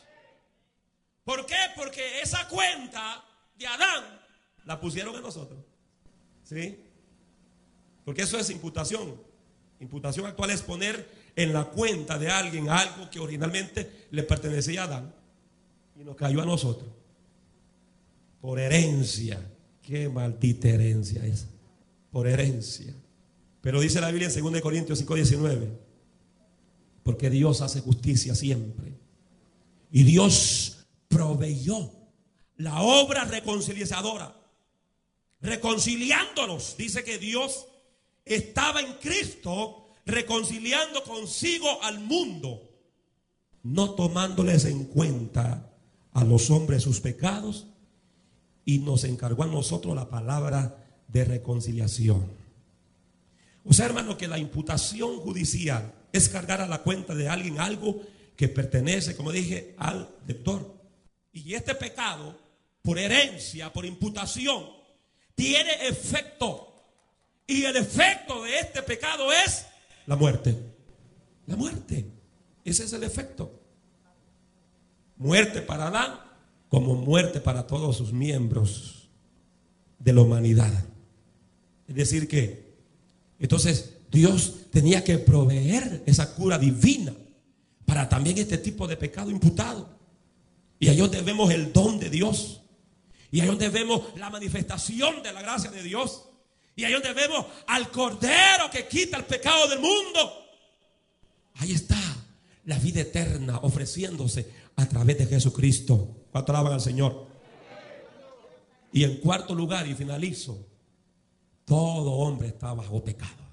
¿Por 1.25 1.45
qué? 1.45 1.59
Porque 1.77 2.23
esa 2.23 2.49
cuenta 2.49 3.23
de 3.55 3.67
Adán 3.67 4.23
la 4.65 4.81
pusieron 4.81 5.15
a 5.15 5.21
nosotros. 5.21 5.63
¿Sí? 6.43 6.83
Porque 8.07 8.23
eso 8.23 8.39
es 8.39 8.49
imputación. 8.49 9.21
Imputación 9.79 10.25
actual 10.25 10.49
es 10.49 10.63
poner 10.63 11.07
en 11.37 11.53
la 11.53 11.67
cuenta 11.67 12.19
de 12.19 12.31
alguien 12.31 12.71
algo 12.71 13.11
que 13.11 13.21
originalmente 13.21 14.07
le 14.11 14.23
pertenecía 14.23 14.81
a 14.81 14.85
Adán 14.85 15.24
y 15.97 16.05
nos 16.05 16.17
cayó 16.17 16.43
a 16.43 16.47
nosotros. 16.47 16.89
Por 18.41 18.59
herencia. 18.59 19.41
Qué 19.83 20.09
maldita 20.09 20.69
herencia 20.69 21.25
es. 21.25 21.47
Por 22.11 22.27
herencia. 22.27 22.95
Pero 23.61 23.81
dice 23.81 24.01
la 24.01 24.11
Biblia 24.11 24.29
en 24.29 24.53
2 24.53 24.61
Corintios 24.61 24.99
5, 24.99 25.15
19. 25.15 25.81
Porque 27.03 27.31
Dios 27.31 27.61
hace 27.61 27.81
justicia 27.81 28.35
siempre. 28.35 28.93
Y 29.91 30.03
Dios 30.03 30.87
proveyó 31.09 31.91
la 32.57 32.83
obra 32.83 33.25
reconciliadora. 33.25 34.35
Reconciliándonos. 35.41 36.77
Dice 36.77 37.05
que 37.05 37.19
Dios 37.19 37.67
estaba 38.25 38.81
en 38.81 38.95
Cristo 38.95 39.89
reconciliando 40.07 41.03
consigo 41.05 41.83
al 41.83 42.01
mundo. 42.01 42.71
No 43.63 43.95
tomándoles 43.95 44.67
en 44.67 44.85
cuenta 44.85 45.74
a 46.15 46.25
los 46.25 46.51
hombres 46.51 46.83
sus 46.83 47.01
pecados. 47.01 47.67
Y 48.65 48.79
nos 48.79 49.05
encargó 49.05 49.43
a 49.43 49.49
nosotros 49.49 49.95
la 49.95 50.09
palabra 50.09 50.83
de 51.09 51.25
reconciliación. 51.25 52.33
O 53.65 53.73
sea, 53.75 53.87
hermano, 53.87 54.17
que 54.17 54.29
la 54.29 54.39
imputación 54.39 55.19
judicial 55.21 55.93
es 56.13 56.29
cargar 56.29 56.61
a 56.61 56.67
la 56.67 56.83
cuenta 56.83 57.15
de 57.15 57.29
alguien 57.29 57.61
algo 57.61 58.01
que 58.37 58.49
pertenece, 58.49 59.17
como 59.17 59.33
dije, 59.33 59.75
al 59.79 60.09
lector. 60.27 60.75
Y 61.33 61.55
este 61.55 61.75
pecado, 61.75 62.39
por 62.83 62.99
herencia, 62.99 63.73
por 63.73 63.85
imputación, 63.85 64.65
tiene 65.35 65.89
efecto. 65.89 66.69
Y 67.47 67.65
el 67.65 67.77
efecto 67.77 68.43
de 68.43 68.59
este 68.59 68.83
pecado 68.83 69.33
es 69.33 69.67
la 70.07 70.17
muerte. 70.17 70.57
La 71.47 71.57
muerte. 71.57 72.07
Ese 72.65 72.85
es 72.85 72.93
el 72.93 73.03
efecto. 73.03 73.64
Muerte 75.25 75.63
para 75.63 75.87
Adán 75.87 76.21
como 76.69 76.97
muerte 76.97 77.41
para 77.41 77.67
todos 77.67 77.97
sus 77.97 78.13
miembros 78.13 79.09
de 79.99 80.13
la 80.13 80.21
humanidad. 80.21 80.71
Es 81.89 81.95
decir 81.95 82.29
que, 82.29 82.75
entonces, 83.39 83.95
Dios 84.11 84.71
tenía 84.71 85.03
que 85.03 85.17
proveer 85.17 86.03
esa 86.05 86.35
cura 86.35 86.59
divina 86.59 87.15
para 87.87 88.07
también 88.07 88.37
este 88.37 88.59
tipo 88.59 88.87
de 88.87 88.99
pecado 88.99 89.31
imputado. 89.31 89.99
Y 90.79 90.89
ahí 90.89 90.99
donde 90.99 91.23
vemos 91.23 91.51
el 91.51 91.73
don 91.73 91.99
de 91.99 92.11
Dios. 92.11 92.61
Y 93.31 93.41
ahí 93.41 93.47
donde 93.47 93.71
vemos 93.71 94.03
la 94.17 94.29
manifestación 94.29 95.23
de 95.23 95.33
la 95.33 95.41
gracia 95.41 95.71
de 95.71 95.83
Dios. 95.83 96.29
Y 96.77 96.85
ahí 96.85 96.93
donde 96.93 97.15
vemos 97.15 97.47
al 97.67 97.91
Cordero 97.91 98.71
que 98.71 98.87
quita 98.87 99.17
el 99.17 99.25
pecado 99.25 99.69
del 99.69 99.79
mundo. 99.79 100.45
Ahí 101.55 101.73
está 101.73 101.97
la 102.65 102.79
vida 102.79 103.01
eterna 103.01 103.59
ofreciéndose 103.59 104.51
a 104.77 104.87
través 104.87 105.19
de 105.19 105.27
Jesucristo. 105.27 106.27
¿Cuánto 106.31 106.53
alaban 106.53 106.73
al 106.73 106.81
Señor? 106.81 107.27
Y 108.93 109.05
en 109.05 109.17
cuarto 109.19 109.55
lugar, 109.55 109.87
y 109.87 109.95
finalizo, 109.95 110.67
todo 111.65 112.13
hombre 112.13 112.49
está 112.49 112.73
bajo 112.75 113.03
pecado 113.03 113.45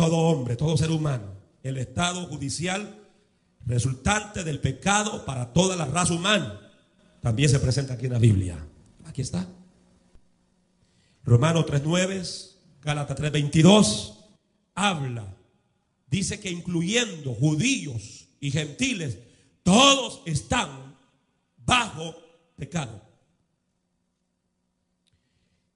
todo 0.00 0.16
hombre, 0.16 0.56
todo 0.56 0.78
ser 0.78 0.90
humano, 0.90 1.26
el 1.62 1.76
estado 1.76 2.24
judicial 2.26 2.98
resultante 3.66 4.44
del 4.44 4.58
pecado 4.58 5.26
para 5.26 5.52
toda 5.52 5.76
la 5.76 5.84
raza 5.84 6.14
humana, 6.14 6.58
también 7.20 7.50
se 7.50 7.60
presenta 7.60 7.94
aquí 7.94 8.06
en 8.06 8.14
la 8.14 8.18
Biblia. 8.18 8.66
Aquí 9.04 9.20
está. 9.20 9.46
Romanos 11.22 11.66
3.9, 11.66 12.52
Gálatas 12.80 13.18
3.22, 13.18 14.16
habla, 14.74 15.36
dice 16.10 16.40
que 16.40 16.50
incluyendo 16.50 17.34
judíos 17.34 18.26
y 18.40 18.50
gentiles, 18.50 19.18
todos 19.62 20.22
están 20.26 20.96
bajo 21.58 22.16
pecado. 22.56 23.00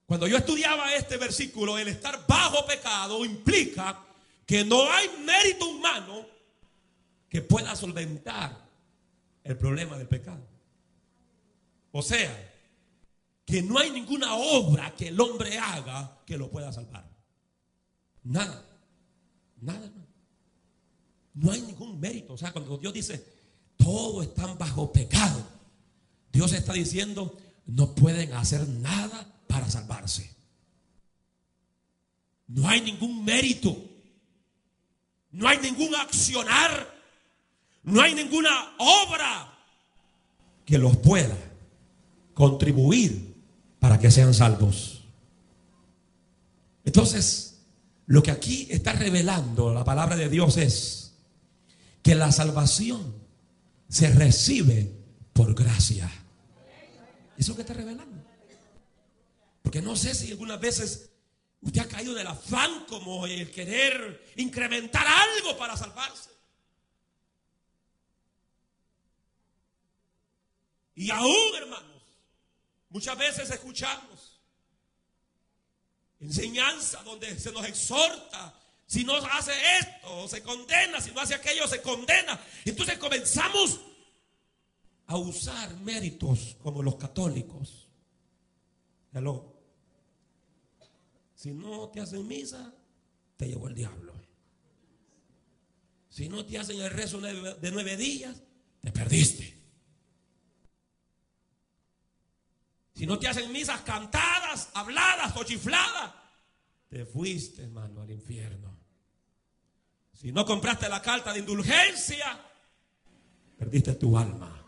Cuando 0.07 0.27
yo 0.27 0.37
estudiaba 0.37 0.95
este 0.95 1.17
versículo, 1.17 1.79
el 1.79 1.89
estar 1.89 2.27
bajo 2.27 2.67
pecado 2.67 3.25
implica 3.25 4.05
que 4.45 4.65
no 4.65 4.91
hay 4.91 5.09
mérito 5.25 5.67
humano 5.67 6.27
que 7.29 7.41
pueda 7.41 7.75
solventar 7.75 8.69
el 9.43 9.57
problema 9.57 9.97
del 9.97 10.09
pecado. 10.09 10.47
O 11.93 12.03
sea, 12.03 12.53
que 13.45 13.63
no 13.63 13.79
hay 13.79 13.91
ninguna 13.91 14.35
obra 14.35 14.95
que 14.95 15.09
el 15.09 15.21
hombre 15.21 15.59
haga 15.59 16.23
que 16.27 16.37
lo 16.37 16.51
pueda 16.51 16.73
salvar. 16.73 17.09
Nada. 18.25 18.65
Nada. 19.61 19.91
No 21.35 21.51
hay 21.53 21.63
ningún 21.63 22.01
mérito. 22.01 22.35
O 22.35 22.39
sea, 22.39 22.53
cuando 22.53 22.79
Dios 22.79 22.93
dice, 22.93 23.25
todos 23.77 24.27
están 24.27 24.57
bajo 24.57 24.93
pecado, 24.93 25.45
Dios 26.33 26.53
está 26.53 26.73
diciendo, 26.73 27.37
no 27.67 27.95
pueden 27.95 28.33
hacer 28.33 28.69
nada 28.69 29.27
para 29.47 29.71
salvarse. 29.71 30.31
No 32.47 32.69
hay 32.69 32.81
ningún 32.81 33.25
mérito 33.25 33.77
no 35.35 35.49
hay 35.49 35.59
ningún 35.59 35.95
accionar, 35.97 36.95
no 37.83 38.01
hay 38.01 38.15
ninguna 38.15 38.77
obra 38.79 39.53
que 40.65 40.79
los 40.79 40.97
pueda 40.99 41.37
contribuir 42.35 43.35
para 43.81 43.99
que 43.99 44.13
sean 44.13 44.33
salvos. 44.33 45.03
Entonces, 46.85 47.63
lo 48.07 48.23
que 48.23 48.31
aquí 48.31 48.69
está 48.71 48.93
revelando 48.93 49.75
la 49.75 49.83
palabra 49.83 50.15
de 50.15 50.29
Dios 50.29 50.57
es 50.57 51.04
que 52.05 52.15
la 52.15 52.31
salvación 52.31 53.27
se 53.89 54.11
recibe 54.11 54.93
por 55.33 55.55
gracia. 55.55 56.09
Eso 57.37 57.57
que 57.57 57.63
está 57.63 57.75
revelando. 57.75 58.23
Porque 59.63 59.83
no 59.83 59.97
sé 59.97 60.15
si 60.15 60.31
algunas 60.31 60.61
veces 60.61 61.11
Usted 61.65 61.81
ha 61.81 61.89
caído 61.89 62.13
del 62.13 62.27
afán 62.27 62.85
como 62.85 63.27
el 63.27 63.51
querer 63.51 64.33
incrementar 64.37 65.07
algo 65.07 65.57
para 65.57 65.75
salvarse. 65.77 66.29
Y 70.95 71.11
aún, 71.11 71.55
hermanos, 71.57 72.03
muchas 72.91 73.17
veces 73.17 73.51
escuchamos 73.51 74.43
enseñanza 76.21 77.03
donde 77.03 77.39
se 77.39 77.51
nos 77.51 77.65
exhorta. 77.65 78.55
Si 78.87 79.05
no 79.05 79.15
hace 79.17 79.53
esto, 79.81 80.29
se 80.29 80.43
condena. 80.43 81.01
Si 81.01 81.11
no 81.11 81.21
hace 81.21 81.35
aquello, 81.35 81.67
se 81.67 81.81
condena. 81.81 82.41
Entonces 82.65 82.99
comenzamos 82.99 83.81
a 85.07 85.17
usar 85.17 85.75
méritos 85.81 86.57
como 86.63 86.83
los 86.83 86.97
católicos. 86.97 87.89
Hello. 89.13 89.55
Si 91.35 91.53
no 91.53 91.89
te 91.89 92.01
hacen 92.01 92.27
misa, 92.27 92.73
te 93.37 93.49
llevó 93.49 93.69
el 93.69 93.75
diablo. 93.75 94.15
Si 96.09 96.29
no 96.29 96.47
te 96.47 96.59
hacen 96.59 96.81
el 96.81 96.91
rezo 96.91 97.21
de 97.21 97.71
nueve 97.73 97.97
días, 97.97 98.41
te 98.81 98.93
perdiste. 98.93 99.55
Si 102.95 103.07
no 103.07 103.19
te 103.19 103.27
hacen 103.27 103.51
misas 103.51 103.81
cantadas, 103.81 104.71
habladas 104.75 105.37
o 105.37 105.43
chifladas, 105.43 106.13
te 106.89 107.05
fuiste, 107.05 107.65
hermano, 107.65 108.03
al 108.03 108.11
infierno. 108.13 108.74
Si 110.15 110.33
no 110.33 110.47
compraste 110.47 110.89
la 110.89 111.03
carta 111.03 111.33
de 111.33 111.41
indulgencia, 111.41 112.41
perdiste 113.59 113.95
tu 113.95 114.17
alma. 114.17 114.61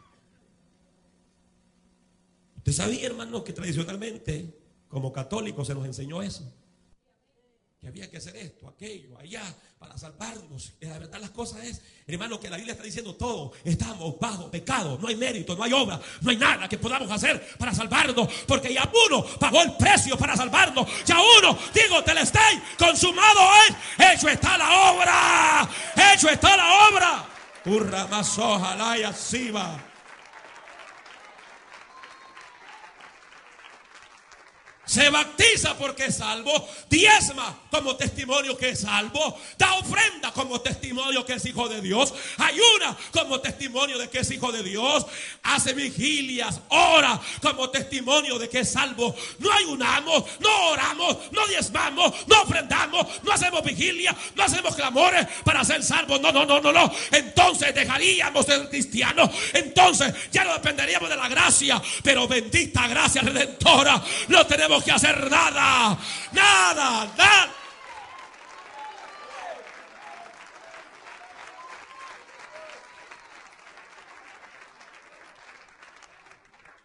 Usted 2.58 2.72
sabía, 2.72 3.06
hermano, 3.06 3.42
que 3.42 3.52
tradicionalmente, 3.52 4.58
como 4.88 5.12
católicos, 5.12 5.66
se 5.66 5.74
nos 5.74 5.86
enseñó 5.86 6.22
eso 6.22 6.52
había 7.88 8.10
que 8.10 8.16
hacer 8.16 8.36
esto, 8.36 8.68
aquello, 8.68 9.18
allá, 9.18 9.42
para 9.78 9.96
salvarnos. 9.96 10.72
Y 10.80 10.86
la 10.86 10.98
verdad 10.98 11.20
las 11.20 11.30
cosas 11.30 11.64
es, 11.64 11.82
hermano, 12.06 12.40
que 12.40 12.50
la 12.50 12.56
Biblia 12.56 12.72
está 12.72 12.84
diciendo 12.84 13.14
todo. 13.14 13.52
Estamos 13.64 14.18
bajo 14.18 14.50
pecado, 14.50 14.98
no 15.00 15.08
hay 15.08 15.16
mérito, 15.16 15.54
no 15.54 15.62
hay 15.62 15.72
obra, 15.72 16.00
no 16.20 16.30
hay 16.30 16.36
nada 16.36 16.68
que 16.68 16.78
podamos 16.78 17.10
hacer 17.10 17.56
para 17.58 17.74
salvarnos. 17.74 18.28
Porque 18.46 18.72
ya 18.72 18.90
uno 19.08 19.24
pagó 19.38 19.62
el 19.62 19.76
precio 19.76 20.16
para 20.16 20.36
salvarnos. 20.36 20.88
Ya 21.04 21.16
uno, 21.38 21.58
digo, 21.74 22.02
telestai, 22.02 22.62
consumado 22.78 23.40
es. 23.68 24.14
Hecho 24.14 24.28
está 24.28 24.58
la 24.58 24.90
obra. 24.92 25.68
Hecho 26.12 26.28
está 26.28 26.56
la 26.56 26.88
obra. 26.88 27.28
Urra 27.66 28.06
más 28.06 28.38
ojalá 28.38 28.98
y 28.98 29.02
así 29.02 29.50
va. 29.50 29.95
Se 34.86 35.10
bautiza 35.10 35.76
porque 35.76 36.06
es 36.06 36.16
salvo, 36.16 36.52
diezma 36.88 37.58
como 37.70 37.96
testimonio 37.96 38.56
que 38.56 38.70
es 38.70 38.80
salvo, 38.80 39.38
da 39.58 39.74
ofrenda 39.74 40.32
como 40.32 40.60
testimonio 40.60 41.24
que 41.26 41.34
es 41.34 41.44
hijo 41.44 41.68
de 41.68 41.80
Dios, 41.80 42.14
ayuna 42.38 42.96
como 43.12 43.40
testimonio 43.40 43.98
de 43.98 44.08
que 44.08 44.20
es 44.20 44.30
hijo 44.30 44.52
de 44.52 44.62
Dios, 44.62 45.06
hace 45.42 45.74
vigilias, 45.74 46.60
ora 46.68 47.20
como 47.42 47.70
testimonio 47.70 48.38
de 48.38 48.48
que 48.48 48.60
es 48.60 48.72
salvo. 48.72 49.14
No 49.38 49.52
ayunamos, 49.52 50.24
no 50.40 50.68
oramos, 50.68 51.16
no 51.32 51.46
diezmamos, 51.46 52.12
no 52.26 52.42
ofrendamos, 52.42 53.06
no 53.22 53.32
hacemos 53.32 53.62
vigilia, 53.62 54.16
no 54.34 54.44
hacemos 54.44 54.74
clamores 54.74 55.26
para 55.44 55.64
ser 55.64 55.82
salvos. 55.82 56.20
No, 56.20 56.32
no, 56.32 56.44
no, 56.44 56.60
no, 56.60 56.72
no. 56.72 56.92
Entonces 57.10 57.74
dejaríamos 57.74 58.46
de 58.46 58.56
ser 58.56 58.68
cristianos. 58.68 59.30
Entonces 59.52 60.14
ya 60.30 60.44
no 60.44 60.52
dependeríamos 60.54 61.08
de 61.08 61.16
la 61.16 61.28
gracia, 61.28 61.82
pero 62.02 62.28
bendita 62.28 62.86
gracia 62.88 63.22
redentora. 63.22 64.02
No 64.28 64.46
tenemos 64.46 64.75
que 64.82 64.92
hacer 64.92 65.30
nada. 65.30 65.98
Nada, 66.32 67.14
nada. 67.16 67.52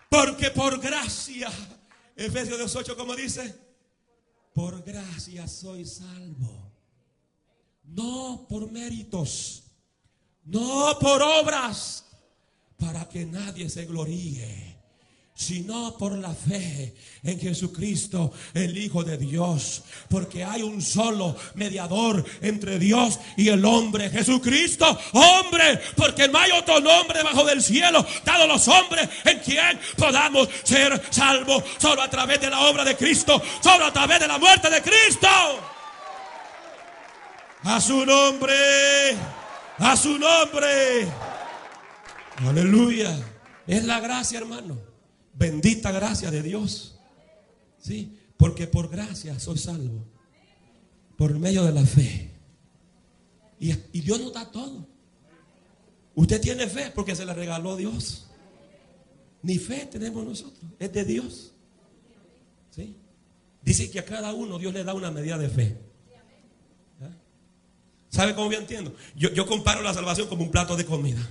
Porque 0.09 0.51
por 0.51 0.79
gracia, 0.79 1.49
Efesios 2.15 2.59
2.8, 2.59 2.95
como 2.95 3.15
dice, 3.15 3.55
por 4.53 4.83
gracia 4.83 5.47
soy 5.47 5.85
salvo. 5.85 6.71
No 7.83 8.45
por 8.49 8.71
méritos, 8.71 9.63
no 10.43 10.97
por 10.99 11.21
obras, 11.21 12.05
para 12.77 13.07
que 13.07 13.25
nadie 13.25 13.69
se 13.69 13.85
gloríe 13.85 14.70
sino 15.41 15.97
por 15.97 16.15
la 16.17 16.33
fe 16.33 16.93
en 17.23 17.39
Jesucristo, 17.39 18.31
el 18.53 18.77
Hijo 18.77 19.03
de 19.03 19.17
Dios. 19.17 19.81
Porque 20.07 20.43
hay 20.43 20.61
un 20.61 20.81
solo 20.81 21.35
mediador 21.55 22.23
entre 22.41 22.77
Dios 22.77 23.19
y 23.35 23.47
el 23.49 23.65
hombre, 23.65 24.11
Jesucristo, 24.11 24.85
hombre, 25.13 25.81
porque 25.95 26.27
no 26.27 26.37
hay 26.37 26.51
otro 26.51 26.79
nombre 26.79 27.23
bajo 27.23 27.43
del 27.43 27.63
cielo 27.63 28.05
dado 28.23 28.45
los 28.45 28.67
hombres 28.67 29.09
en 29.25 29.39
quien 29.39 29.79
podamos 29.97 30.47
ser 30.63 31.01
salvos, 31.09 31.63
solo 31.79 32.03
a 32.03 32.09
través 32.09 32.39
de 32.39 32.49
la 32.49 32.59
obra 32.67 32.83
de 32.83 32.95
Cristo, 32.95 33.41
solo 33.63 33.85
a 33.85 33.93
través 33.93 34.19
de 34.19 34.27
la 34.27 34.37
muerte 34.37 34.69
de 34.69 34.81
Cristo. 34.81 35.27
A 37.63 37.81
su 37.81 38.05
nombre, 38.05 39.15
a 39.79 39.95
su 39.95 40.19
nombre. 40.19 41.07
Aleluya. 42.47 43.17
Es 43.65 43.83
la 43.85 43.99
gracia, 43.99 44.39
hermano. 44.39 44.90
Bendita 45.41 45.91
gracia 45.91 46.29
de 46.29 46.43
Dios. 46.43 46.99
Sí, 47.79 48.15
porque 48.37 48.67
por 48.67 48.89
gracia 48.89 49.39
soy 49.39 49.57
salvo. 49.57 50.05
Por 51.17 51.39
medio 51.39 51.63
de 51.63 51.71
la 51.71 51.83
fe. 51.83 52.29
Y, 53.59 53.73
Dios 54.01 54.21
nos 54.21 54.33
da 54.33 54.51
todo. 54.51 54.87
Usted 56.13 56.39
tiene 56.39 56.67
fe 56.67 56.91
porque 56.93 57.15
se 57.15 57.25
la 57.25 57.33
regaló 57.33 57.75
Dios. 57.75 58.27
Ni 59.41 59.57
fe 59.57 59.87
tenemos 59.87 60.23
nosotros, 60.23 60.63
es 60.77 60.93
de 60.93 61.05
Dios. 61.05 61.53
¿Sí? 62.69 62.95
Dice 63.63 63.89
que 63.89 63.97
a 63.97 64.05
cada 64.05 64.33
uno 64.33 64.59
Dios 64.59 64.71
le 64.75 64.83
da 64.83 64.93
una 64.93 65.09
medida 65.09 65.39
de 65.39 65.49
fe. 65.49 65.75
¿Ah? 67.01 67.09
¿Sabe 68.09 68.35
cómo 68.35 68.51
yo 68.51 68.59
entiendo? 68.59 68.95
Yo, 69.15 69.31
yo 69.33 69.47
comparo 69.47 69.81
la 69.81 69.95
salvación 69.95 70.27
como 70.27 70.43
un 70.43 70.51
plato 70.51 70.77
de 70.77 70.85
comida. 70.85 71.27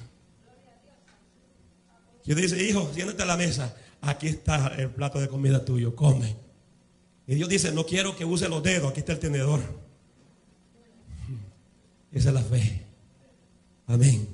Yo 2.25 2.35
dice, 2.35 2.61
hijo, 2.61 2.91
siéntate 2.93 3.23
a 3.23 3.27
la 3.27 3.37
mesa 3.37 3.77
aquí 4.01 4.29
está 4.29 4.69
el 4.77 4.91
plato 4.91 5.21
de 5.21 5.29
comida 5.29 5.65
tuyo, 5.65 5.95
come. 5.95 6.37
Y 7.27 7.35
Dios 7.35 7.49
dice, 7.49 7.73
no 7.73 7.87
quiero 7.87 8.17
que 8.17 8.25
use 8.25 8.49
los 8.49 8.63
dedos, 8.63 8.91
aquí 8.91 9.01
está 9.01 9.13
el 9.13 9.19
tenedor. 9.19 9.61
Esa 12.13 12.29
es 12.29 12.35
la 12.35 12.43
fe. 12.43 12.87
Amén. 13.87 14.29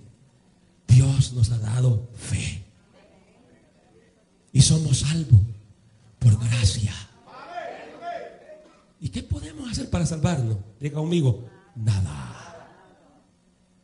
Dios 0.86 1.32
nos 1.32 1.50
ha 1.50 1.58
dado 1.58 2.08
fe. 2.14 2.62
Y 4.52 4.62
somos 4.62 5.00
salvos 5.00 5.40
por 6.18 6.38
gracia. 6.38 6.94
¿Y 9.00 9.10
qué 9.10 9.22
podemos 9.22 9.70
hacer 9.70 9.90
para 9.90 10.06
salvarnos? 10.06 10.56
Diga 10.80 10.94
conmigo, 10.94 11.46
nada. 11.74 12.70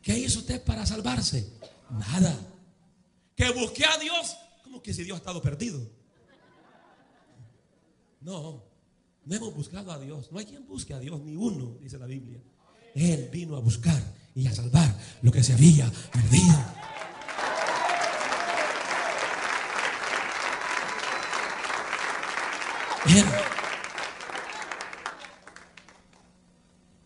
¿Qué 0.01 0.17
hizo 0.17 0.39
usted 0.39 0.63
para 0.63 0.85
salvarse? 0.85 1.53
Nada. 1.91 2.35
Que 3.35 3.51
busque 3.51 3.85
a 3.85 3.97
Dios 3.99 4.35
que 4.81 4.93
si 4.93 5.03
Dios 5.03 5.15
ha 5.15 5.19
estado 5.19 5.41
perdido? 5.41 5.79
No, 8.21 8.63
no 9.25 9.35
hemos 9.35 9.53
buscado 9.53 9.91
a 9.91 9.99
Dios. 9.99 10.31
No 10.31 10.39
hay 10.39 10.45
quien 10.45 10.65
busque 10.65 10.93
a 10.93 10.99
Dios, 10.99 11.21
ni 11.21 11.35
uno, 11.35 11.77
dice 11.81 11.97
la 11.97 12.05
Biblia. 12.05 12.41
Él 12.95 13.29
vino 13.31 13.55
a 13.55 13.59
buscar 13.59 14.01
y 14.35 14.47
a 14.47 14.53
salvar 14.53 14.97
lo 15.21 15.31
que 15.31 15.43
se 15.43 15.53
había 15.53 15.91
perdido. 16.11 16.55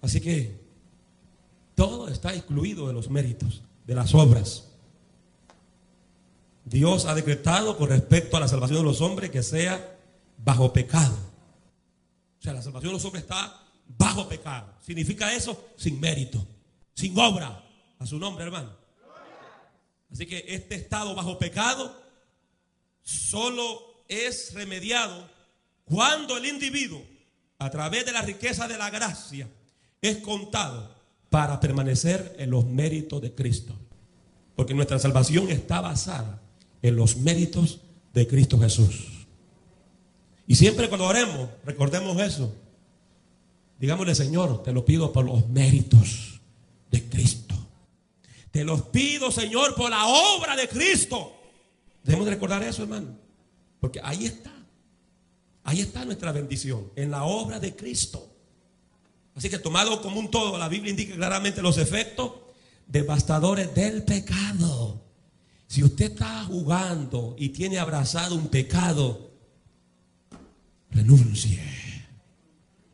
Así 0.02 0.22
que 0.22 0.62
todo 1.76 2.08
está 2.08 2.34
incluido 2.34 2.88
de 2.88 2.94
los 2.94 3.10
méritos, 3.10 3.62
de 3.86 3.96
las 3.96 4.14
obras. 4.14 4.77
Dios 6.70 7.06
ha 7.06 7.16
decretado 7.16 7.78
con 7.78 7.88
respecto 7.88 8.36
a 8.36 8.42
la 8.42 8.48
salvación 8.50 8.80
de 8.80 8.84
los 8.84 9.00
hombres 9.00 9.32
que 9.32 9.42
sea 9.42 9.98
bajo 10.38 10.74
pecado. 10.74 11.16
O 12.38 12.42
sea, 12.42 12.52
la 12.52 12.62
salvación 12.62 12.90
de 12.90 12.94
los 12.96 13.06
hombres 13.06 13.24
está 13.24 13.64
bajo 13.98 14.28
pecado. 14.28 14.74
Significa 14.82 15.34
eso 15.34 15.70
sin 15.78 15.98
mérito, 16.02 16.46
sin 16.94 17.18
obra. 17.18 17.64
A 18.00 18.06
su 18.06 18.20
nombre, 18.20 18.44
hermano. 18.44 18.76
Así 20.12 20.26
que 20.26 20.44
este 20.50 20.76
estado 20.76 21.16
bajo 21.16 21.40
pecado 21.40 22.00
solo 23.02 24.04
es 24.10 24.54
remediado 24.54 25.28
cuando 25.86 26.36
el 26.36 26.46
individuo, 26.46 27.02
a 27.60 27.72
través 27.72 28.06
de 28.06 28.12
la 28.12 28.22
riqueza 28.22 28.68
de 28.68 28.78
la 28.78 28.90
gracia, 28.90 29.48
es 30.02 30.18
contado 30.18 30.94
para 31.30 31.62
permanecer 31.62 32.36
en 32.38 32.52
los 32.52 32.66
méritos 32.66 33.22
de 33.22 33.34
Cristo. 33.34 33.74
Porque 34.56 34.74
nuestra 34.74 35.00
salvación 35.00 35.50
está 35.50 35.80
basada 35.80 36.42
en 36.82 36.96
los 36.96 37.18
méritos 37.18 37.82
de 38.14 38.28
Cristo 38.28 38.60
Jesús. 38.60 39.26
Y 40.48 40.56
siempre 40.56 40.88
cuando 40.88 41.06
oremos, 41.06 41.50
recordemos 41.66 42.20
eso. 42.22 42.54
Digámosle, 43.80 44.16
Señor, 44.16 44.64
te 44.64 44.72
lo 44.72 44.86
pido 44.86 45.12
por 45.12 45.26
los 45.26 45.48
méritos 45.50 46.42
de 46.90 47.04
Cristo. 47.04 47.56
Te 48.52 48.64
los 48.64 48.84
pido, 48.84 49.32
Señor, 49.32 49.76
por 49.76 49.90
la 49.90 50.08
obra 50.08 50.56
de 50.56 50.68
Cristo. 50.68 51.34
Debemos 52.04 52.26
de 52.26 52.32
recordar 52.32 52.64
eso, 52.64 52.84
hermano. 52.84 53.18
Porque 53.80 54.00
ahí 54.04 54.26
está. 54.26 54.52
Ahí 55.64 55.82
está 55.82 56.06
nuestra 56.06 56.32
bendición, 56.32 56.92
en 56.96 57.12
la 57.12 57.26
obra 57.26 57.60
de 57.60 57.76
Cristo. 57.76 58.26
Así 59.36 59.50
que 59.50 59.60
tomado 59.60 60.02
como 60.02 60.18
un 60.18 60.32
todo, 60.32 60.58
la 60.58 60.70
Biblia 60.70 60.92
indica 60.92 61.14
claramente 61.14 61.62
los 61.62 61.78
efectos 61.78 62.32
devastadores 62.88 63.76
del 63.76 64.04
pecado. 64.04 65.04
Si 65.68 65.84
usted 65.84 66.14
está 66.14 66.46
jugando 66.46 67.36
y 67.38 67.50
tiene 67.50 67.78
abrazado 67.78 68.36
un 68.36 68.48
pecado, 68.48 69.32
renuncie. 70.92 71.62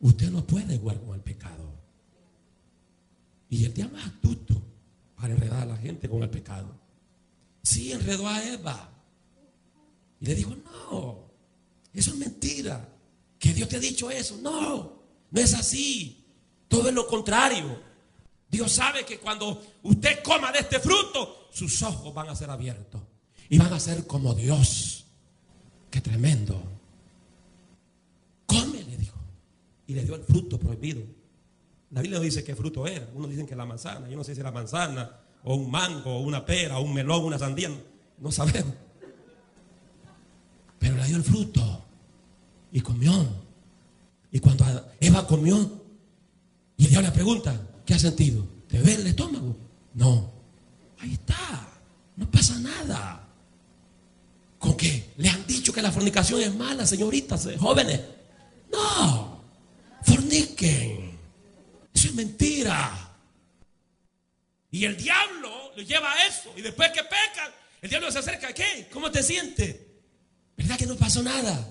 Usted 0.00 0.30
no 0.30 0.44
puede 0.44 0.76
jugar 0.78 1.00
con 1.00 1.14
el 1.14 1.20
pecado. 1.20 1.72
Y 3.48 3.64
el 3.64 3.72
día 3.72 3.88
más 3.88 4.06
astuto 4.06 4.60
para 5.16 5.32
enredar 5.32 5.62
a 5.62 5.66
la 5.66 5.76
gente 5.76 6.08
con 6.08 6.22
el 6.22 6.30
pecado. 6.30 6.74
Sí, 7.62 7.92
enredó 7.92 8.28
a 8.28 8.44
Eva. 8.44 8.90
Y 10.20 10.26
le 10.26 10.34
dijo, 10.34 10.54
no, 10.56 11.30
eso 11.92 12.10
es 12.10 12.16
mentira. 12.16 12.88
Que 13.38 13.54
Dios 13.54 13.68
te 13.68 13.76
ha 13.76 13.80
dicho 13.80 14.10
eso. 14.10 14.36
No, 14.42 15.00
no 15.30 15.40
es 15.40 15.54
así. 15.54 16.24
Todo 16.68 16.88
es 16.88 16.94
lo 16.94 17.06
contrario. 17.06 17.80
Dios 18.50 18.72
sabe 18.72 19.04
que 19.04 19.18
cuando 19.18 19.64
usted 19.82 20.22
coma 20.22 20.52
de 20.52 20.58
este 20.60 20.78
fruto, 20.80 21.03
sus 21.68 21.82
ojos 21.82 22.14
van 22.14 22.28
a 22.28 22.36
ser 22.36 22.50
abiertos. 22.50 23.00
Y 23.48 23.58
van 23.58 23.72
a 23.72 23.80
ser 23.80 24.06
como 24.06 24.34
Dios. 24.34 25.06
Qué 25.90 26.00
tremendo. 26.00 26.62
Come, 28.46 28.82
le 28.82 28.96
dijo. 28.96 29.18
Y 29.86 29.94
le 29.94 30.04
dio 30.04 30.14
el 30.14 30.22
fruto 30.22 30.58
prohibido. 30.58 31.02
La 31.90 32.00
Biblia 32.00 32.18
no 32.18 32.24
dice 32.24 32.42
qué 32.42 32.56
fruto 32.56 32.86
era. 32.86 33.08
Unos 33.14 33.30
dicen 33.30 33.46
que 33.46 33.54
la 33.54 33.66
manzana. 33.66 34.08
Yo 34.08 34.16
no 34.16 34.24
sé 34.24 34.34
si 34.34 34.40
era 34.40 34.50
manzana, 34.50 35.10
o 35.44 35.54
un 35.54 35.70
mango, 35.70 36.16
o 36.16 36.20
una 36.20 36.44
pera, 36.44 36.78
o 36.78 36.82
un 36.82 36.94
melón, 36.94 37.24
una 37.24 37.38
sandía. 37.38 37.70
No 38.18 38.32
sabemos. 38.32 38.74
Pero 40.78 40.96
le 40.96 41.06
dio 41.06 41.16
el 41.16 41.24
fruto. 41.24 41.84
Y 42.72 42.80
comió. 42.80 43.12
Y 44.32 44.40
cuando 44.40 44.64
Eva 44.98 45.26
comió, 45.26 45.82
y 46.76 46.88
Dios 46.88 47.02
le 47.02 47.12
pregunta, 47.12 47.60
¿Qué 47.84 47.94
ha 47.94 47.98
sentido? 47.98 48.46
¿Te 48.68 48.80
ve 48.80 48.94
el 48.94 49.06
estómago? 49.06 49.56
No. 49.94 50.32
Ahí 51.04 51.12
está. 51.12 51.68
No 52.16 52.30
pasa 52.30 52.58
nada. 52.58 53.28
¿Con 54.58 54.74
qué? 54.74 55.12
Le 55.18 55.28
han 55.28 55.46
dicho 55.46 55.70
que 55.70 55.82
la 55.82 55.92
fornicación 55.92 56.40
es 56.40 56.54
mala, 56.54 56.86
señoritas, 56.86 57.44
eh, 57.44 57.58
jóvenes. 57.58 58.00
No, 58.72 59.44
forniquen. 60.02 61.18
Eso 61.92 62.08
es 62.08 62.14
mentira. 62.14 63.16
Y 64.70 64.86
el 64.86 64.96
diablo 64.96 65.72
lo 65.76 65.82
lleva 65.82 66.10
a 66.10 66.26
eso. 66.26 66.50
Y 66.56 66.62
después 66.62 66.90
que 66.90 67.02
pecan, 67.02 67.52
el 67.82 67.90
diablo 67.90 68.10
se 68.10 68.20
acerca. 68.20 68.54
¿Qué? 68.54 68.88
¿Cómo 68.90 69.10
te 69.10 69.22
sientes? 69.22 69.76
¿Verdad 70.56 70.78
que 70.78 70.86
no 70.86 70.96
pasó 70.96 71.22
nada? 71.22 71.70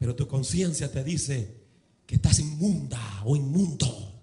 Pero 0.00 0.16
tu 0.16 0.26
conciencia 0.26 0.90
te 0.90 1.04
dice 1.04 1.54
que 2.04 2.16
estás 2.16 2.40
inmunda 2.40 3.22
o 3.24 3.36
inmundo. 3.36 4.20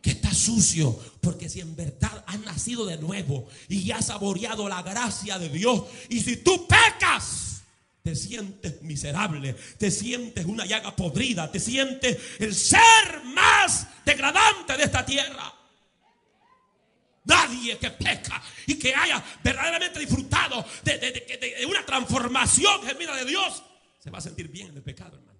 Que 0.00 0.12
estás 0.12 0.38
sucio. 0.38 0.98
Porque 1.28 1.50
si 1.50 1.60
en 1.60 1.76
verdad 1.76 2.24
has 2.26 2.40
nacido 2.40 2.86
de 2.86 2.96
nuevo 2.96 3.46
y 3.68 3.90
has 3.90 4.06
saboreado 4.06 4.66
la 4.66 4.80
gracia 4.80 5.38
de 5.38 5.50
Dios. 5.50 5.82
Y 6.08 6.20
si 6.20 6.38
tú 6.38 6.66
pecas, 6.66 7.60
te 8.02 8.16
sientes 8.16 8.80
miserable, 8.80 9.54
te 9.76 9.90
sientes 9.90 10.46
una 10.46 10.64
llaga 10.64 10.96
podrida, 10.96 11.52
te 11.52 11.60
sientes 11.60 12.16
el 12.38 12.54
ser 12.54 13.22
más 13.26 13.88
degradante 14.06 14.74
de 14.78 14.84
esta 14.84 15.04
tierra. 15.04 15.52
Nadie 17.24 17.76
que 17.76 17.90
peca 17.90 18.42
y 18.66 18.78
que 18.78 18.94
haya 18.94 19.22
verdaderamente 19.44 20.00
disfrutado 20.00 20.64
de, 20.82 21.66
una 21.68 21.84
transformación 21.84 22.84
gemida 22.84 23.14
de 23.16 23.26
Dios 23.26 23.62
se 24.02 24.08
va 24.08 24.16
a 24.16 24.22
sentir 24.22 24.48
bien 24.48 24.68
en 24.68 24.76
el 24.78 24.82
pecado, 24.82 25.18
hermano. 25.18 25.38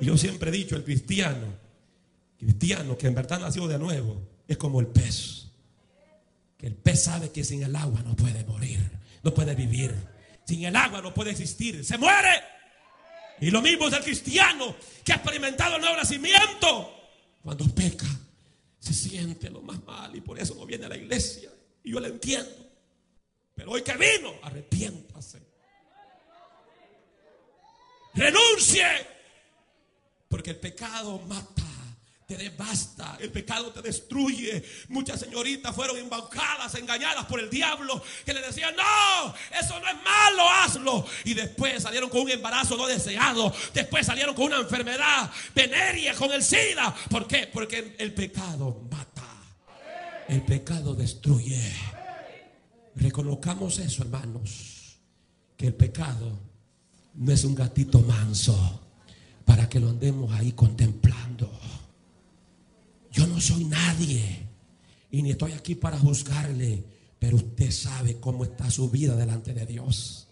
Y 0.00 0.06
yo 0.06 0.16
siempre 0.16 0.48
he 0.48 0.52
dicho, 0.54 0.74
el 0.74 0.84
cristiano, 0.84 1.54
cristiano 2.38 2.96
que 2.96 3.08
en 3.08 3.14
verdad 3.14 3.40
nació 3.40 3.68
de 3.68 3.78
nuevo, 3.78 4.37
es 4.48 4.56
como 4.56 4.80
el 4.80 4.86
pez. 4.88 5.46
Que 6.56 6.66
el 6.66 6.74
pez 6.74 7.04
sabe 7.04 7.30
que 7.30 7.44
sin 7.44 7.62
el 7.62 7.76
agua 7.76 8.02
no 8.02 8.16
puede 8.16 8.44
morir, 8.44 8.80
no 9.22 9.32
puede 9.32 9.54
vivir. 9.54 9.94
Sin 10.44 10.64
el 10.64 10.74
agua 10.74 11.02
no 11.02 11.14
puede 11.14 11.30
existir, 11.30 11.84
se 11.84 11.98
muere. 11.98 12.42
Y 13.40 13.50
lo 13.50 13.62
mismo 13.62 13.86
es 13.86 13.94
el 13.94 14.02
cristiano 14.02 14.74
que 15.04 15.12
ha 15.12 15.16
experimentado 15.16 15.76
el 15.76 15.82
nuevo 15.82 15.96
nacimiento. 15.96 16.94
Cuando 17.42 17.64
peca, 17.72 18.06
se 18.80 18.92
siente 18.92 19.50
lo 19.50 19.60
más 19.60 19.84
mal 19.84 20.16
y 20.16 20.20
por 20.20 20.40
eso 20.40 20.54
no 20.54 20.66
viene 20.66 20.86
a 20.86 20.88
la 20.88 20.96
iglesia. 20.96 21.50
Y 21.84 21.92
yo 21.92 22.00
le 22.00 22.08
entiendo. 22.08 22.50
Pero 23.54 23.72
hoy 23.72 23.82
que 23.82 23.96
vino, 23.96 24.32
arrepiéntase. 24.42 25.40
Renuncie. 28.14 28.86
Porque 30.28 30.50
el 30.50 30.56
pecado 30.56 31.20
mata 31.20 31.67
te 32.28 32.36
devasta, 32.36 33.16
el 33.20 33.32
pecado 33.32 33.72
te 33.72 33.80
destruye. 33.80 34.62
Muchas 34.90 35.18
señoritas 35.18 35.74
fueron 35.74 35.96
embaucadas, 35.96 36.74
engañadas 36.74 37.24
por 37.24 37.40
el 37.40 37.48
diablo, 37.48 38.02
que 38.22 38.34
le 38.34 38.42
decían, 38.42 38.76
no, 38.76 39.34
eso 39.58 39.80
no 39.80 39.88
es 39.88 39.94
malo, 39.94 40.46
hazlo. 40.46 41.06
Y 41.24 41.32
después 41.32 41.82
salieron 41.82 42.10
con 42.10 42.20
un 42.20 42.30
embarazo 42.30 42.76
no 42.76 42.86
deseado, 42.86 43.50
después 43.72 44.04
salieron 44.04 44.34
con 44.34 44.44
una 44.44 44.58
enfermedad 44.58 45.30
venérea, 45.54 46.14
con 46.16 46.30
el 46.30 46.44
SIDA. 46.44 46.94
¿Por 47.08 47.26
qué? 47.26 47.48
Porque 47.50 47.96
el 47.98 48.12
pecado 48.12 48.86
mata, 48.90 49.24
el 50.28 50.42
pecado 50.42 50.94
destruye. 50.94 51.72
Reconozcamos 52.94 53.78
eso, 53.78 54.02
hermanos, 54.02 54.98
que 55.56 55.68
el 55.68 55.74
pecado 55.74 56.38
no 57.14 57.32
es 57.32 57.42
un 57.44 57.54
gatito 57.54 58.00
manso 58.00 58.82
para 59.46 59.66
que 59.66 59.80
lo 59.80 59.88
andemos 59.88 60.30
ahí 60.34 60.52
contemplando. 60.52 61.58
Yo 63.18 63.26
no 63.26 63.40
soy 63.40 63.64
nadie 63.64 64.46
y 65.10 65.22
ni 65.22 65.32
estoy 65.32 65.50
aquí 65.50 65.74
para 65.74 65.98
juzgarle, 65.98 66.84
pero 67.18 67.34
usted 67.34 67.72
sabe 67.72 68.20
cómo 68.20 68.44
está 68.44 68.70
su 68.70 68.88
vida 68.88 69.16
delante 69.16 69.52
de 69.52 69.66
Dios. 69.66 70.28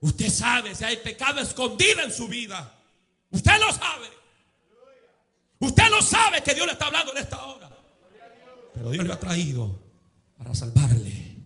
Usted 0.00 0.28
sabe 0.28 0.74
si 0.74 0.82
hay 0.82 0.96
pecado 0.96 1.40
escondido 1.40 2.00
en 2.00 2.10
su 2.10 2.26
vida. 2.26 2.76
Usted 3.30 3.52
lo 3.60 3.72
sabe. 3.72 4.08
Usted 5.60 5.88
lo 5.88 6.02
sabe 6.02 6.42
que 6.42 6.52
Dios 6.52 6.66
le 6.66 6.72
está 6.72 6.86
hablando 6.86 7.12
en 7.12 7.18
esta 7.18 7.46
hora. 7.46 7.70
Pero 8.74 8.90
Dios 8.90 9.06
le 9.06 9.12
ha 9.12 9.20
traído 9.20 9.80
para 10.36 10.52
salvarle, 10.52 11.36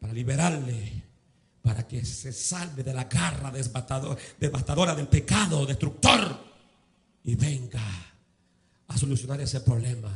para 0.00 0.14
liberarle, 0.14 1.02
para 1.60 1.86
que 1.86 2.02
se 2.02 2.32
salve 2.32 2.82
de 2.82 2.94
la 2.94 3.04
garra 3.04 3.52
devastadora 3.52 4.94
del 4.94 5.08
pecado 5.08 5.66
destructor 5.66 6.40
y 7.24 7.34
venga 7.34 8.05
a 8.88 8.98
solucionar 8.98 9.40
ese 9.40 9.60
problema. 9.60 10.12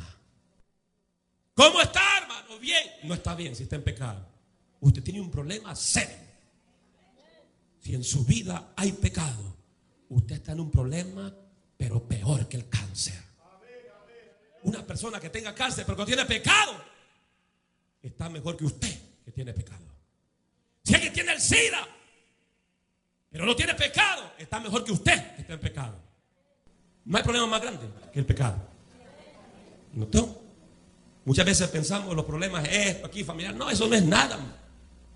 ¿Cómo 1.54 1.80
está, 1.80 2.00
hermano? 2.22 2.58
Bien. 2.58 2.82
No 3.04 3.14
está 3.14 3.34
bien 3.34 3.54
si 3.54 3.64
está 3.64 3.76
en 3.76 3.84
pecado. 3.84 4.26
Usted 4.80 5.02
tiene 5.02 5.20
un 5.20 5.30
problema 5.30 5.74
serio. 5.74 6.16
Si 7.80 7.94
en 7.94 8.04
su 8.04 8.24
vida 8.24 8.72
hay 8.76 8.92
pecado, 8.92 9.56
usted 10.08 10.36
está 10.36 10.52
en 10.52 10.60
un 10.60 10.70
problema, 10.70 11.34
pero 11.76 12.06
peor 12.06 12.48
que 12.48 12.56
el 12.56 12.68
cáncer. 12.68 13.18
Una 14.62 14.86
persona 14.86 15.18
que 15.18 15.30
tenga 15.30 15.54
cáncer 15.54 15.86
pero 15.86 15.96
que 15.98 16.04
tiene 16.06 16.26
pecado, 16.26 16.74
está 18.02 18.28
mejor 18.28 18.56
que 18.56 18.64
usted 18.64 19.00
que 19.24 19.32
tiene 19.32 19.52
pecado. 19.54 19.84
Si 20.84 20.94
alguien 20.94 21.12
tiene 21.12 21.32
el 21.32 21.40
SIDA, 21.40 21.86
pero 23.30 23.46
no 23.46 23.56
tiene 23.56 23.74
pecado, 23.74 24.32
está 24.38 24.60
mejor 24.60 24.84
que 24.84 24.92
usted 24.92 25.34
que 25.36 25.42
está 25.42 25.54
en 25.54 25.60
pecado. 25.60 26.09
No 27.10 27.16
hay 27.16 27.24
problema 27.24 27.46
más 27.48 27.60
grande 27.60 27.88
que 28.12 28.20
el 28.20 28.24
pecado. 28.24 28.56
¿No 29.94 30.06
Muchas 31.24 31.44
veces 31.44 31.66
pensamos 31.66 32.14
los 32.14 32.24
problemas 32.24 32.68
esto 32.70 33.04
aquí 33.08 33.24
familiar. 33.24 33.52
No, 33.52 33.68
eso 33.68 33.88
no 33.88 33.96
es 33.96 34.04
nada. 34.04 34.38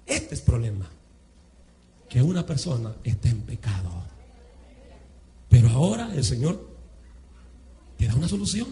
Este 0.04 0.34
es 0.34 0.40
problema. 0.40 0.90
Que 2.08 2.20
una 2.20 2.44
persona 2.44 2.96
esté 3.04 3.28
en 3.28 3.42
pecado. 3.42 3.90
Pero 5.48 5.68
ahora 5.68 6.10
el 6.12 6.24
Señor 6.24 6.68
te 7.96 8.08
da 8.08 8.16
una 8.16 8.26
solución. 8.26 8.66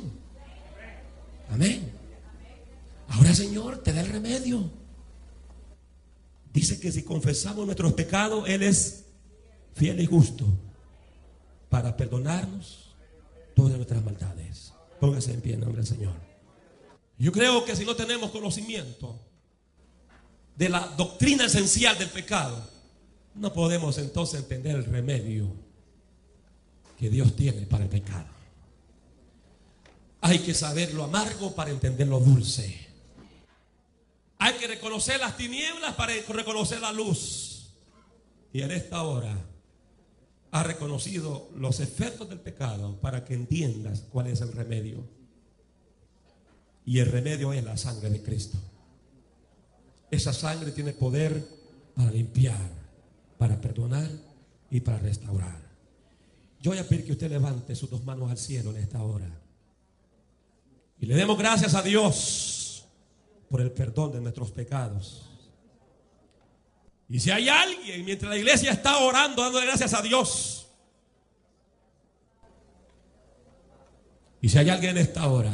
Amén. 1.49 1.93
Ahora 3.07 3.29
el 3.29 3.37
Señor 3.37 3.85
te 3.85 3.93
da 3.93 4.01
el 4.01 4.09
remedio. 4.09 4.69
Dice 6.53 6.81
que 6.81 6.91
si 6.91 7.05
confesamos 7.05 7.67
nuestros 7.67 7.93
pecados, 7.93 8.49
Él 8.49 8.65
es 8.65 9.05
fiel 9.75 10.01
y 10.01 10.07
justo 10.07 10.45
para 11.71 11.97
perdonarnos 11.97 12.82
todas 13.55 13.77
nuestras 13.77 14.05
maldades. 14.05 14.73
Póngase 15.01 15.33
en 15.33 15.41
pie 15.41 15.55
en 15.55 15.61
nombre 15.61 15.83
del 15.83 15.87
Señor. 15.87 16.15
Yo 17.19 17.33
creo 17.33 17.65
que 17.65 17.77
si 17.77 17.85
no 17.85 17.95
tenemos 17.95 18.31
conocimiento 18.31 19.19
de 20.57 20.69
la 20.69 20.81
doctrina 20.97 21.47
esencial 21.47 21.99
del 21.99 22.11
pecado, 22.11 22.69
no 23.35 23.53
podemos 23.53 23.99
entonces 23.99 24.41
entender 24.41 24.77
el 24.77 24.85
remedio 24.85 25.53
que 26.99 27.11
Dios 27.11 27.35
tiene 27.35 27.63
para 27.67 27.85
el 27.85 27.91
pecado. 27.91 28.27
Hay 30.21 30.39
que 30.39 30.55
saber 30.55 30.95
lo 30.95 31.05
amargo 31.05 31.55
para 31.55 31.71
entender 31.71 32.07
lo 32.07 32.21
dulce. 32.21 32.89
Hay 34.39 34.55
que 34.55 34.69
reconocer 34.69 35.21
las 35.21 35.37
tinieblas 35.37 35.95
para 35.95 36.13
reconocer 36.29 36.81
la 36.81 36.93
luz. 36.93 37.73
Y 38.53 38.63
en 38.63 38.71
esta 38.71 39.03
hora 39.03 39.37
ha 40.53 40.63
reconocido 40.63 41.51
los 41.57 41.81
efectos 41.81 42.29
del 42.29 42.39
pecado 42.39 43.01
para 43.01 43.25
que 43.25 43.35
entiendas 43.35 44.05
cuál 44.11 44.27
es 44.27 44.43
el 44.43 44.53
remedio. 44.53 45.03
Y 46.85 46.99
el 46.99 47.07
remedio 47.07 47.55
es 47.55 47.65
la 47.65 47.77
sangre 47.79 48.11
de 48.11 48.23
Cristo. 48.23 48.59
Esa 50.11 50.35
sangre 50.35 50.73
tiene 50.73 50.93
poder 50.93 51.43
para 51.95 52.11
limpiar, 52.11 52.71
para 53.39 53.59
perdonar 53.61 54.11
y 54.71 54.81
para 54.81 54.99
restaurar. 54.99 55.59
Yo 56.61 56.71
voy 56.71 56.79
a 56.79 56.87
pedir 56.87 57.07
que 57.07 57.13
usted 57.13 57.31
levante 57.31 57.75
sus 57.75 57.89
dos 57.89 58.05
manos 58.05 58.31
al 58.31 58.37
cielo 58.37 58.73
en 58.73 58.77
esta 58.77 59.03
hora. 59.03 59.31
Y 61.01 61.07
le 61.07 61.15
demos 61.15 61.39
gracias 61.39 61.75
a 61.75 61.83
Dios 61.83 62.85
por 63.49 63.63
el 63.63 63.71
perdón 63.71 64.13
de 64.13 64.21
nuestros 64.21 64.51
pecados. 64.51 65.32
Y 67.13 67.21
si 67.21 67.31
hay 67.31 67.47
alguien 67.47 68.07
mientras 68.07 68.31
la 68.31 68.39
iglesia 68.39 68.73
está 68.73 68.97
orando, 68.97 69.43
dándole 69.43 69.67
gracias 69.67 69.93
a 69.93 70.01
Dios. 70.01 70.67
Y 74.41 74.49
si 74.49 74.57
hay 74.57 74.71
alguien 74.71 74.97
en 74.97 75.03
esta 75.03 75.29
hora 75.29 75.53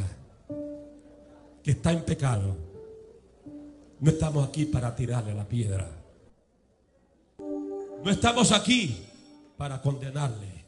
que 1.60 1.72
está 1.72 1.90
en 1.90 2.04
pecado, 2.04 2.56
no 3.98 4.08
estamos 4.08 4.48
aquí 4.48 4.66
para 4.66 4.94
tirarle 4.94 5.34
la 5.34 5.48
piedra. 5.48 5.90
No 8.04 8.08
estamos 8.08 8.52
aquí 8.52 8.96
para 9.56 9.82
condenarle. 9.82 10.64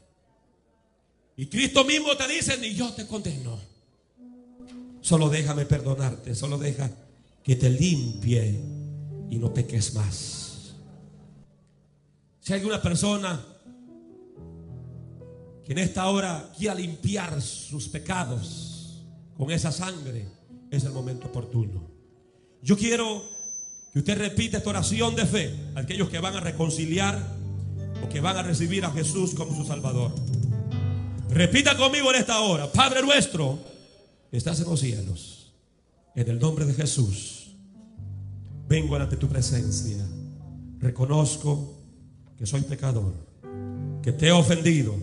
Y 1.36 1.46
Cristo 1.46 1.84
mismo 1.84 2.16
te 2.16 2.26
dice, 2.26 2.58
ni 2.58 2.74
yo 2.74 2.92
te 2.94 3.06
condeno. 3.06 3.60
Solo 5.00 5.28
déjame 5.28 5.66
perdonarte, 5.66 6.34
solo 6.34 6.58
deja 6.58 6.90
que 7.44 7.54
te 7.54 7.70
limpie 7.70 8.60
y 9.30 9.38
no 9.38 9.54
peques 9.54 9.94
más. 9.94 10.39
Si 12.40 12.52
hay 12.52 12.64
una 12.64 12.80
persona 12.80 13.40
que 15.64 15.72
en 15.72 15.78
esta 15.78 16.08
hora 16.08 16.50
quiera 16.56 16.74
limpiar 16.74 17.40
sus 17.40 17.88
pecados 17.88 19.04
con 19.36 19.50
esa 19.50 19.70
sangre, 19.70 20.28
es 20.70 20.84
el 20.84 20.92
momento 20.92 21.26
oportuno. 21.26 21.88
Yo 22.62 22.76
quiero 22.76 23.22
que 23.92 23.98
usted 24.00 24.18
repita 24.18 24.58
esta 24.58 24.70
oración 24.70 25.16
de 25.16 25.26
fe. 25.26 25.54
Aquellos 25.74 26.08
que 26.08 26.18
van 26.18 26.36
a 26.36 26.40
reconciliar 26.40 27.20
o 28.04 28.08
que 28.08 28.20
van 28.20 28.36
a 28.36 28.42
recibir 28.42 28.84
a 28.84 28.90
Jesús 28.90 29.34
como 29.34 29.54
su 29.54 29.64
Salvador. 29.64 30.12
Repita 31.28 31.76
conmigo 31.76 32.12
en 32.12 32.20
esta 32.20 32.40
hora, 32.40 32.70
Padre 32.72 33.02
nuestro, 33.02 33.58
estás 34.32 34.60
en 34.60 34.68
los 34.68 34.80
cielos, 34.80 35.52
en 36.16 36.28
el 36.28 36.40
nombre 36.40 36.64
de 36.64 36.74
Jesús, 36.74 37.52
vengo 38.68 38.96
ante 38.96 39.16
tu 39.16 39.28
presencia, 39.28 40.04
reconozco 40.80 41.79
que 42.40 42.46
soy 42.46 42.62
pecador, 42.62 43.12
que 44.02 44.12
te 44.12 44.28
he 44.28 44.32
ofendido 44.32 44.94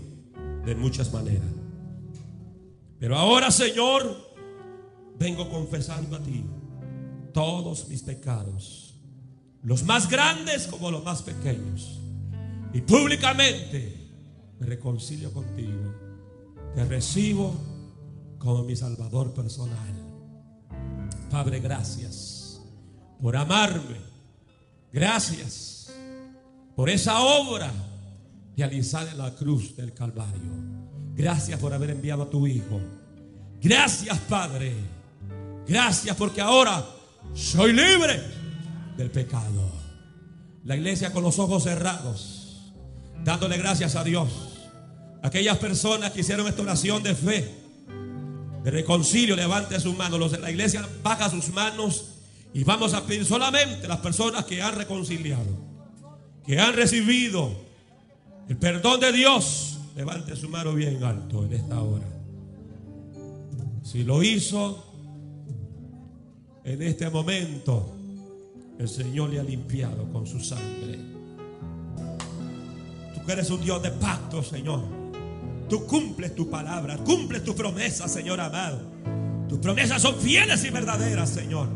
de 0.65 0.73
muchas 0.73 1.13
maneras. 1.13 1.45
Pero 2.99 3.15
ahora, 3.15 3.51
Señor, 3.51 4.17
vengo 5.19 5.47
confesando 5.47 6.15
a 6.15 6.19
ti 6.23 6.43
todos 7.35 7.89
mis 7.89 8.01
pecados, 8.01 8.95
los 9.61 9.83
más 9.83 10.09
grandes 10.09 10.65
como 10.65 10.89
los 10.89 11.03
más 11.03 11.21
pequeños. 11.21 11.99
Y 12.73 12.81
públicamente 12.81 14.09
me 14.59 14.65
reconcilio 14.65 15.31
contigo. 15.31 15.93
Te 16.73 16.85
recibo 16.85 17.53
como 18.39 18.63
mi 18.63 18.75
Salvador 18.75 19.31
personal. 19.35 19.93
Padre, 21.29 21.59
gracias 21.59 22.63
por 23.21 23.37
amarme. 23.37 23.97
Gracias 24.91 25.76
por 26.77 26.91
esa 26.91 27.21
obra 27.21 27.73
realizada 28.55 29.09
en 29.09 29.17
la 29.17 29.33
cruz 29.33 29.75
del 29.75 29.95
Calvario. 29.95 30.51
Gracias 31.15 31.59
por 31.59 31.73
haber 31.73 31.89
enviado 31.89 32.21
a 32.21 32.29
tu 32.29 32.45
Hijo. 32.45 32.79
Gracias, 33.59 34.15
Padre. 34.29 34.75
Gracias 35.67 36.15
porque 36.15 36.39
ahora 36.39 36.85
soy 37.33 37.73
libre 37.73 38.21
del 38.95 39.09
pecado. 39.09 39.71
La 40.65 40.75
iglesia 40.75 41.11
con 41.11 41.23
los 41.23 41.39
ojos 41.39 41.63
cerrados, 41.63 42.71
dándole 43.23 43.57
gracias 43.57 43.95
a 43.95 44.03
Dios. 44.03 44.29
Aquellas 45.23 45.57
personas 45.57 46.11
que 46.11 46.21
hicieron 46.21 46.45
esta 46.45 46.61
oración 46.61 47.01
de 47.01 47.15
fe, 47.15 47.55
de 48.63 48.69
reconcilio, 48.69 49.35
levante 49.35 49.79
sus 49.79 49.97
manos. 49.97 50.19
Los 50.19 50.31
de 50.31 50.37
la 50.37 50.51
iglesia 50.51 50.87
baja 51.01 51.27
sus 51.31 51.49
manos 51.49 52.05
y 52.53 52.63
vamos 52.63 52.93
a 52.93 53.03
pedir 53.03 53.25
solamente 53.25 53.87
las 53.87 53.97
personas 53.97 54.45
que 54.45 54.61
han 54.61 54.75
reconciliado, 54.75 55.66
que 56.47 56.57
han 56.57 56.73
recibido 56.73 57.51
el 58.47 58.55
perdón 58.55 59.01
de 59.01 59.11
Dios. 59.11 59.79
Levante 59.97 60.35
su 60.35 60.47
mano 60.47 60.73
bien 60.73 61.03
alto 61.03 61.43
en 61.43 61.53
esta 61.53 61.81
hora. 61.81 62.05
Si 63.83 64.03
lo 64.03 64.23
hizo 64.23 64.85
en 66.63 66.81
este 66.81 67.09
momento, 67.09 67.93
el 68.79 68.87
Señor 68.87 69.29
le 69.29 69.39
ha 69.39 69.43
limpiado 69.43 70.09
con 70.09 70.25
su 70.25 70.39
sangre. 70.39 70.99
Tú 73.13 73.31
eres 73.31 73.49
un 73.49 73.61
Dios 73.61 73.83
de 73.83 73.91
pacto, 73.91 74.41
Señor. 74.41 74.83
Tú 75.67 75.85
cumples 75.85 76.33
tu 76.33 76.49
palabra, 76.49 76.95
cumples 76.97 77.43
tu 77.43 77.53
promesa, 77.53 78.07
Señor 78.07 78.39
amado. 78.39 78.79
Tus 79.49 79.59
promesas 79.59 80.01
son 80.01 80.15
fieles 80.15 80.63
y 80.63 80.69
verdaderas, 80.69 81.29
Señor. 81.29 81.67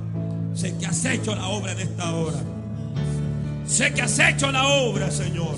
Sé 0.54 0.78
que 0.78 0.86
has 0.86 1.04
hecho 1.04 1.36
la 1.36 1.48
obra 1.50 1.74
en 1.74 1.80
esta 1.80 2.16
hora. 2.16 2.61
Sé 3.72 3.94
que 3.94 4.02
has 4.02 4.20
hecho 4.20 4.52
la 4.52 4.68
obra, 4.68 5.10
Señor. 5.10 5.56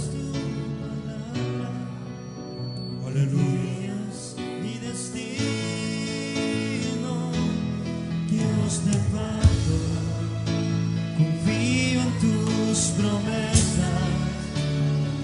Aleluya. 3.08 3.96
mi 4.62 4.78
destino, 4.78 5.42
Dios 8.30 8.86
de 8.86 8.98
pacto, 9.14 9.78
confío 11.18 12.02
en 12.02 12.12
tus 12.22 12.78
promesas, 13.00 14.06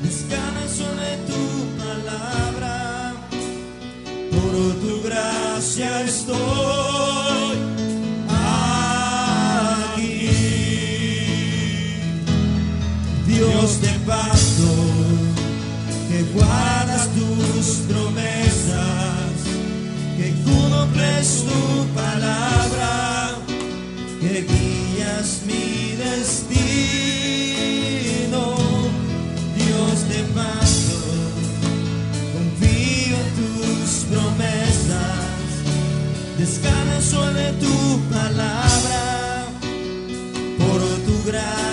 descanso 0.01 0.85
de 1.03 1.11
tu 1.29 1.43
palabra, 1.77 3.13
por 4.31 4.53
tu 4.81 4.93
gracia 5.07 6.01
estoy 6.05 6.78
Que 16.09 16.23
guardas 16.33 17.07
tus 17.13 17.65
promesas, 17.87 19.35
que 20.17 20.33
cumples 20.43 21.45
tu 21.45 21.85
palabra, 21.93 23.35
que 24.19 24.47
guías 24.49 25.43
mi 25.45 25.93
destino, 25.95 26.57
Dios 29.55 29.95
de 30.09 30.23
pacto, 30.33 30.99
confío 32.33 33.15
en 33.15 33.29
tus 33.37 33.89
promesas, 34.09 35.49
descanso 36.39 37.19
de 37.33 37.47
tu 37.61 37.77
palabra, 38.09 39.01
por 40.57 40.81
tu 41.05 41.15
gracia 41.29 41.68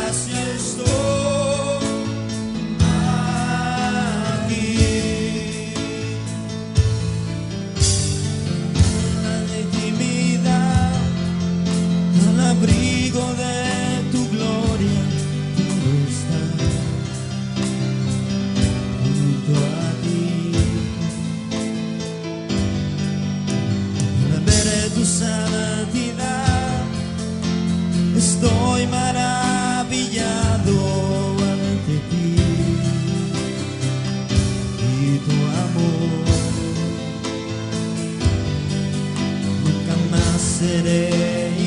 seré 40.66 41.06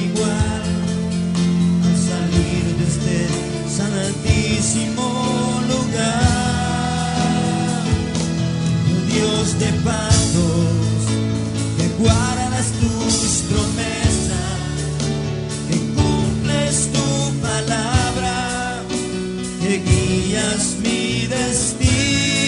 igual 0.05 0.63
al 1.87 1.97
salir 2.09 2.63
de 2.77 2.83
este 2.91 3.17
santísimo 3.79 5.07
lugar. 5.71 6.33
Dios 9.13 9.45
de 9.61 9.69
pactos, 9.87 10.99
que 11.77 11.85
guardas 12.03 12.67
tus 12.81 13.15
promesas, 13.49 14.67
que 15.69 15.77
cumples 15.97 16.75
tu 16.95 17.09
palabra, 17.47 18.37
que 19.61 19.73
guías 19.89 20.63
mi 20.83 21.01
destino, 21.37 22.47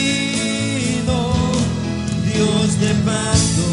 Dios 2.30 2.68
de 2.84 2.92
pacto, 3.08 3.68